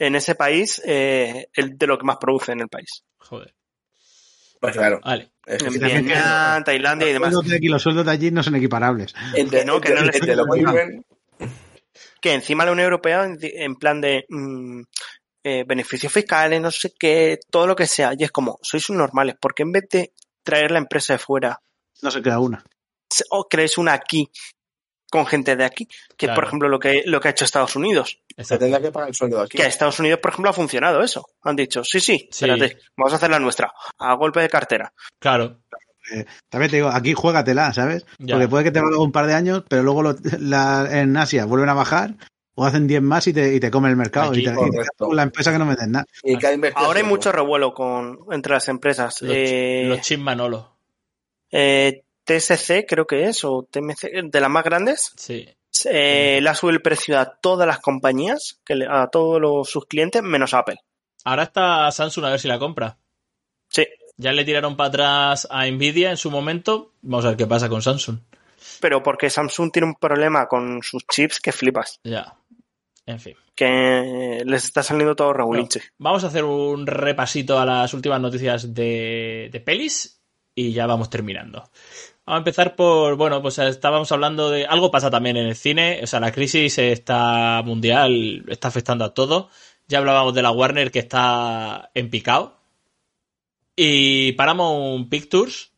en 0.00 0.16
ese 0.16 0.34
país 0.34 0.82
eh, 0.84 1.46
el 1.54 1.78
de 1.78 1.86
lo 1.86 1.96
que 1.98 2.04
más 2.04 2.16
produce 2.16 2.50
en 2.52 2.60
el 2.60 2.68
país. 2.68 3.04
Joder. 3.18 3.54
Pues 4.60 4.72
claro. 4.74 5.00
Vale. 5.04 5.30
Es 5.46 5.62
que 5.62 5.70
Vietnam, 5.70 6.62
Tailandia 6.64 7.08
y 7.08 7.12
Los 7.12 7.20
demás. 7.20 7.32
sueldos 7.32 7.50
de 7.50 7.56
aquí, 7.56 7.68
los 7.68 7.82
sueldos 7.82 8.04
de 8.06 8.10
allí 8.12 8.30
no 8.30 8.42
son 8.42 8.56
equiparables. 8.56 9.14
entre- 9.34 9.60
que 9.60 9.64
no, 9.64 9.80
que 9.80 9.90
no 9.90 10.00
entre- 10.00 10.06
les- 10.12 10.20
entre 10.20 10.36
lo 10.36 10.44
que 10.46 10.58
viven, 10.58 11.06
Que 12.20 12.34
encima 12.34 12.64
la 12.66 12.72
Unión 12.72 12.84
Europea, 12.84 13.24
en, 13.40 13.74
plan 13.76 14.00
de 14.00 14.26
mm, 14.28 14.82
eh, 15.44 15.64
beneficios 15.66 16.12
fiscales, 16.12 16.60
no 16.60 16.70
sé 16.70 16.92
qué, 16.98 17.38
todo 17.50 17.66
lo 17.66 17.74
que 17.74 17.86
sea. 17.86 18.12
Y 18.18 18.24
es 18.24 18.30
como, 18.30 18.58
sois 18.62 18.90
un 18.90 18.98
normales, 18.98 19.36
porque 19.40 19.62
en 19.62 19.72
vez 19.72 19.84
de 19.90 20.12
traer 20.42 20.70
la 20.70 20.78
empresa 20.78 21.14
de 21.14 21.18
fuera, 21.18 21.58
No 22.02 22.10
se 22.10 22.20
queda 22.22 22.38
una. 22.38 22.62
o 23.30 23.48
crees 23.48 23.78
una 23.78 23.94
aquí 23.94 24.30
con 25.10 25.26
gente 25.26 25.56
de 25.56 25.64
aquí, 25.64 25.86
que 26.16 26.26
Claro. 26.26 26.34
por 26.36 26.44
ejemplo 26.46 26.68
lo 26.68 26.78
que, 26.78 27.02
lo 27.04 27.20
que 27.20 27.28
ha 27.28 27.30
hecho 27.32 27.44
Estados 27.44 27.76
Unidos. 27.76 28.18
se 28.38 28.56
tendrá 28.58 28.80
que 28.80 28.90
pagar 28.90 29.08
el 29.10 29.14
sueldo 29.14 29.40
aquí. 29.42 29.58
Que 29.58 29.64
a 29.64 29.66
Estados 29.66 29.98
Unidos, 30.00 30.20
por 30.20 30.30
ejemplo, 30.30 30.50
ha 30.50 30.54
funcionado 30.54 31.02
eso. 31.02 31.26
Han 31.42 31.56
dicho, 31.56 31.84
sí, 31.84 32.00
sí, 32.00 32.16
Sí. 32.30 32.44
espérate, 32.46 32.78
vamos 32.96 33.12
a 33.12 33.16
hacer 33.16 33.30
la 33.30 33.38
nuestra, 33.38 33.72
a 33.98 34.14
golpe 34.14 34.40
de 34.40 34.48
cartera. 34.48 34.92
Claro. 35.18 35.58
También 36.48 36.70
te 36.70 36.76
digo, 36.78 36.88
aquí 36.88 37.12
juégatela, 37.12 37.72
¿sabes? 37.72 38.04
Ya. 38.18 38.34
Porque 38.34 38.48
puede 38.48 38.64
que 38.64 38.70
te 38.72 38.80
valga 38.80 38.98
un 39.00 39.12
par 39.12 39.26
de 39.26 39.34
años, 39.34 39.62
pero 39.68 39.82
luego 39.82 40.02
lo- 40.02 40.16
la- 40.40 40.88
en 40.90 41.16
Asia 41.16 41.44
vuelven 41.44 41.68
a 41.68 41.74
bajar 41.74 42.14
o 42.54 42.64
hacen 42.64 42.86
10 42.88 43.00
más 43.02 43.26
y 43.28 43.32
te, 43.32 43.54
y 43.54 43.60
te 43.60 43.70
comen 43.70 43.90
el 43.90 43.96
mercado. 43.96 44.30
Aquí, 44.30 44.40
y 44.40 44.44
te, 44.44 44.50
y 44.50 44.70
te 44.70 45.14
la 45.14 45.22
empresa 45.22 45.52
que 45.52 45.58
no 45.58 45.66
meten 45.66 45.92
nada. 45.92 46.06
Y 46.24 46.36
que 46.36 46.46
Ahora 46.74 46.98
hay 47.00 47.06
mucho 47.06 47.30
revuelo 47.30 47.72
con, 47.74 48.20
entre 48.32 48.54
las 48.54 48.68
empresas. 48.68 49.22
Los, 49.22 49.34
Eh, 49.36 49.84
los 49.86 49.98
eh, 51.50 52.02
TSC 52.38 52.86
creo 52.86 53.06
que 53.06 53.24
es, 53.24 53.44
o 53.44 53.66
TMC, 53.70 54.22
de 54.30 54.40
las 54.40 54.50
más 54.50 54.64
grandes, 54.64 55.12
Sí. 55.16 55.48
eh, 55.86 56.38
le 56.42 56.48
ha 56.48 56.54
subido 56.54 56.76
el 56.76 56.82
precio 56.82 57.18
a 57.18 57.26
todas 57.40 57.66
las 57.66 57.80
compañías, 57.80 58.60
que 58.64 58.74
le- 58.76 58.86
a 58.88 59.08
todos 59.08 59.40
los, 59.40 59.68
sus 59.68 59.86
clientes, 59.86 60.22
menos 60.22 60.54
Apple. 60.54 60.76
Ahora 61.24 61.44
está 61.44 61.90
Samsung 61.90 62.24
a 62.26 62.30
ver 62.30 62.40
si 62.40 62.48
la 62.48 62.58
compra. 62.58 62.96
Sí, 63.68 63.86
Ya 64.16 64.32
le 64.32 64.44
tiraron 64.44 64.76
para 64.76 64.88
atrás 64.88 65.48
a 65.50 65.66
Nvidia 65.66 66.10
en 66.10 66.16
su 66.18 66.30
momento. 66.30 66.92
Vamos 67.00 67.24
a 67.24 67.28
ver 67.28 67.36
qué 67.38 67.46
pasa 67.46 67.68
con 67.68 67.80
Samsung. 67.82 68.18
pero 68.80 69.02
porque 69.02 69.30
Samsung 69.30 69.72
tiene 69.72 69.86
un 69.88 69.94
problema 69.94 70.46
con 70.46 70.82
sus 70.82 71.06
chips 71.06 71.40
que 71.40 71.52
flipas, 71.52 71.98
Ya. 72.04 72.34
En 73.06 73.18
fin. 73.18 73.34
que 73.54 74.42
les 74.44 74.64
está 74.64 74.82
saliendo 74.82 75.16
todo 75.16 75.32
regulinche. 75.32 75.80
Vamos 75.98 76.22
a 76.24 76.26
hacer 76.28 76.44
un 76.44 76.86
repasito 76.86 77.58
a 77.58 77.64
las 77.66 77.92
últimas 77.94 78.20
noticias 78.20 78.72
de, 78.74 79.48
de 79.52 79.60
pelis 79.60 80.20
y 80.54 80.72
ya 80.72 80.86
vamos 80.86 81.08
terminando. 81.10 81.70
Vamos 82.30 82.42
a 82.42 82.46
empezar 82.46 82.76
por, 82.76 83.16
bueno, 83.16 83.42
pues 83.42 83.58
estábamos 83.58 84.12
hablando 84.12 84.50
de 84.50 84.64
algo 84.64 84.92
pasa 84.92 85.10
también 85.10 85.36
en 85.36 85.48
el 85.48 85.56
cine, 85.56 85.98
o 86.00 86.06
sea, 86.06 86.20
la 86.20 86.30
crisis 86.30 86.78
está 86.78 87.60
mundial, 87.64 88.44
está 88.46 88.68
afectando 88.68 89.04
a 89.04 89.14
todo. 89.14 89.50
Ya 89.88 89.98
hablábamos 89.98 90.32
de 90.32 90.42
la 90.42 90.52
Warner 90.52 90.92
que 90.92 91.00
está 91.00 91.90
en 91.92 92.08
picado. 92.08 92.56
Y 93.74 94.30
Paramount 94.34 95.10
Pictures 95.10 95.72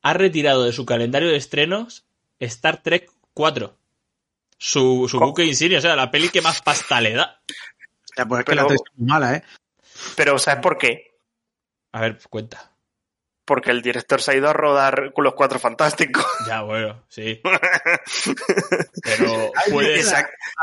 ha 0.00 0.14
retirado 0.14 0.64
de 0.64 0.72
su 0.72 0.86
calendario 0.86 1.28
de 1.28 1.36
estrenos 1.36 2.06
Star 2.40 2.82
Trek 2.82 3.12
4. 3.34 3.76
Su, 4.56 5.06
su 5.10 5.20
buque 5.20 5.44
insignia, 5.44 5.76
o 5.76 5.82
sea, 5.82 5.94
la 5.94 6.10
peli 6.10 6.30
que 6.30 6.40
más 6.40 6.62
pasta 6.62 7.02
le 7.02 7.12
da. 7.12 7.42
Ya, 8.16 8.24
pues 8.24 8.38
es 8.38 8.44
que 8.46 8.52
Pero- 8.52 8.62
la 8.62 8.68
tres 8.68 8.80
es 8.82 8.98
muy 8.98 9.08
mala, 9.08 9.34
¿eh? 9.34 9.42
Pero 10.16 10.38
¿sabes 10.38 10.62
por 10.62 10.78
qué? 10.78 11.18
A 11.92 12.00
ver, 12.00 12.18
cuenta. 12.30 12.72
Porque 13.46 13.70
el 13.70 13.80
director 13.80 14.20
se 14.20 14.32
ha 14.32 14.34
ido 14.34 14.50
a 14.50 14.52
rodar 14.52 15.12
con 15.14 15.22
los 15.24 15.32
cuatro 15.34 15.58
fantásticos. 15.58 16.26
Ya, 16.46 16.62
bueno, 16.62 17.04
sí. 17.08 17.40
Pero. 19.02 19.52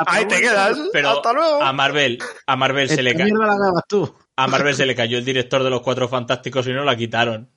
Ahí 0.05 0.25
te 0.25 0.41
quedas. 0.41 0.77
Pero 0.91 1.09
Hasta 1.09 1.34
luego. 1.34 1.61
a 1.63 1.73
Marvel, 1.73 2.19
a 2.45 2.55
Marvel 2.55 2.89
se 2.89 3.01
le 3.01 3.11
Esta 3.11 3.19
ca- 3.19 3.25
mierda 3.25 3.47
la 3.47 3.55
grabas 3.57 3.84
tú. 3.88 4.15
a 4.36 4.47
Marvel 4.47 4.75
se 4.75 4.86
le 4.86 4.95
cayó 4.95 5.17
el 5.17 5.25
director 5.25 5.63
de 5.63 5.69
los 5.69 5.81
Cuatro 5.81 6.07
Fantásticos 6.09 6.67
y 6.67 6.73
no 6.73 6.84
la 6.84 6.95
quitaron 6.95 7.49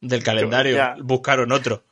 del 0.00 0.22
calendario. 0.22 0.76
Ya. 0.76 0.96
Buscaron 0.98 1.52
otro. 1.52 1.84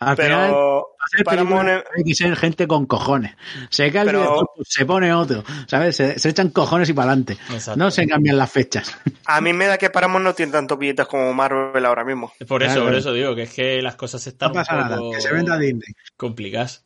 Al 0.00 0.16
final, 0.16 0.50
Pero 0.50 0.86
para 0.96 1.04
hacer 1.06 1.24
Paramount, 1.24 1.64
películas 1.68 1.92
hay 1.96 2.04
que 2.04 2.14
ser 2.14 2.36
gente 2.36 2.66
con 2.66 2.86
cojones. 2.86 3.34
Se 3.70 3.90
cae 3.92 4.02
el 4.02 4.06
Pero- 4.08 4.18
director, 4.20 4.50
pues 4.56 4.68
se 4.70 4.86
pone 4.86 5.12
otro. 5.12 5.44
¿Sabes? 5.66 5.96
Se, 5.96 6.18
se 6.18 6.28
echan 6.28 6.50
cojones 6.50 6.88
y 6.88 6.92
para 6.92 7.12
adelante. 7.12 7.38
No 7.76 7.90
se 7.90 8.06
cambian 8.06 8.36
las 8.38 8.50
fechas. 8.50 8.96
a 9.26 9.40
mí 9.40 9.52
me 9.52 9.66
da 9.66 9.78
que 9.78 9.90
Paramount 9.90 10.24
no 10.24 10.34
tiene 10.34 10.52
tantos 10.52 10.78
billetes 10.78 11.06
como 11.06 11.32
Marvel 11.32 11.84
ahora 11.84 12.04
mismo. 12.04 12.32
Por 12.48 12.62
eso, 12.62 12.74
Claro. 12.74 12.88
por 12.88 12.94
eso 12.98 13.12
digo 13.12 13.34
que 13.34 13.42
es 13.42 13.52
que 13.54 13.82
las 13.82 13.96
cosas 13.96 14.26
están 14.26 14.48
No 14.50 14.54
pasa 14.54 14.74
un 14.74 14.80
nada. 14.80 14.98
Que 15.14 15.20
se 15.20 15.32
venda 15.32 15.58
Disney. 15.58 15.94
complicadas. 16.16 16.84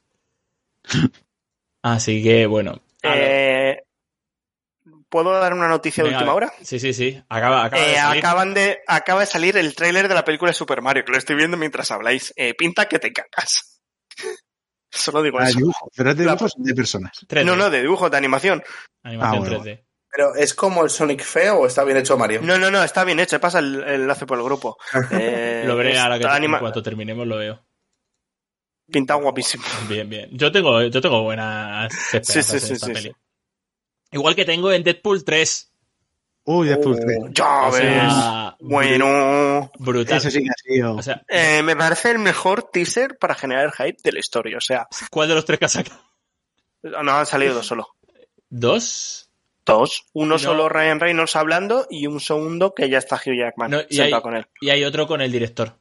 Así 1.82 2.22
que 2.22 2.46
bueno. 2.46 2.80
a 3.02 3.10
ver. 3.10 3.22
Eh, 3.22 3.65
¿Puedo 5.08 5.30
dar 5.38 5.52
una 5.54 5.68
noticia 5.68 6.02
de 6.02 6.10
última 6.10 6.34
hora? 6.34 6.52
Sí, 6.62 6.80
sí, 6.80 6.92
sí. 6.92 7.22
Acaba, 7.28 7.64
acaba 7.64 7.82
de 7.82 7.92
Eh, 7.92 7.96
salir. 7.96 8.18
acaban 8.24 8.54
de, 8.54 8.78
acaba 8.88 9.20
de 9.20 9.26
salir 9.26 9.56
el 9.56 9.74
tráiler 9.74 10.08
de 10.08 10.14
la 10.14 10.24
película 10.24 10.50
de 10.50 10.54
Super 10.54 10.82
Mario, 10.82 11.04
que 11.04 11.12
lo 11.12 11.18
estoy 11.18 11.36
viendo 11.36 11.56
mientras 11.56 11.90
habláis. 11.90 12.32
Eh, 12.36 12.54
pinta 12.54 12.86
que 12.86 12.98
te 12.98 13.12
cagas. 13.12 13.80
Solo 14.90 15.22
digo 15.22 15.38
Ah, 15.38 15.48
eso. 15.48 15.58
dibujo. 15.58 15.88
Pero 15.94 16.10
es 16.10 16.16
de 16.16 16.24
La- 16.24 16.32
dibujos 16.32 16.52
de 16.56 16.74
personas. 16.74 17.12
3D. 17.28 17.44
No, 17.44 17.54
no, 17.56 17.70
de 17.70 17.82
dibujo, 17.82 18.08
de 18.10 18.16
animación. 18.16 18.62
Animación 19.04 19.34
Ah, 19.34 19.38
bueno, 19.38 19.62
3D. 19.64 19.84
Pero 20.10 20.34
¿es 20.34 20.54
como 20.54 20.82
el 20.82 20.90
Sonic 20.90 21.22
feo 21.22 21.58
o 21.58 21.66
está 21.66 21.84
bien 21.84 21.98
hecho 21.98 22.16
Mario? 22.16 22.40
No, 22.42 22.58
no, 22.58 22.70
no, 22.70 22.82
está 22.82 23.04
bien 23.04 23.20
hecho. 23.20 23.38
Pasa 23.38 23.58
el, 23.58 23.82
el 23.84 24.00
enlace 24.02 24.24
por 24.26 24.38
el 24.38 24.44
grupo. 24.44 24.76
Eh, 25.12 25.64
Lo 25.66 25.76
veré 25.76 25.98
ahora 25.98 26.18
que 26.18 26.26
anima- 26.26 26.56
en 26.56 26.60
cuanto 26.60 26.82
terminemos 26.82 27.26
lo 27.26 27.36
veo. 27.36 27.64
Pinta 28.90 29.14
guapísimo. 29.14 29.64
Bien, 29.88 30.08
bien. 30.08 30.28
Yo 30.32 30.50
tengo, 30.52 30.80
yo 30.82 31.00
tengo 31.00 31.22
buenas 31.22 31.92
esperanzas 32.12 32.34
Sí, 32.34 32.42
sí, 32.42 32.56
en 32.56 32.60
sí, 32.68 32.72
esta 32.74 32.86
sí, 32.86 32.92
peli. 32.92 33.12
Igual 34.16 34.34
que 34.34 34.44
tengo 34.46 34.72
en 34.72 34.82
Deadpool 34.82 35.24
3. 35.24 35.72
Uy, 36.44 36.68
Deadpool 36.68 36.94
Oh. 36.96 37.00
3. 37.04 37.18
Ya 37.32 37.62
O 37.68 37.72
ves. 37.72 37.80
sea, 37.82 38.56
Bueno. 38.60 39.70
brutal. 39.78 40.16
Eso 40.16 40.30
sí 40.30 40.42
que 40.42 40.48
ha 40.50 40.54
sido. 40.62 40.96
O 40.96 41.02
sea, 41.02 41.22
Eh, 41.28 41.62
me 41.62 41.76
parece 41.76 42.12
el 42.12 42.18
mejor 42.18 42.62
teaser 42.70 43.18
para 43.18 43.34
generar 43.34 43.72
hype 43.72 43.98
de 44.02 44.12
la 44.12 44.18
historia. 44.20 44.56
O 44.56 44.60
sea, 44.60 44.88
¿cuál 45.10 45.28
de 45.28 45.34
los 45.34 45.44
tres 45.44 45.58
que 45.58 45.64
has 45.66 45.72
sacado? 45.72 46.00
no 46.82 47.12
han 47.12 47.26
salido 47.26 47.52
dos 47.54 47.66
solo. 47.66 47.88
¿Dos? 48.48 49.28
Dos. 49.64 50.06
Uno 50.12 50.34
No. 50.34 50.38
solo 50.38 50.68
Ryan 50.68 51.00
Reynolds 51.00 51.34
hablando 51.36 51.86
y 51.90 52.06
un 52.06 52.20
segundo 52.20 52.72
que 52.74 52.88
ya 52.88 52.98
está 52.98 53.16
Hugh 53.16 53.34
Jackman 53.36 53.70
No, 53.72 53.80
y, 53.88 53.96
sentado 53.96 54.16
hay, 54.16 54.22
con 54.22 54.36
él. 54.36 54.46
y 54.60 54.70
hay 54.70 54.84
otro 54.84 55.06
con 55.08 55.20
el 55.20 55.32
director, 55.32 55.76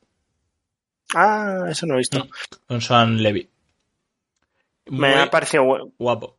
Ah, 1.13 1.65
eso 1.69 1.85
no 1.85 1.93
lo 1.93 1.99
he 1.99 2.01
visto. 2.01 2.27
Con 2.67 2.81
Sean 2.81 3.21
Levy. 3.21 3.47
Me 4.87 5.13
ha 5.13 5.29
parecido 5.29 5.63
guapo. 5.99 6.37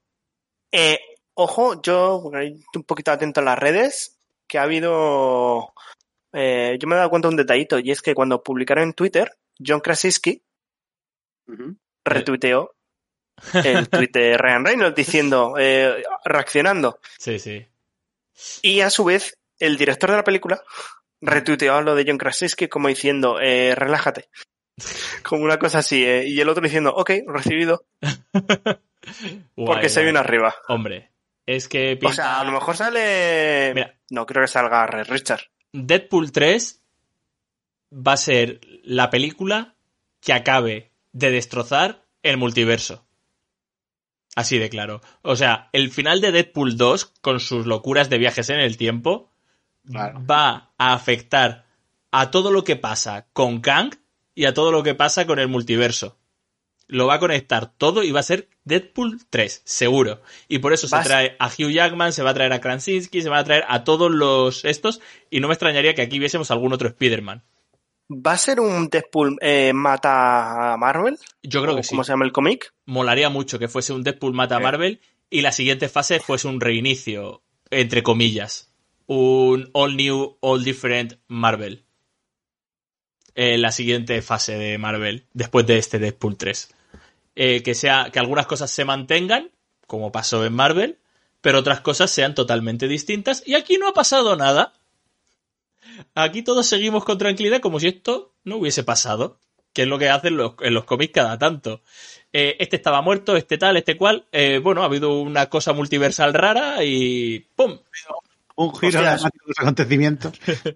Eh, 0.73 0.99
ojo, 1.37 1.81
yo 1.83 2.17
un 2.19 2.83
poquito 2.85 3.13
atento 3.13 3.41
a 3.41 3.45
las 3.45 3.59
redes, 3.59 4.19
que 4.49 4.59
ha 4.59 4.63
habido... 4.63 5.73
eh, 6.33 6.77
yo 6.81 6.89
me 6.89 6.95
he 6.95 6.99
dado 6.99 7.11
cuenta 7.11 7.29
de 7.29 7.35
un 7.35 7.37
detallito, 7.37 7.79
y 7.79 7.91
es 7.91 8.03
que 8.03 8.15
cuando 8.15 8.43
publicaron 8.43 8.85
en 8.85 8.95
Twitter, 8.95 9.37
John 9.65 9.81
Krasinski 9.81 10.43
retuiteó 12.05 12.75
el 13.65 13.89
tweet 13.89 14.11
de 14.13 14.37
Ryan 14.37 14.65
Reynolds 14.65 14.97
diciendo, 14.97 15.55
eh, 15.59 16.03
reaccionando. 16.25 16.99
Sí, 17.19 17.39
sí. 17.39 17.67
Y 18.63 18.81
a 18.81 18.91
su 18.91 19.05
vez, 19.05 19.39
el 19.59 19.77
director 19.77 20.11
de 20.11 20.17
la 20.17 20.25
película 20.25 20.63
retuiteó 21.21 21.81
lo 21.83 21.95
de 21.95 22.05
John 22.07 22.19
Krasinski 22.19 22.69
como 22.69 22.89
diciendo, 22.89 23.39
eh, 23.41 23.75
relájate. 23.75 24.29
Como 25.23 25.43
una 25.43 25.59
cosa 25.59 25.79
así, 25.79 26.05
eh, 26.05 26.25
y 26.29 26.39
el 26.39 26.49
otro 26.51 26.63
diciendo, 26.63 26.93
ok, 26.95 27.11
recibido, 27.27 27.87
porque 29.55 29.89
se 29.89 30.01
guay. 30.01 30.05
viene 30.05 30.19
arriba. 30.19 30.55
Hombre, 30.69 31.13
es 31.47 31.69
que 31.69 31.99
O 32.03 32.13
sea, 32.13 32.41
a 32.41 32.45
lo 32.45 32.53
mejor 32.53 32.77
sale... 32.77 33.73
Mira. 33.75 33.95
No 34.11 34.27
creo 34.27 34.43
que 34.43 34.49
salga 34.49 34.87
Red 34.87 35.09
Richard. 35.09 35.43
Deadpool 35.73 36.33
3 36.33 36.81
va 37.93 38.13
a 38.13 38.17
ser 38.17 38.61
la 38.85 39.11
película 39.11 39.75
que 40.21 40.33
acabe 40.33 40.93
de 41.13 41.31
destrozar 41.31 42.05
el 42.23 42.37
multiverso. 42.37 43.07
Así 44.35 44.59
de 44.59 44.69
claro. 44.69 45.01
O 45.23 45.35
sea, 45.37 45.71
el 45.73 45.91
final 45.91 46.21
de 46.21 46.31
Deadpool 46.33 46.77
2, 46.77 47.07
con 47.23 47.41
sus 47.41 47.67
locuras 47.67 48.11
de 48.11 48.19
viajes 48.19 48.51
en 48.51 48.61
el 48.61 48.77
tiempo, 48.77 49.33
Claro. 49.91 50.21
va 50.29 50.73
a 50.79 50.93
afectar 50.95 51.65
a 52.11 52.31
todo 52.31 52.51
lo 52.51 52.65
que 52.65 52.77
pasa 52.77 53.29
con 53.33 53.61
Kang 53.61 53.95
y 54.35 54.47
a 54.47 54.53
todo 54.53 54.73
lo 54.73 54.83
que 54.83 54.95
pasa 54.95 55.27
con 55.27 55.39
el 55.39 55.49
multiverso. 55.49 56.19
Lo 56.89 57.07
va 57.09 57.15
a 57.15 57.19
conectar 57.19 57.73
todo 57.77 58.05
y 58.05 58.13
va 58.13 58.21
a 58.21 58.23
ser 58.23 58.49
Deadpool 58.65 59.19
3, 59.29 59.63
seguro. 59.65 60.23
Y 60.49 60.61
por 60.61 60.73
eso 60.73 60.87
se 60.87 60.97
trae 61.03 61.37
a 61.41 61.49
Hugh 61.49 61.71
Jackman, 61.73 62.13
se 62.13 62.23
va 62.23 62.31
a 62.31 62.35
traer 62.35 62.53
a 62.53 62.61
Krasinski, 62.61 63.23
se 63.23 63.29
va 63.29 63.39
a 63.39 63.45
traer 63.45 63.65
a 63.69 63.83
todos 63.83 64.11
los 64.11 64.65
estos. 64.65 65.01
Y 65.31 65.41
no 65.41 65.49
me 65.49 65.55
extrañaría 65.55 65.95
que 65.95 66.03
aquí 66.03 66.19
viésemos 66.21 66.51
algún 66.53 66.73
otro 66.73 66.89
Spider-Man. 66.89 67.43
¿Va 68.09 68.33
a 68.33 68.39
ser 68.39 68.61
un 68.61 68.89
Deadpool 68.89 69.37
eh, 69.41 69.73
mata 69.73 70.75
a 70.75 70.77
Marvel? 70.77 71.19
Yo 71.43 71.61
creo 71.63 71.75
¿O 71.75 71.77
que 71.77 71.83
sí. 71.83 71.89
¿Cómo 71.91 72.05
se 72.05 72.13
llama 72.13 72.25
el 72.25 72.31
cómic? 72.31 72.73
Molaría 72.85 73.31
mucho 73.31 73.59
que 73.59 73.67
fuese 73.67 73.93
un 73.93 74.05
Deadpool 74.05 74.33
mata 74.33 74.55
a 74.55 74.59
Sí. 74.59 74.63
Marvel 74.63 75.01
y 75.29 75.41
la 75.41 75.51
siguiente 75.51 75.89
fase 75.89 76.21
fuese 76.21 76.47
un 76.47 76.61
reinicio, 76.61 77.43
entre 77.71 78.05
comillas. 78.05 78.73
Un 79.07 79.71
all 79.73 79.97
new, 79.97 80.37
all 80.41 80.63
different 80.63 81.15
Marvel. 81.27 81.83
en 83.35 83.61
la 83.61 83.71
siguiente 83.73 84.23
fase 84.23 84.57
de 84.57 84.79
Marvel, 84.79 85.27
después 85.35 85.67
de 85.67 85.77
este 85.79 85.99
Deadpool 85.99 86.37
3. 86.39 86.75
Eh, 87.37 87.63
que 87.63 87.75
sea, 87.75 88.09
que 88.11 88.19
algunas 88.19 88.47
cosas 88.47 88.71
se 88.71 88.87
mantengan, 88.87 89.51
como 89.87 90.11
pasó 90.11 90.45
en 90.45 90.55
Marvel, 90.55 90.99
pero 91.43 91.59
otras 91.59 91.81
cosas 91.81 92.11
sean 92.11 92.35
totalmente 92.35 92.89
distintas. 92.89 93.43
Y 93.47 93.55
aquí 93.55 93.77
no 93.77 93.89
ha 93.89 93.93
pasado 93.93 94.37
nada. 94.37 94.73
Aquí 96.15 96.43
todos 96.43 96.67
seguimos 96.67 97.05
con 97.05 97.19
tranquilidad 97.19 97.61
como 97.61 97.79
si 97.79 97.89
esto 97.89 98.33
no 98.45 98.57
hubiese 98.57 98.83
pasado. 98.85 99.39
Que 99.73 99.83
es 99.83 99.89
lo 99.89 99.99
que 99.99 100.09
hacen 100.09 100.39
los, 100.39 100.55
en 100.61 100.73
los 100.73 100.85
cómics 100.85 101.13
cada 101.13 101.39
tanto. 101.39 101.83
Eh, 102.33 102.57
este 102.59 102.77
estaba 102.77 103.03
muerto, 103.03 103.37
este 103.37 103.59
tal, 103.59 103.77
este 103.77 103.99
cual. 103.99 104.25
Eh, 104.33 104.59
bueno, 104.63 104.83
ha 104.83 104.87
habido 104.87 105.21
una 105.21 105.51
cosa 105.51 105.75
multiversal 105.75 106.33
rara 106.33 106.83
y 106.83 107.41
¡pum! 107.55 107.79
Un 108.57 108.75
giro 108.75 109.03
dramático 109.03 109.45
de 109.47 109.49
los 109.49 109.59
acontecimientos. 109.59 110.33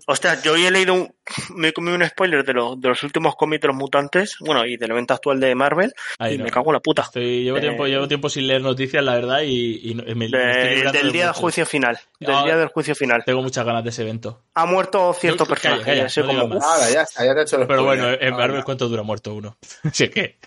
Hostia, 0.07 0.41
yo 0.43 0.53
hoy 0.53 0.66
he 0.66 0.70
leído 0.70 0.95
un, 0.95 1.14
me 1.57 1.68
he 1.68 1.72
comido 1.72 1.97
un 1.97 2.07
spoiler 2.07 2.45
de, 2.45 2.53
los 2.53 2.78
de 2.81 2.89
los 2.89 3.03
últimos 3.03 3.37
cómics 3.37 3.62
de 3.62 3.68
los 3.68 3.76
mutantes, 3.76 4.37
bueno, 4.41 4.66
y 4.66 4.76
del 4.76 4.91
evento 4.91 5.14
actual 5.14 5.41
de 5.41 5.55
Marvel, 5.55 5.93
Ahí 6.18 6.35
y 6.35 6.39
no. 6.39 6.45
me 6.45 6.51
cago 6.51 6.70
en 6.70 6.74
la 6.74 6.81
puta. 6.81 7.03
Estoy- 7.03 7.43
llevo, 7.45 7.57
Eh, 7.57 7.61
tiempo, 7.62 7.87
llevo 7.87 8.07
tiempo 8.07 8.28
sin 8.28 8.47
leer 8.47 8.61
noticias, 8.61 9.03
la 9.03 9.14
verdad, 9.14 9.41
y, 9.43 9.91
y 9.91 9.95
no- 9.95 10.03
me, 10.05 10.14
me 10.14 10.24
estoy 10.26 10.41
De- 10.41 10.93
del 10.93 11.07
de 11.07 11.12
día 11.12 11.24
del 11.26 11.35
juicio 11.35 11.64
final. 11.64 11.99
Del 12.18 12.31
Ah, 12.35 12.45
día 12.45 12.57
del 12.57 12.68
juicio 12.68 12.95
final. 12.95 13.22
Tengo 13.24 13.43
muchas 13.43 13.64
ganas 13.64 13.83
de 13.83 13.91
ese 13.91 14.03
evento. 14.03 14.43
Ha 14.55 14.66
muerto 14.66 15.12
cierto 15.14 15.45
No, 15.45 15.49
personaje. 15.49 15.83
calla, 15.85 16.05
así 16.07 16.20
no 16.20 16.26
como, 16.26 16.59
ya 16.61 17.07
ya 17.24 17.35
te 17.35 17.41
he 17.41 17.43
hecho 17.43 17.66
Pero 17.66 17.85
bueno, 17.85 18.11
en 18.11 18.35
Marvel. 18.37 18.62
¿cuánto 18.64 18.89
dura 18.89 19.03
muerto 19.03 19.33
uno? 19.35 19.57
si 19.93 20.05
es 20.05 20.11
que. 20.11 20.39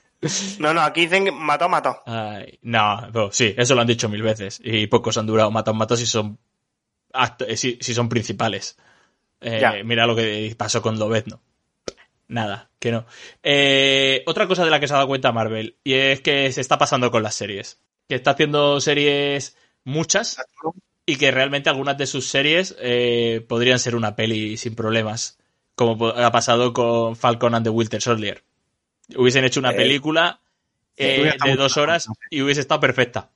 No, 0.60 0.74
no, 0.74 0.82
aquí 0.82 1.02
dicen 1.02 1.26
que 1.26 1.32
mató, 1.32 1.68
mató. 1.68 1.98
Ay, 2.06 2.58
no, 2.62 3.10
pero 3.12 3.32
sí, 3.34 3.54
eso 3.58 3.76
lo 3.76 3.82
han 3.82 3.88
dicho 3.88 4.08
mil 4.08 4.22
veces. 4.22 4.62
Y 4.64 4.88
pocos 4.88 5.18
han 5.18 5.26
durado 5.26 5.52
matar 5.52 5.74
matos 5.74 6.00
si 6.00 6.06
son 6.06 6.38
eh, 6.38 6.38
si, 7.56 7.78
si 7.80 7.94
son 7.94 8.10
principales. 8.10 8.78
Eh, 9.42 9.84
mira 9.84 10.08
lo 10.08 10.16
que 10.16 10.54
pasó 10.58 10.82
con 10.82 10.98
Lobezno. 10.98 11.42
Nada, 12.28 12.70
que 12.80 12.92
no. 12.92 13.06
Eh, 13.44 14.24
otra 14.26 14.48
cosa 14.48 14.64
de 14.64 14.72
la 14.72 14.80
que 14.80 14.88
se 14.88 14.94
ha 14.94 14.98
dado 14.98 15.08
cuenta 15.08 15.32
Marvel, 15.32 15.76
y 15.84 15.94
es 15.94 16.22
que 16.22 16.52
se 16.52 16.62
está 16.62 16.78
pasando 16.78 17.12
con 17.12 17.22
las 17.24 17.36
series. 17.36 17.80
Que 18.08 18.16
está 18.16 18.32
haciendo 18.32 18.80
series 18.80 19.58
muchas, 19.84 20.38
y 21.06 21.18
que 21.18 21.32
realmente 21.32 21.70
algunas 21.70 21.98
de 21.98 22.08
sus 22.08 22.28
series 22.28 22.76
eh, 22.80 23.46
podrían 23.48 23.80
ser 23.80 23.96
una 23.96 24.16
peli 24.16 24.58
sin 24.58 24.76
problemas. 24.76 25.38
Como 25.76 26.08
ha 26.08 26.32
pasado 26.32 26.72
con 26.72 27.16
Falcon 27.16 27.56
and 27.56 27.66
the 27.66 27.70
Winter 27.70 28.02
Soldier. 28.02 28.44
Hubiesen 29.16 29.44
hecho 29.44 29.60
una 29.60 29.72
Eh, 29.72 29.76
película 29.76 30.40
eh, 30.96 31.34
de 31.44 31.56
dos 31.56 31.78
horas 31.78 32.08
y 32.30 32.42
hubiese 32.42 32.62
estado 32.62 32.80
perfecta. 32.80 33.32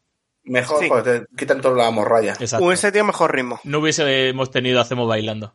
Mejor, 0.48 0.80
Sí. 0.82 0.88
porque 0.90 1.10
te 1.20 1.26
quitan 1.38 1.62
toda 1.62 1.76
la 1.76 1.92
morralla. 1.92 2.34
Exacto. 2.40 2.66
Hubiese 2.66 2.92
tenido 2.92 3.06
mejor 3.06 3.36
ritmo. 3.36 3.60
No 3.64 3.80
hubiésemos 3.80 4.50
tenido 4.50 4.82
Hacemos 4.82 5.08
Bailando. 5.08 5.54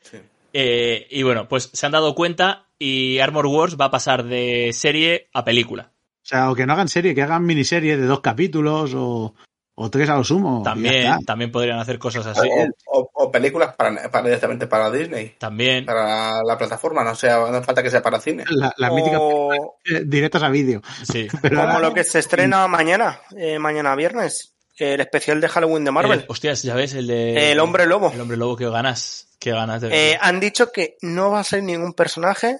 Sí. 0.00 0.18
Eh, 0.52 1.06
y 1.10 1.22
bueno, 1.22 1.48
pues 1.48 1.70
se 1.72 1.86
han 1.86 1.92
dado 1.92 2.14
cuenta 2.14 2.66
y 2.78 3.18
Armor 3.18 3.46
Wars 3.46 3.76
va 3.80 3.86
a 3.86 3.90
pasar 3.90 4.24
de 4.24 4.70
serie 4.72 5.28
a 5.32 5.44
película. 5.44 5.90
O 6.22 6.26
sea, 6.26 6.50
o 6.50 6.54
que 6.54 6.66
no 6.66 6.72
hagan 6.74 6.88
serie, 6.88 7.14
que 7.14 7.22
hagan 7.22 7.44
miniserie 7.44 7.96
de 7.96 8.06
dos 8.06 8.20
capítulos 8.20 8.92
o, 8.94 9.34
o 9.76 9.90
tres 9.90 10.08
a 10.08 10.16
lo 10.16 10.24
sumo. 10.24 10.62
También, 10.62 11.24
también 11.24 11.50
podrían 11.50 11.78
hacer 11.78 11.98
cosas 11.98 12.26
así. 12.26 12.48
O, 12.86 13.00
o- 13.00 13.10
o 13.24 13.30
películas 13.32 13.74
para, 13.76 14.08
para 14.10 14.24
directamente 14.24 14.66
para 14.66 14.90
Disney, 14.90 15.34
También, 15.38 15.84
para 15.84 16.42
la 16.44 16.56
plataforma, 16.58 17.02
no 17.02 17.14
sea, 17.14 17.38
no 17.38 17.46
hace 17.46 17.62
falta 17.64 17.82
que 17.82 17.90
sea 17.90 18.02
para 18.02 18.20
cine. 18.20 18.44
La- 18.50 18.72
Las 18.76 18.92
míticas 18.92 19.18
O 19.20 19.52
eh, 19.84 20.02
directas 20.04 20.42
a 20.42 20.48
vídeo. 20.48 20.80
sí. 21.10 21.26
Pero 21.42 21.56
como 21.56 21.68
ahora- 21.72 21.88
lo 21.88 21.94
que 21.94 22.04
se 22.04 22.18
estrena 22.20 22.66
mañana, 22.68 23.20
eh, 23.36 23.58
mañana 23.58 23.94
viernes, 23.96 24.54
el 24.76 25.00
especial 25.00 25.40
de 25.40 25.48
Halloween 25.48 25.84
de 25.84 25.90
Marvel. 25.90 26.20
El- 26.20 26.26
hostias, 26.28 26.62
ya 26.62 26.74
ves, 26.74 26.94
el 26.94 27.06
de. 27.06 27.52
El 27.52 27.60
hombre 27.60 27.86
lobo. 27.86 28.10
El 28.12 28.20
hombre 28.20 28.36
lobo, 28.36 28.56
que 28.56 28.68
ganas. 28.68 29.28
Qué 29.38 29.50
ganas 29.52 29.80
de 29.82 30.12
Eh, 30.12 30.18
han 30.20 30.40
dicho 30.40 30.70
que 30.72 30.96
no 31.02 31.30
va 31.32 31.40
a 31.40 31.44
ser 31.44 31.62
ningún 31.62 31.92
personaje 31.94 32.58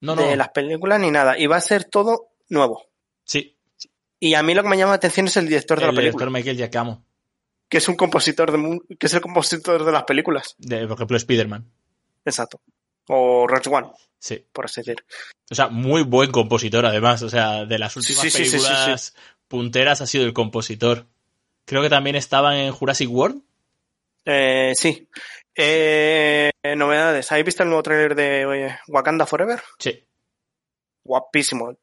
No, 0.00 0.14
no. 0.14 0.22
de 0.22 0.36
las 0.36 0.50
películas 0.50 1.00
ni 1.00 1.10
nada, 1.10 1.36
y 1.38 1.46
va 1.46 1.56
a 1.56 1.60
ser 1.60 1.84
todo 1.84 2.28
nuevo. 2.48 2.84
Sí, 3.24 3.58
Y 4.20 4.34
a 4.34 4.42
mí 4.42 4.54
lo 4.54 4.62
que 4.62 4.68
me 4.68 4.76
llama 4.76 4.90
la 4.92 4.96
atención 4.96 5.26
es 5.26 5.36
el 5.38 5.48
director 5.48 5.78
de 5.78 5.84
el 5.86 5.90
la 5.90 5.96
película, 5.96 6.26
director 6.26 6.30
Michael 6.30 6.56
Giacamo. 6.58 7.04
que 7.68 7.78
es 7.78 7.88
un 7.88 7.96
compositor 7.96 8.52
de 8.52 8.80
que 8.98 9.06
es 9.06 9.14
el 9.14 9.20
compositor 9.22 9.84
de 9.84 9.92
las 9.92 10.04
películas. 10.04 10.54
De, 10.58 10.86
por 10.86 10.96
ejemplo, 10.96 11.16
Spider-Man. 11.16 11.70
Exacto. 12.24 12.60
O 13.08 13.46
Rogue 13.48 13.70
One, 13.70 13.88
Sí. 14.18 14.44
por 14.52 14.66
así 14.66 14.82
decir. 14.82 15.04
O 15.50 15.54
sea, 15.54 15.68
muy 15.68 16.02
buen 16.02 16.30
compositor, 16.30 16.84
además. 16.84 17.22
O 17.22 17.30
sea, 17.30 17.64
de 17.64 17.78
las 17.78 17.96
últimas 17.96 18.20
Sí, 18.22 18.30
sí, 18.30 18.44
sí, 18.44 18.58
sí, 18.58 18.66
películas 18.66 19.14
punteras 19.48 20.00
ha 20.02 20.06
sido 20.06 20.24
el 20.26 20.32
compositor. 20.34 21.06
Creo 21.64 21.82
que 21.82 21.88
también 21.88 22.14
estaban 22.16 22.56
en 22.56 22.72
Jurassic 22.72 23.10
World. 23.10 23.42
Eh, 24.26 24.74
sí. 24.76 25.08
Eh, 25.56 26.50
novedades. 26.76 27.32
¿Habéis 27.32 27.46
visto 27.46 27.62
el 27.62 27.70
nuevo 27.70 27.82
tráiler 27.82 28.14
de 28.14 28.42
eh, 28.66 28.78
Wakanda 28.88 29.26
Forever? 29.26 29.60
Sí. 29.78 30.04
Guapísimo. 31.04 31.74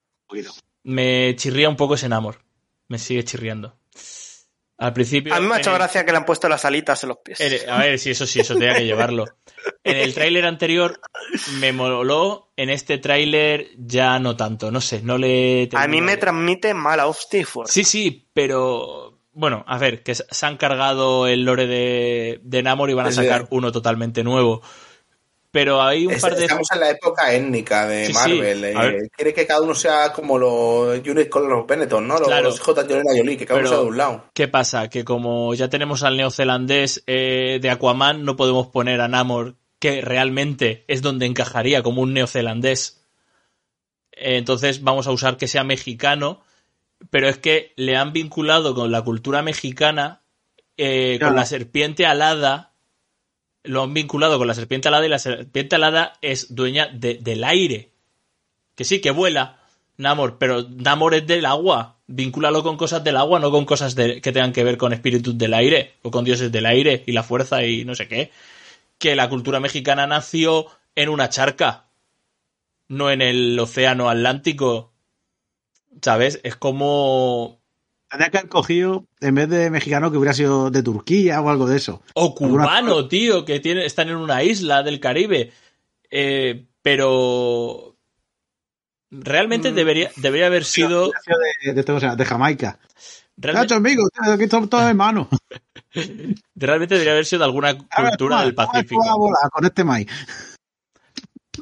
Me 0.88 1.36
chirría 1.36 1.68
un 1.68 1.76
poco 1.76 1.96
ese 1.96 2.06
enamor. 2.06 2.40
Me 2.88 2.98
sigue 2.98 3.24
chirriando. 3.26 3.78
Al 4.78 4.94
principio. 4.94 5.34
A 5.34 5.40
mí 5.42 5.48
me 5.48 5.56
ha 5.56 5.58
hecho 5.58 5.72
el- 5.72 5.78
gracia 5.78 6.06
que 6.06 6.12
le 6.12 6.18
han 6.18 6.26
puesto 6.26 6.48
las 6.48 6.64
alitas 6.64 7.02
en 7.04 7.10
los 7.10 7.18
pies. 7.18 7.42
en- 7.42 7.70
a 7.70 7.80
ver, 7.80 8.00
sí, 8.00 8.12
eso 8.12 8.26
sí, 8.26 8.40
eso 8.40 8.54
tenía 8.54 8.76
que 8.76 8.86
llevarlo. 8.86 9.26
En 9.84 9.98
el 9.98 10.14
tráiler 10.14 10.46
anterior 10.46 11.00
me 11.60 11.74
moló. 11.74 12.52
En 12.56 12.70
este 12.70 13.00
tráiler 13.00 13.70
ya 13.78 14.18
no 14.20 14.38
tanto. 14.38 14.72
No 14.72 14.80
sé, 14.80 15.02
no 15.02 15.18
le. 15.18 15.68
A 15.74 15.88
mí 15.88 16.00
me 16.02 16.12
de- 16.12 16.18
transmite 16.18 16.74
mala 16.74 17.08
hostia 17.08 17.40
y 17.42 17.44
fuerte. 17.44 17.74
Sí, 17.74 17.84
sí, 17.84 18.30
pero. 18.34 19.20
Bueno, 19.34 19.64
a 19.68 19.78
ver, 19.78 20.02
que 20.04 20.16
se 20.16 20.46
han 20.46 20.58
cargado 20.58 21.28
el 21.28 21.44
lore 21.44 21.68
de, 21.68 22.40
de 22.44 22.64
Namor 22.64 22.90
y 22.90 22.94
van 22.94 23.08
a 23.08 23.12
sacar 23.12 23.48
uno 23.52 23.72
totalmente 23.72 24.24
nuevo. 24.24 24.62
Pero 25.50 25.82
hay 25.82 26.06
un 26.06 26.14
Es- 26.14 26.22
par 26.22 26.36
de. 26.36 26.44
Estamos 26.44 26.68
en 26.74 26.80
la 26.82 26.90
época 26.90 27.34
étnica 27.34 27.88
de 27.88 28.08
Sí, 28.08 28.14
sí. 28.14 28.20
Marvel. 28.20 28.64
eh, 28.66 29.10
quiere 29.16 29.34
que 29.34 29.48
cada 29.48 29.62
uno 29.62 29.74
sea 29.74 30.12
como 30.12 30.38
los 30.38 31.00
Unit 31.00 31.30
con 31.30 31.48
los 31.50 31.66
Benetton, 31.66 32.06
¿no? 32.08 32.18
Los, 32.20 32.28
Claro. 32.28 32.44
los 32.50 32.58
hijos 32.58 32.76
de 32.76 33.02
Jolie, 33.02 33.38
que 33.38 33.46
cada 33.46 33.60
uno 33.62 33.64
Pero- 33.70 33.70
sea 33.70 33.84
de 33.84 33.90
un 33.90 33.98
lado. 33.98 34.26
¿Qué 34.34 34.48
pasa? 34.50 34.90
Que 34.90 35.04
como 35.06 35.54
ya 35.56 35.70
tenemos 35.70 36.04
al 36.04 36.18
neozelandés 36.18 37.04
eh, 37.08 37.60
de 37.62 37.70
Aquaman, 37.70 38.24
no 38.26 38.36
podemos 38.36 38.68
poner 38.68 39.00
a 39.02 39.08
Namor, 39.08 39.56
que 39.80 40.02
realmente 40.02 40.84
es 40.88 41.02
donde 41.02 41.26
encajaría 41.26 41.82
como 41.82 42.02
un 42.02 42.14
neozelandés. 42.14 43.02
Eh, 44.12 44.38
Entonces 44.38 44.84
vamos 44.84 45.08
a 45.08 45.12
usar 45.12 45.38
que 45.38 45.48
sea 45.48 45.64
mexicano, 45.64 46.42
pero 47.10 47.30
es 47.30 47.38
que 47.38 47.72
le 47.78 47.96
han 47.96 48.12
vinculado 48.12 48.76
con 48.76 48.92
la 48.92 49.02
cultura 49.02 49.42
mexicana, 49.44 50.22
eh, 50.78 51.16
Claro. 51.20 51.32
con 51.32 51.36
la 51.40 51.46
serpiente 51.46 52.06
alada. 52.06 52.67
Lo 53.68 53.84
han 53.84 53.94
vinculado 53.94 54.38
con 54.38 54.48
la 54.48 54.54
serpiente 54.54 54.88
alada 54.88 55.06
y 55.06 55.10
la 55.10 55.20
serpiente 55.20 55.76
alada 55.76 56.14
es 56.22 56.54
dueña 56.56 56.88
de- 56.88 57.16
del 57.16 57.44
aire. 57.44 57.92
Que 58.76 58.84
sí, 58.84 59.00
que 59.02 59.12
vuela, 59.12 59.60
Namor, 59.98 60.38
pero 60.38 60.64
Namor 60.70 61.14
es 61.16 61.28
del 61.28 61.46
agua. 61.46 61.96
Vincúlalo 62.08 62.64
con 62.64 62.78
cosas 62.78 63.04
del 63.04 63.18
agua, 63.18 63.40
no 63.40 63.52
con 63.52 63.66
cosas 63.66 63.94
que 63.96 64.22
tengan 64.22 64.54
que 64.54 64.64
ver 64.64 64.78
con 64.78 64.94
espíritus 64.94 65.38
del 65.38 65.54
aire 65.54 65.96
o 66.04 66.12
con 66.12 66.24
dioses 66.24 66.52
del 66.52 66.66
aire 66.66 67.04
y 67.06 67.12
la 67.12 67.24
fuerza 67.24 67.64
y 67.66 67.84
no 67.84 67.96
sé 67.96 68.08
qué. 68.08 68.32
Que 68.98 69.16
la 69.16 69.28
cultura 69.30 69.60
mexicana 69.60 70.08
nació 70.08 70.68
en 70.96 71.10
una 71.10 71.30
charca, 71.30 71.88
no 72.88 73.12
en 73.12 73.22
el 73.22 73.60
océano 73.60 74.10
Atlántico. 74.10 74.94
¿Sabes? 76.02 76.40
Es 76.44 76.56
como. 76.56 77.60
Tendría 78.10 78.30
que 78.32 78.38
haber 78.38 78.50
cogido, 78.50 79.06
en 79.20 79.36
vez 79.36 79.50
de 79.50 79.70
mexicano, 79.70 80.12
que 80.12 80.18
hubiera 80.18 80.34
sido 80.34 80.70
de 80.72 80.82
Turquía 80.82 81.42
o 81.42 81.50
algo 81.50 81.68
de 81.68 81.78
eso. 81.78 82.02
O 82.14 82.34
cubano, 82.34 83.08
tío, 83.08 83.44
que 83.44 83.60
tiene, 83.60 83.86
están 83.86 84.08
en 84.10 84.16
una 84.16 84.44
isla 84.44 84.82
del 84.84 85.00
Caribe. 85.00 85.52
Eh, 86.10 86.66
pero. 86.82 87.96
Realmente 89.10 89.72
Mm. 89.72 89.76
debería, 89.76 90.12
debería 90.18 90.48
haber 90.48 90.66
sido. 90.66 91.12
Sido 91.24 91.74
De, 91.74 91.84
de, 91.84 91.92
o 91.94 92.00
sea, 92.00 92.16
de 92.16 92.26
Jamaica. 92.26 92.80
Realmente, 93.38 93.74
Nacho, 93.74 93.76
amigo, 93.76 94.04
aquí 94.34 94.44
estamos 94.44 94.70
todos 94.70 94.84
hermanos. 94.86 95.28
realmente 96.56 96.96
debería 96.96 97.14
haber 97.14 97.26
sido 97.26 97.40
de 97.40 97.46
alguna 97.46 97.78
cultura 97.78 98.42
del 98.42 98.56
Pacífico. 98.56 99.02
Con 99.52 99.66
este 99.66 99.84
maíz. 99.84 100.08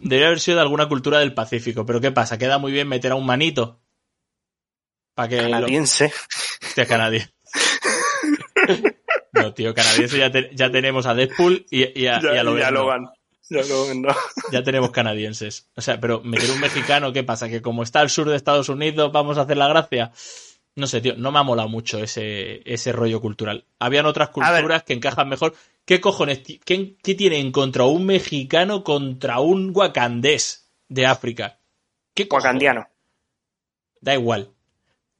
Debería 0.02 0.28
haber 0.28 0.40
sido 0.40 0.56
de 0.58 0.62
alguna 0.62 0.88
cultura 0.88 1.20
del 1.20 1.34
Pacífico. 1.34 1.86
Pero 1.86 2.00
¿qué 2.02 2.12
pasa? 2.12 2.38
Queda 2.38 2.58
muy 2.60 2.72
bien 2.72 2.88
meter 2.88 3.12
a 3.12 3.16
un 3.16 3.26
manito. 3.26 3.80
Para 5.16 5.30
que 5.30 5.38
lo, 5.38 5.50
Canadiense. 5.50 6.12
Hostia, 6.64 6.86
canadiense. 6.86 7.32
No, 9.34 9.54
tío, 9.54 9.74
canadiense 9.74 10.18
ya, 10.18 10.32
te- 10.32 10.50
ya 10.54 10.72
tenemos 10.72 11.06
a 11.06 11.14
Deadpool 11.14 11.66
y, 11.70 12.00
y 12.02 12.08
a, 12.08 12.22
y 12.22 12.38
a 12.38 12.44
Logan, 12.44 12.60
ya. 12.62 12.72
Logan. 12.72 13.10
Ya 13.50 13.62
Logan, 13.64 14.02
no. 14.02 14.16
Ya 14.52 14.64
tenemos 14.64 14.92
canadienses. 14.92 15.68
O 15.76 15.82
sea, 15.82 16.00
pero 16.00 16.22
meter 16.22 16.50
un 16.52 16.60
mexicano, 16.62 17.12
¿qué 17.12 17.24
pasa? 17.24 17.50
Que 17.50 17.62
como 17.62 17.84
está 17.84 18.00
al 18.00 18.10
sur 18.10 18.30
de 18.30 18.38
Estados 18.38 18.70
Unidos, 18.70 19.12
vamos 19.12 19.38
a 19.38 19.42
hacer 19.42 19.58
la 19.58 19.68
gracia. 19.68 20.12
No 20.76 20.88
sé, 20.88 21.02
tío, 21.02 21.16
no 21.18 21.32
me 21.34 21.40
ha 21.40 21.44
molado 21.44 21.68
mucho 21.70 22.00
ese, 22.00 22.62
ese 22.66 22.92
rollo 22.94 23.20
cultural. 23.22 23.66
Habían 23.78 24.06
otras 24.06 24.30
culturas 24.30 24.84
que 24.84 24.94
encajan 24.94 25.28
mejor. 25.30 25.54
¿Qué 25.86 26.00
cojones? 26.02 26.40
¿Qué, 26.40 26.96
qué 27.04 27.16
tiene 27.16 27.40
en 27.40 27.52
contra 27.52 27.84
un 27.84 28.06
mexicano 28.06 28.84
contra 28.86 29.40
un 29.42 29.72
wakandés 29.76 30.70
de 30.88 31.06
África? 31.06 31.60
¿Qué? 32.14 32.28
Wakandiano. 32.32 32.88
Da 34.02 34.14
igual. 34.16 34.50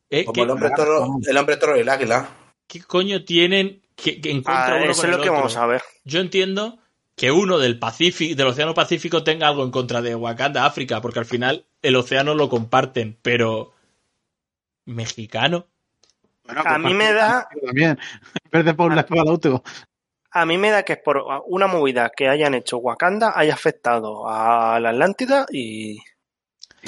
¿Eh? 0.10 0.24
Como 0.26 0.34
¿Qué, 0.34 0.42
el 0.42 0.50
hombre 0.50 0.70
toro, 0.76 1.18
el 1.28 1.38
hombre 1.38 1.58
toro 1.58 1.78
y 1.78 1.82
el 1.82 1.90
águila. 1.90 2.30
qué 2.68 2.82
coño 2.82 3.24
tienen 3.26 3.82
que, 3.96 4.22
que 4.22 4.32
en 4.32 4.44
contra 4.44 4.76
Ah, 4.76 4.78
uno 4.82 4.92
eso 4.92 5.02
con 5.02 5.10
es 5.10 5.12
lo 5.12 5.18
el 5.18 5.24
que 5.24 5.30
otro? 5.30 5.34
vamos 5.40 5.58
a 5.58 5.66
ver. 5.68 5.82
Yo 6.04 6.20
entiendo 6.20 6.78
que 7.16 7.32
uno 7.32 7.58
del 7.60 7.80
Pacífico, 7.80 8.36
del 8.36 8.48
Océano 8.48 8.74
Pacífico 8.74 9.24
tenga 9.24 9.48
algo 9.48 9.64
en 9.64 9.72
contra 9.72 10.02
de 10.02 10.16
Wakanda, 10.16 10.66
África, 10.66 11.02
porque 11.02 11.20
al 11.20 11.26
final 11.26 11.66
el 11.82 11.96
océano 11.96 12.36
lo 12.36 12.50
comparten, 12.50 13.18
pero 13.22 13.74
mexicano. 14.86 15.68
Bueno, 16.44 16.62
A 16.66 16.78
mí 16.78 16.94
me 16.94 17.12
da- 17.14 17.48
También. 17.66 17.98
Verde 18.52 18.74
por 18.74 18.92
otro. 19.28 19.64
A 20.32 20.46
mí 20.46 20.58
me 20.58 20.70
da 20.70 20.84
que 20.84 20.94
es 20.94 21.00
por 21.00 21.24
una 21.48 21.68
movida 21.68 22.12
que 22.16 22.28
hayan 22.28 22.54
hecho 22.54 22.78
Wakanda 22.78 23.32
haya 23.36 23.54
afectado 23.54 24.28
a 24.30 24.80
la 24.82 24.90
Atlántida 24.90 25.46
y... 25.52 25.98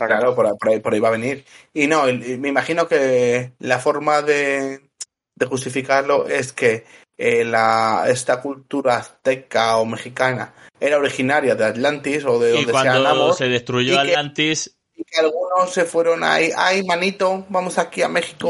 Claro, 0.06 0.36
por, 0.36 0.46
ahí- 0.46 0.54
por 0.60 0.70
ahí, 0.70 0.80
por 0.80 0.94
ahí 0.94 1.00
va 1.00 1.08
a 1.10 1.12
venir. 1.12 1.44
Y 1.74 1.88
no, 1.88 2.04
me 2.06 2.48
imagino 2.50 2.88
que 2.88 3.54
la 3.60 3.80
forma 3.80 4.22
de, 4.22 4.90
de 5.36 5.46
justificarlo 5.46 6.28
es 6.28 6.54
que 6.54 6.86
eh, 7.18 7.44
la, 7.44 8.06
esta 8.08 8.42
cultura 8.42 8.98
azteca 8.98 9.78
o 9.78 9.86
mexicana 9.86 10.54
era 10.80 10.98
originaria 10.98 11.56
de 11.56 11.66
Atlantis 11.66 12.24
o 12.26 12.38
de 12.40 12.52
Y 12.52 12.66
donde 12.66 12.72
sea 12.74 13.00
Namor, 13.00 13.34
se 13.36 13.48
destruyó 13.50 13.94
y 13.94 13.96
que- 13.96 14.02
Atlantis 14.16 14.78
y 14.96 15.04
que 15.04 15.20
algunos 15.20 15.72
se 15.74 15.86
fueron 15.86 16.24
ahí, 16.24 16.50
ay, 16.56 16.84
manito, 16.84 17.46
vamos 17.50 17.78
aquí 17.78 18.02
a 18.02 18.08
México, 18.08 18.50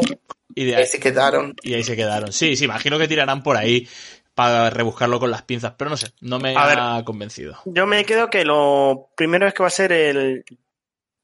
y 0.56 0.64
de 0.66 0.76
ahí 0.78 0.82
ahí, 0.84 0.88
se 0.88 1.00
quedaron. 1.00 1.54
y 1.62 1.74
ahí 1.74 1.84
se 1.84 1.96
quedaron. 1.98 2.32
Sí, 2.32 2.56
sí, 2.56 2.64
imagino 2.66 2.98
que 2.98 3.08
tirarán 3.10 3.44
por 3.44 3.58
ahí 3.58 3.88
para 4.34 4.70
rebuscarlo 4.70 5.20
con 5.20 5.30
las 5.32 5.42
pinzas, 5.42 5.74
pero 5.78 5.90
no 5.90 5.98
sé, 5.98 6.14
no 6.22 6.40
me 6.40 6.56
A 6.56 6.98
ha 6.98 7.04
convencido. 7.04 7.58
Yo 7.66 7.86
me 7.86 8.06
quedo 8.06 8.30
que 8.30 8.46
lo 8.46 9.10
primero 9.16 9.46
es 9.48 9.54
que 9.54 9.64
va 9.64 9.68
a 9.68 9.72
ser 9.72 9.92
el... 9.92 10.46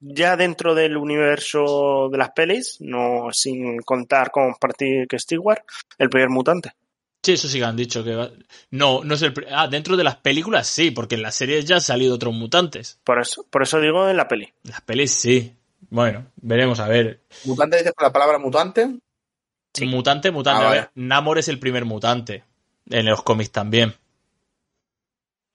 Ya 0.05 0.35
dentro 0.35 0.75
del 0.75 0.97
universo 0.97 2.09
de 2.11 2.17
las 2.17 2.31
pelis, 2.31 2.77
no 2.81 3.29
sin 3.31 3.77
contar 3.83 4.31
con 4.31 4.53
Patrick 4.55 5.17
Stewart, 5.17 5.63
el 5.97 6.09
primer 6.09 6.29
mutante. 6.29 6.73
Sí, 7.23 7.33
eso 7.33 7.47
sí 7.47 7.57
que 7.59 7.63
han 7.63 7.77
dicho 7.77 8.03
que 8.03 8.13
va- 8.15 8.29
No, 8.71 9.01
no 9.05 9.13
es 9.15 9.21
el... 9.21 9.33
Ah, 9.49 9.67
dentro 9.69 9.95
de 9.95 10.03
las 10.03 10.17
películas 10.17 10.67
sí, 10.67 10.91
porque 10.91 11.15
en 11.15 11.21
las 11.21 11.35
series 11.35 11.63
ya 11.63 11.75
han 11.75 11.81
salido 11.81 12.15
otros 12.15 12.33
mutantes. 12.33 12.99
Por 13.05 13.21
eso, 13.21 13.45
por 13.49 13.63
eso 13.63 13.79
digo 13.79 14.09
en 14.09 14.17
la 14.17 14.27
peli. 14.27 14.51
En 14.65 14.71
las 14.71 14.81
pelis 14.81 15.11
sí. 15.13 15.53
Bueno, 15.89 16.25
veremos 16.35 16.81
a 16.81 16.87
ver. 16.89 17.21
Mutante 17.45 17.77
dices 17.77 17.93
con 17.95 18.05
la 18.05 18.11
palabra 18.11 18.39
mutante. 18.39 18.97
Sí. 19.73 19.85
Mutante, 19.85 20.31
mutante. 20.31 20.65
Ah, 20.65 20.69
a 20.69 20.71
ver, 20.73 20.89
Namor 20.95 21.37
es 21.39 21.47
el 21.47 21.59
primer 21.59 21.85
mutante. 21.85 22.43
En 22.89 23.05
los 23.05 23.23
cómics 23.23 23.51
también. 23.51 23.93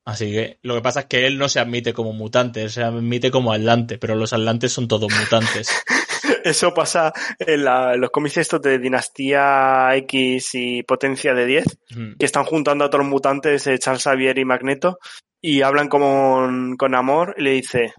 Así 0.09 0.33
que 0.33 0.59
lo 0.63 0.75
que 0.75 0.81
pasa 0.81 1.01
es 1.01 1.07
que 1.07 1.27
él 1.27 1.37
no 1.37 1.51
se 1.51 1.61
admite 1.61 1.93
como 1.93 2.15
mutante, 2.15 2.63
él 2.63 2.71
se 2.71 2.83
admite 2.83 3.31
como 3.31 3.53
atlante, 3.53 3.99
pero 3.99 4.15
los 4.15 4.33
atlantes 4.33 4.73
son 4.73 4.89
todos 4.89 5.13
mutantes. 5.13 5.69
Eso 6.45 6.73
pasa 6.73 7.13
en, 7.39 7.65
la- 7.65 7.93
en 7.93 8.01
los 8.01 8.09
cómics 8.11 8.39
estos 8.39 8.63
de 8.63 8.79
Dinastía 8.79 9.91
X 9.97 10.51
y 10.55 10.83
Potencia 10.83 11.35
de 11.35 11.45
10, 11.45 11.65
Mm. 11.95 12.13
que 12.19 12.25
están 12.25 12.45
juntando 12.45 12.85
a 12.87 12.89
todos 12.91 13.05
los 13.05 13.11
mutantes, 13.11 13.67
eh, 13.67 13.79
Charles 13.79 14.03
Xavier 14.03 14.39
y 14.39 14.45
Magneto, 14.47 14.99
y 15.43 15.61
hablan 15.61 15.89
con, 15.89 16.77
con 16.79 16.95
amor 16.95 17.35
y 17.37 17.43
le 17.43 17.51
dice, 17.53 17.93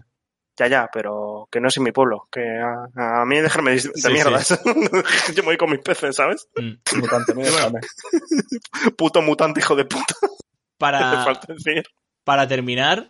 ya, 0.58 0.66
ya, 0.66 0.88
pero 0.92 1.46
que 1.50 1.60
no 1.60 1.68
es 1.68 1.76
en 1.76 1.84
mi 1.84 1.92
pueblo, 1.92 2.26
que 2.32 2.40
a, 2.42 3.20
a 3.22 3.24
mí 3.24 3.38
dejarme 3.40 3.70
de, 3.70 3.76
de 3.76 3.82
Sí, 3.94 4.12
mierdas. 4.12 4.48
Yo 5.34 5.42
me 5.44 5.50
voy 5.50 5.56
con 5.56 5.70
mis 5.70 5.80
peces, 5.80 6.16
¿sabes? 6.16 6.48
Mm. 6.56 6.98
Mutante, 6.98 7.34
mira. 7.34 7.50
Puto 8.96 9.22
mutante, 9.22 9.60
hijo 9.60 9.76
de 9.76 9.84
puta. 9.84 10.14
Para, 10.80 11.24
para 12.24 12.48
terminar, 12.48 13.06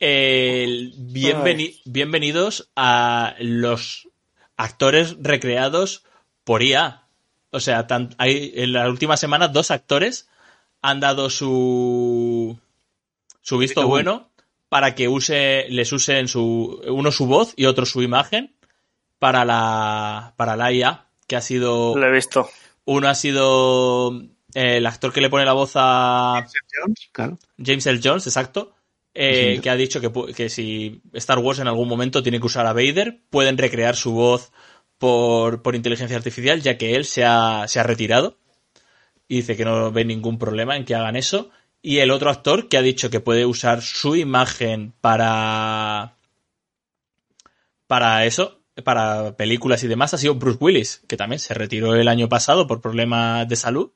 el 0.00 0.92
bienveni- 0.96 1.80
bienvenidos 1.84 2.70
a 2.74 3.36
los 3.38 4.08
actores 4.56 5.16
recreados 5.20 6.02
por 6.42 6.62
IA. 6.62 7.06
O 7.50 7.60
sea, 7.60 7.86
tan- 7.86 8.14
hay, 8.18 8.52
en 8.56 8.72
las 8.72 8.88
últimas 8.88 9.20
semanas 9.20 9.52
dos 9.52 9.70
actores 9.70 10.28
han 10.82 10.98
dado 10.98 11.30
su, 11.30 12.58
su 13.42 13.58
visto 13.58 13.86
bueno 13.86 14.28
para 14.68 14.96
que 14.96 15.06
use, 15.06 15.66
les 15.70 15.92
usen 15.92 16.26
su, 16.26 16.82
uno 16.88 17.12
su 17.12 17.26
voz 17.26 17.54
y 17.56 17.66
otro 17.66 17.86
su 17.86 18.02
imagen 18.02 18.56
para 19.20 19.44
la, 19.44 20.34
para 20.36 20.56
la 20.56 20.72
IA, 20.72 21.06
que 21.28 21.36
ha 21.36 21.40
sido, 21.40 21.94
Lo 21.96 22.06
he 22.08 22.10
visto. 22.10 22.50
uno 22.84 23.08
ha 23.08 23.14
sido 23.14 24.20
eh, 24.20 24.33
el 24.54 24.86
actor 24.86 25.12
que 25.12 25.20
le 25.20 25.28
pone 25.28 25.44
la 25.44 25.52
voz 25.52 25.72
a, 25.74 26.46
Jones, 26.46 27.08
claro. 27.12 27.38
James 27.58 27.86
L. 27.86 28.00
Jones, 28.02 28.26
exacto, 28.26 28.74
eh, 29.12 29.60
que 29.62 29.70
ha 29.70 29.76
dicho 29.76 30.00
que, 30.00 30.10
que 30.34 30.48
si 30.48 31.02
Star 31.12 31.38
Wars 31.38 31.58
en 31.58 31.68
algún 31.68 31.88
momento 31.88 32.22
tiene 32.22 32.40
que 32.40 32.46
usar 32.46 32.66
a 32.66 32.72
Vader, 32.72 33.20
pueden 33.30 33.58
recrear 33.58 33.94
su 33.94 34.12
voz 34.12 34.50
por, 34.98 35.62
por 35.62 35.74
inteligencia 35.74 36.16
artificial, 36.16 36.60
ya 36.62 36.78
que 36.78 36.96
él 36.96 37.04
se 37.04 37.24
ha, 37.24 37.66
se 37.68 37.78
ha 37.78 37.82
retirado. 37.82 38.38
Y 39.28 39.36
dice 39.36 39.56
que 39.56 39.64
no 39.64 39.92
ve 39.92 40.04
ningún 40.04 40.38
problema 40.38 40.76
en 40.76 40.84
que 40.84 40.94
hagan 40.94 41.16
eso. 41.16 41.50
Y 41.82 41.98
el 41.98 42.10
otro 42.10 42.30
actor 42.30 42.68
que 42.68 42.76
ha 42.76 42.82
dicho 42.82 43.10
que 43.10 43.20
puede 43.20 43.46
usar 43.46 43.82
su 43.82 44.16
imagen 44.16 44.94
para. 45.00 46.16
para 47.86 48.24
eso, 48.24 48.60
para 48.82 49.36
películas 49.36 49.84
y 49.84 49.88
demás, 49.88 50.14
ha 50.14 50.18
sido 50.18 50.34
Bruce 50.34 50.58
Willis, 50.60 51.02
que 51.06 51.16
también 51.16 51.38
se 51.38 51.54
retiró 51.54 51.94
el 51.94 52.08
año 52.08 52.28
pasado 52.28 52.66
por 52.66 52.80
problemas 52.80 53.48
de 53.48 53.56
salud. 53.56 53.92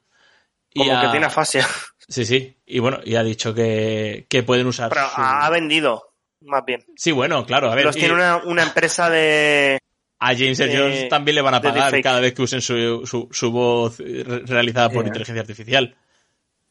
Y 0.85 0.89
Como 0.89 1.01
que 1.03 1.09
tiene 1.09 1.27
afasia. 1.27 1.67
Sí, 2.09 2.25
sí. 2.25 2.57
Y 2.65 2.79
bueno, 2.79 2.99
y 3.05 3.17
ha 3.17 3.23
dicho 3.23 3.53
que, 3.55 4.27
que 4.31 4.43
pueden 4.43 4.67
usar. 4.67 4.89
Pero 4.89 5.07
su- 5.09 5.15
ha 5.21 5.51
vendido, 5.51 6.15
más 6.41 6.65
bien. 6.65 6.85
Sí, 6.97 7.13
bueno, 7.13 7.45
claro. 7.45 7.71
A 7.71 7.75
ver, 7.75 7.85
Los 7.85 7.97
y 7.97 8.01
tiene 8.01 8.15
una, 8.15 8.39
una 8.39 8.63
empresa 8.63 9.11
de... 9.11 9.79
a 10.21 10.29
James 10.29 10.59
Earl 10.61 10.71
eh, 10.73 10.79
Jones 10.79 11.09
también 11.11 11.35
le 11.35 11.43
van 11.43 11.55
a 11.55 11.61
pagar 11.61 12.01
cada 12.03 12.21
vez 12.21 12.33
que 12.33 12.43
usen 12.43 12.63
su, 12.63 13.03
su, 13.07 13.29
su 13.31 13.51
voz 13.51 14.01
eh, 14.01 14.25
re- 14.27 14.43
realizada 14.47 14.89
por 14.89 15.03
Yeah. 15.03 15.09
inteligencia 15.09 15.41
artificial. 15.43 15.97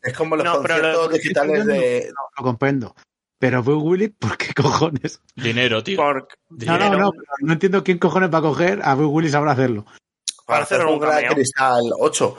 Es 0.01 0.13
como 0.13 0.35
los 0.35 0.45
No, 0.45 0.53
conciertos 0.57 1.07
lo- 1.07 1.07
digitales 1.09 1.65
de. 1.65 2.07
No, 2.09 2.23
lo 2.37 2.43
comprendo. 2.43 2.95
Pero 3.39 3.61
Bruce 3.61 3.85
Willis, 3.85 4.11
¿por 4.17 4.35
qué 4.37 4.51
cojones? 4.55 5.21
Dinero, 5.35 5.83
tío. 5.83 5.97
Por, 5.97 6.27
No, 6.49 6.57
Dinero. 6.57 6.89
no, 6.89 6.97
no, 6.97 7.11
pero 7.11 7.23
no 7.41 7.53
entiendo 7.53 7.83
quién 7.83 7.99
cojones 7.99 8.33
va 8.33 8.39
a 8.39 8.41
coger 8.41 8.79
a 8.83 8.95
Bruce 8.95 9.11
Willis 9.13 9.35
ahora 9.35 9.51
hacerlo. 9.51 9.85
para 10.47 10.63
hacer 10.63 10.83
un 10.85 10.99
cameo. 10.99 11.33
Cristal 11.35 11.83
8. 11.99 12.37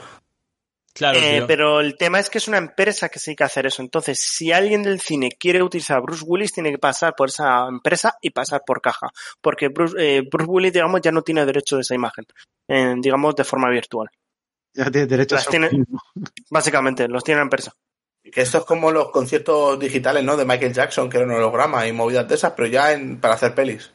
Claro, 0.99 1.17
Eh, 1.17 1.43
pero 1.47 1.79
el 1.79 1.95
tema 1.97 2.19
es 2.19 2.29
que 2.29 2.39
es 2.39 2.47
una 2.49 2.57
empresa 2.57 3.07
que 3.07 3.19
sí 3.19 3.33
que 3.33 3.45
hacer 3.45 3.65
eso. 3.65 3.81
Entonces, 3.81 4.19
si 4.19 4.51
alguien 4.51 4.83
del 4.83 4.99
cine 4.99 5.29
quiere 5.39 5.63
utilizar 5.63 5.97
a 5.97 6.01
Bruce 6.01 6.25
Willis, 6.27 6.51
tiene 6.51 6.71
que 6.71 6.77
pasar 6.77 7.15
por 7.15 7.29
esa 7.29 7.67
empresa 7.69 8.17
y 8.21 8.31
pasar 8.31 8.63
por 8.67 8.81
caja. 8.81 9.07
Porque 9.41 9.69
Bruce, 9.69 9.95
eh, 9.97 10.23
Bruce 10.29 10.49
Willis, 10.51 10.73
digamos, 10.73 10.99
ya 11.01 11.13
no 11.13 11.21
tiene 11.21 11.45
derecho 11.45 11.77
de 11.77 11.83
esa 11.83 11.95
imagen. 11.95 12.25
eh, 12.67 12.93
digamos, 12.97 13.33
de 13.35 13.43
forma 13.45 13.69
virtual. 13.69 14.09
Ya 14.75 14.91
tiene 14.91 15.07
derecho 15.07 15.35
Las 15.35 15.47
a 15.47 15.49
tiene- 15.51 15.69
Básicamente, 16.51 17.07
los 17.07 17.23
tiene 17.23 17.39
la 17.39 17.43
empresa. 17.43 17.71
Que 18.31 18.41
esto 18.41 18.57
es 18.59 18.65
como 18.65 18.91
los 18.91 19.09
conciertos 19.11 19.79
digitales, 19.79 20.23
¿no? 20.23 20.35
De 20.37 20.45
Michael 20.45 20.73
Jackson, 20.73 21.09
que 21.09 21.17
era 21.17 21.25
un 21.25 21.31
holograma 21.31 21.87
y 21.87 21.93
movidas 21.93 22.27
de 22.27 22.35
esas, 22.35 22.51
pero 22.51 22.67
ya 22.67 22.91
en, 22.91 23.19
para 23.21 23.35
hacer 23.35 23.55
pelis. 23.55 23.91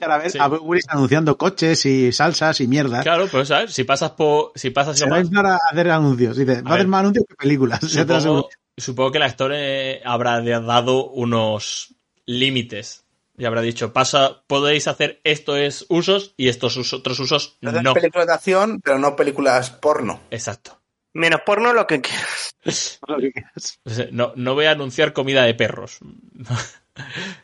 A 0.00 0.18
ver 0.18 0.30
Sí. 0.30 0.38
a 0.40 0.48
Willis 0.48 0.84
anunciando 0.88 1.36
coches 1.36 1.84
y 1.86 2.12
salsas 2.12 2.60
y 2.60 2.66
mierda. 2.68 3.02
Claro, 3.02 3.26
pues 3.28 3.48
¿sabes? 3.48 3.72
Si 3.72 3.84
pasas 3.84 4.12
por. 4.12 4.52
Si 4.54 4.70
pasas 4.70 4.98
Se 4.98 5.08
va 5.08 5.16
a 5.18 5.58
hacer 5.70 5.90
anuncios. 5.90 6.36
Dice, 6.36 6.62
va 6.62 6.72
a 6.72 6.74
hacer 6.74 6.86
más 6.88 7.00
anuncios 7.00 7.24
que 7.28 7.34
películas. 7.34 7.80
supongo, 7.88 8.48
supongo 8.76 9.12
que 9.12 9.18
el 9.18 9.24
actor 9.24 9.52
eh, 9.54 10.00
habrá 10.04 10.40
dado 10.42 11.08
unos 11.10 11.94
límites. 12.26 13.02
Y 13.38 13.44
habrá 13.44 13.60
dicho, 13.60 13.92
pasa, 13.92 14.42
podéis 14.46 14.88
hacer 14.88 15.20
esto 15.22 15.58
es 15.58 15.84
usos 15.90 16.32
y 16.38 16.48
estos 16.48 16.92
otros 16.94 17.20
usos 17.20 17.58
Hacer 17.62 17.82
no. 17.82 17.92
películas 17.92 18.26
de 18.28 18.32
acción, 18.32 18.80
pero 18.82 18.98
no 18.98 19.14
películas 19.14 19.68
porno. 19.68 20.20
Exacto. 20.30 20.80
Menos 21.12 21.42
porno 21.44 21.74
lo 21.74 21.86
que 21.86 22.00
quieras. 22.00 22.54
Lo 23.06 23.18
que 23.18 23.32
quieras. 23.32 23.78
O 23.84 23.90
sea, 23.90 24.06
No, 24.10 24.32
no 24.36 24.54
voy 24.54 24.64
a 24.66 24.70
anunciar 24.72 25.12
comida 25.12 25.42
de 25.44 25.54
perros. 25.54 25.98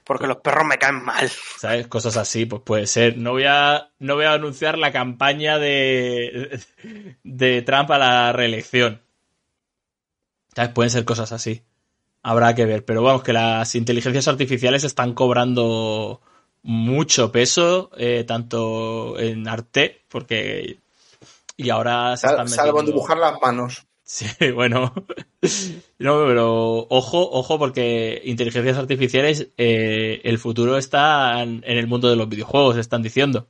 Porque 0.05 0.26
los 0.26 0.38
perros 0.38 0.64
me 0.66 0.78
caen 0.78 1.03
mal. 1.05 1.28
¿Sabes? 1.59 1.86
Cosas 1.86 2.16
así, 2.16 2.46
pues 2.46 2.62
puede 2.62 2.86
ser. 2.86 3.18
No 3.18 3.32
voy 3.32 3.44
a, 3.46 3.90
no 3.98 4.14
voy 4.16 4.24
a 4.24 4.32
anunciar 4.34 4.78
la 4.78 4.92
campaña 4.92 5.59
de, 5.59 6.61
de 7.22 7.62
Trump 7.62 7.90
a 7.90 7.98
la 7.98 8.32
reelección. 8.32 9.00
¿Sabes? 10.55 10.72
Pueden 10.72 10.90
ser 10.90 11.05
cosas 11.05 11.32
así. 11.32 11.62
Habrá 12.22 12.55
que 12.55 12.66
ver. 12.66 12.84
Pero 12.84 13.03
vamos, 13.03 13.22
que 13.22 13.32
las 13.32 13.74
inteligencias 13.74 14.28
artificiales 14.28 14.84
están 14.84 15.12
cobrando 15.14 16.20
mucho 16.62 17.32
peso, 17.32 17.90
eh, 17.96 18.24
tanto 18.24 19.18
en 19.18 19.48
arte, 19.48 20.05
porque. 20.09 20.78
Y 21.57 21.70
ahora 21.70 22.16
se 22.16 22.26
están 22.28 22.48
salvo 22.48 22.80
en 22.80 22.86
metiendo- 22.86 22.92
dibujar 22.92 23.18
las 23.18 23.40
manos. 23.40 23.86
Sí, 24.12 24.26
bueno. 24.54 24.92
No, 25.98 26.26
pero 26.26 26.86
ojo, 26.90 27.30
ojo, 27.30 27.58
porque 27.58 28.20
inteligencias 28.26 28.76
artificiales, 28.76 29.48
eh, 29.56 30.20
el 30.24 30.38
futuro 30.38 30.76
está 30.76 31.42
en, 31.42 31.64
en 31.66 31.78
el 31.78 31.86
mundo 31.86 32.10
de 32.10 32.16
los 32.16 32.28
videojuegos, 32.28 32.76
están 32.76 33.02
diciendo. 33.02 33.48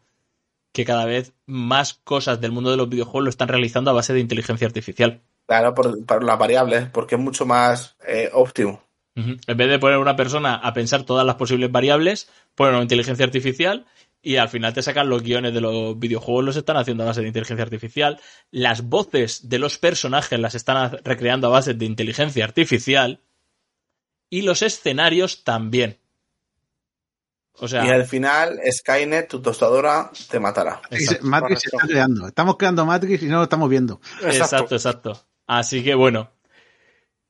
Que 0.72 0.84
cada 0.84 1.04
vez 1.04 1.34
más 1.46 1.94
cosas 1.94 2.40
del 2.40 2.52
mundo 2.52 2.70
de 2.70 2.76
los 2.76 2.88
videojuegos 2.88 3.24
lo 3.24 3.30
están 3.30 3.48
realizando 3.48 3.90
a 3.90 3.94
base 3.94 4.14
de 4.14 4.20
inteligencia 4.20 4.68
artificial. 4.68 5.20
Claro, 5.46 5.74
por, 5.74 6.06
por 6.06 6.22
las 6.22 6.38
variables, 6.38 6.88
porque 6.92 7.16
es 7.16 7.20
mucho 7.20 7.44
más 7.44 7.96
eh, 8.06 8.30
óptimo. 8.32 8.84
En 9.16 9.56
vez 9.56 9.68
de 9.68 9.78
poner 9.80 9.98
una 9.98 10.16
persona 10.16 10.54
a 10.54 10.72
pensar 10.72 11.02
todas 11.02 11.26
las 11.26 11.34
posibles 11.34 11.72
variables, 11.72 12.30
ponen 12.54 12.74
una 12.74 12.82
inteligencia 12.82 13.26
artificial 13.26 13.84
y 14.22 14.36
al 14.36 14.48
final 14.48 14.72
te 14.72 14.82
sacan 14.82 15.08
los 15.08 15.22
guiones 15.22 15.52
de 15.52 15.60
los 15.60 15.98
videojuegos, 15.98 16.44
los 16.44 16.56
están 16.56 16.76
haciendo 16.76 17.02
a 17.02 17.06
base 17.06 17.20
de 17.22 17.26
inteligencia 17.26 17.64
artificial. 17.64 18.20
Las 18.52 18.82
voces 18.82 19.48
de 19.48 19.58
los 19.58 19.78
personajes 19.78 20.38
las 20.38 20.54
están 20.54 20.98
recreando 21.04 21.48
a 21.48 21.50
base 21.50 21.74
de 21.74 21.84
inteligencia 21.84 22.44
artificial. 22.44 23.20
y 24.30 24.42
los 24.42 24.62
escenarios 24.62 25.44
también. 25.44 25.98
O 27.54 27.68
sea, 27.68 27.84
Y 27.84 27.90
al 27.90 28.06
final, 28.06 28.58
Skynet, 28.70 29.28
tu 29.28 29.42
tostadora, 29.42 30.10
te 30.30 30.40
matará. 30.40 30.80
exacto, 30.90 31.26
Matrix 31.26 31.60
se 31.60 31.76
está 31.76 31.86
creando. 31.86 32.26
Estamos 32.28 32.56
creando 32.56 32.86
Matrix 32.86 33.22
y 33.22 33.26
no 33.26 33.36
lo 33.38 33.42
estamos 33.42 33.68
viendo. 33.68 34.00
exacto, 34.22 34.74
exacto. 34.74 35.26
Así 35.46 35.84
que 35.84 35.94
bueno, 35.94 36.30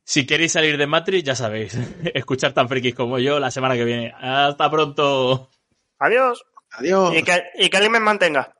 si 0.05 0.26
queréis 0.26 0.53
salir 0.53 0.76
de 0.78 0.86
Matrix, 0.86 1.24
ya 1.24 1.34
sabéis, 1.34 1.76
escuchar 2.14 2.53
tan 2.53 2.68
frikis 2.68 2.95
como 2.95 3.18
yo 3.18 3.40
la 3.40 3.51
semana 3.51 3.74
que 3.74 3.84
viene. 3.84 4.14
Hasta 4.20 4.70
pronto. 4.70 5.51
Adiós. 5.99 6.45
Adiós. 6.73 7.14
Y 7.14 7.23
que, 7.23 7.45
y 7.55 7.70
que 7.70 7.77
alguien 7.77 7.93
me 7.93 8.01
mantenga. 8.01 8.55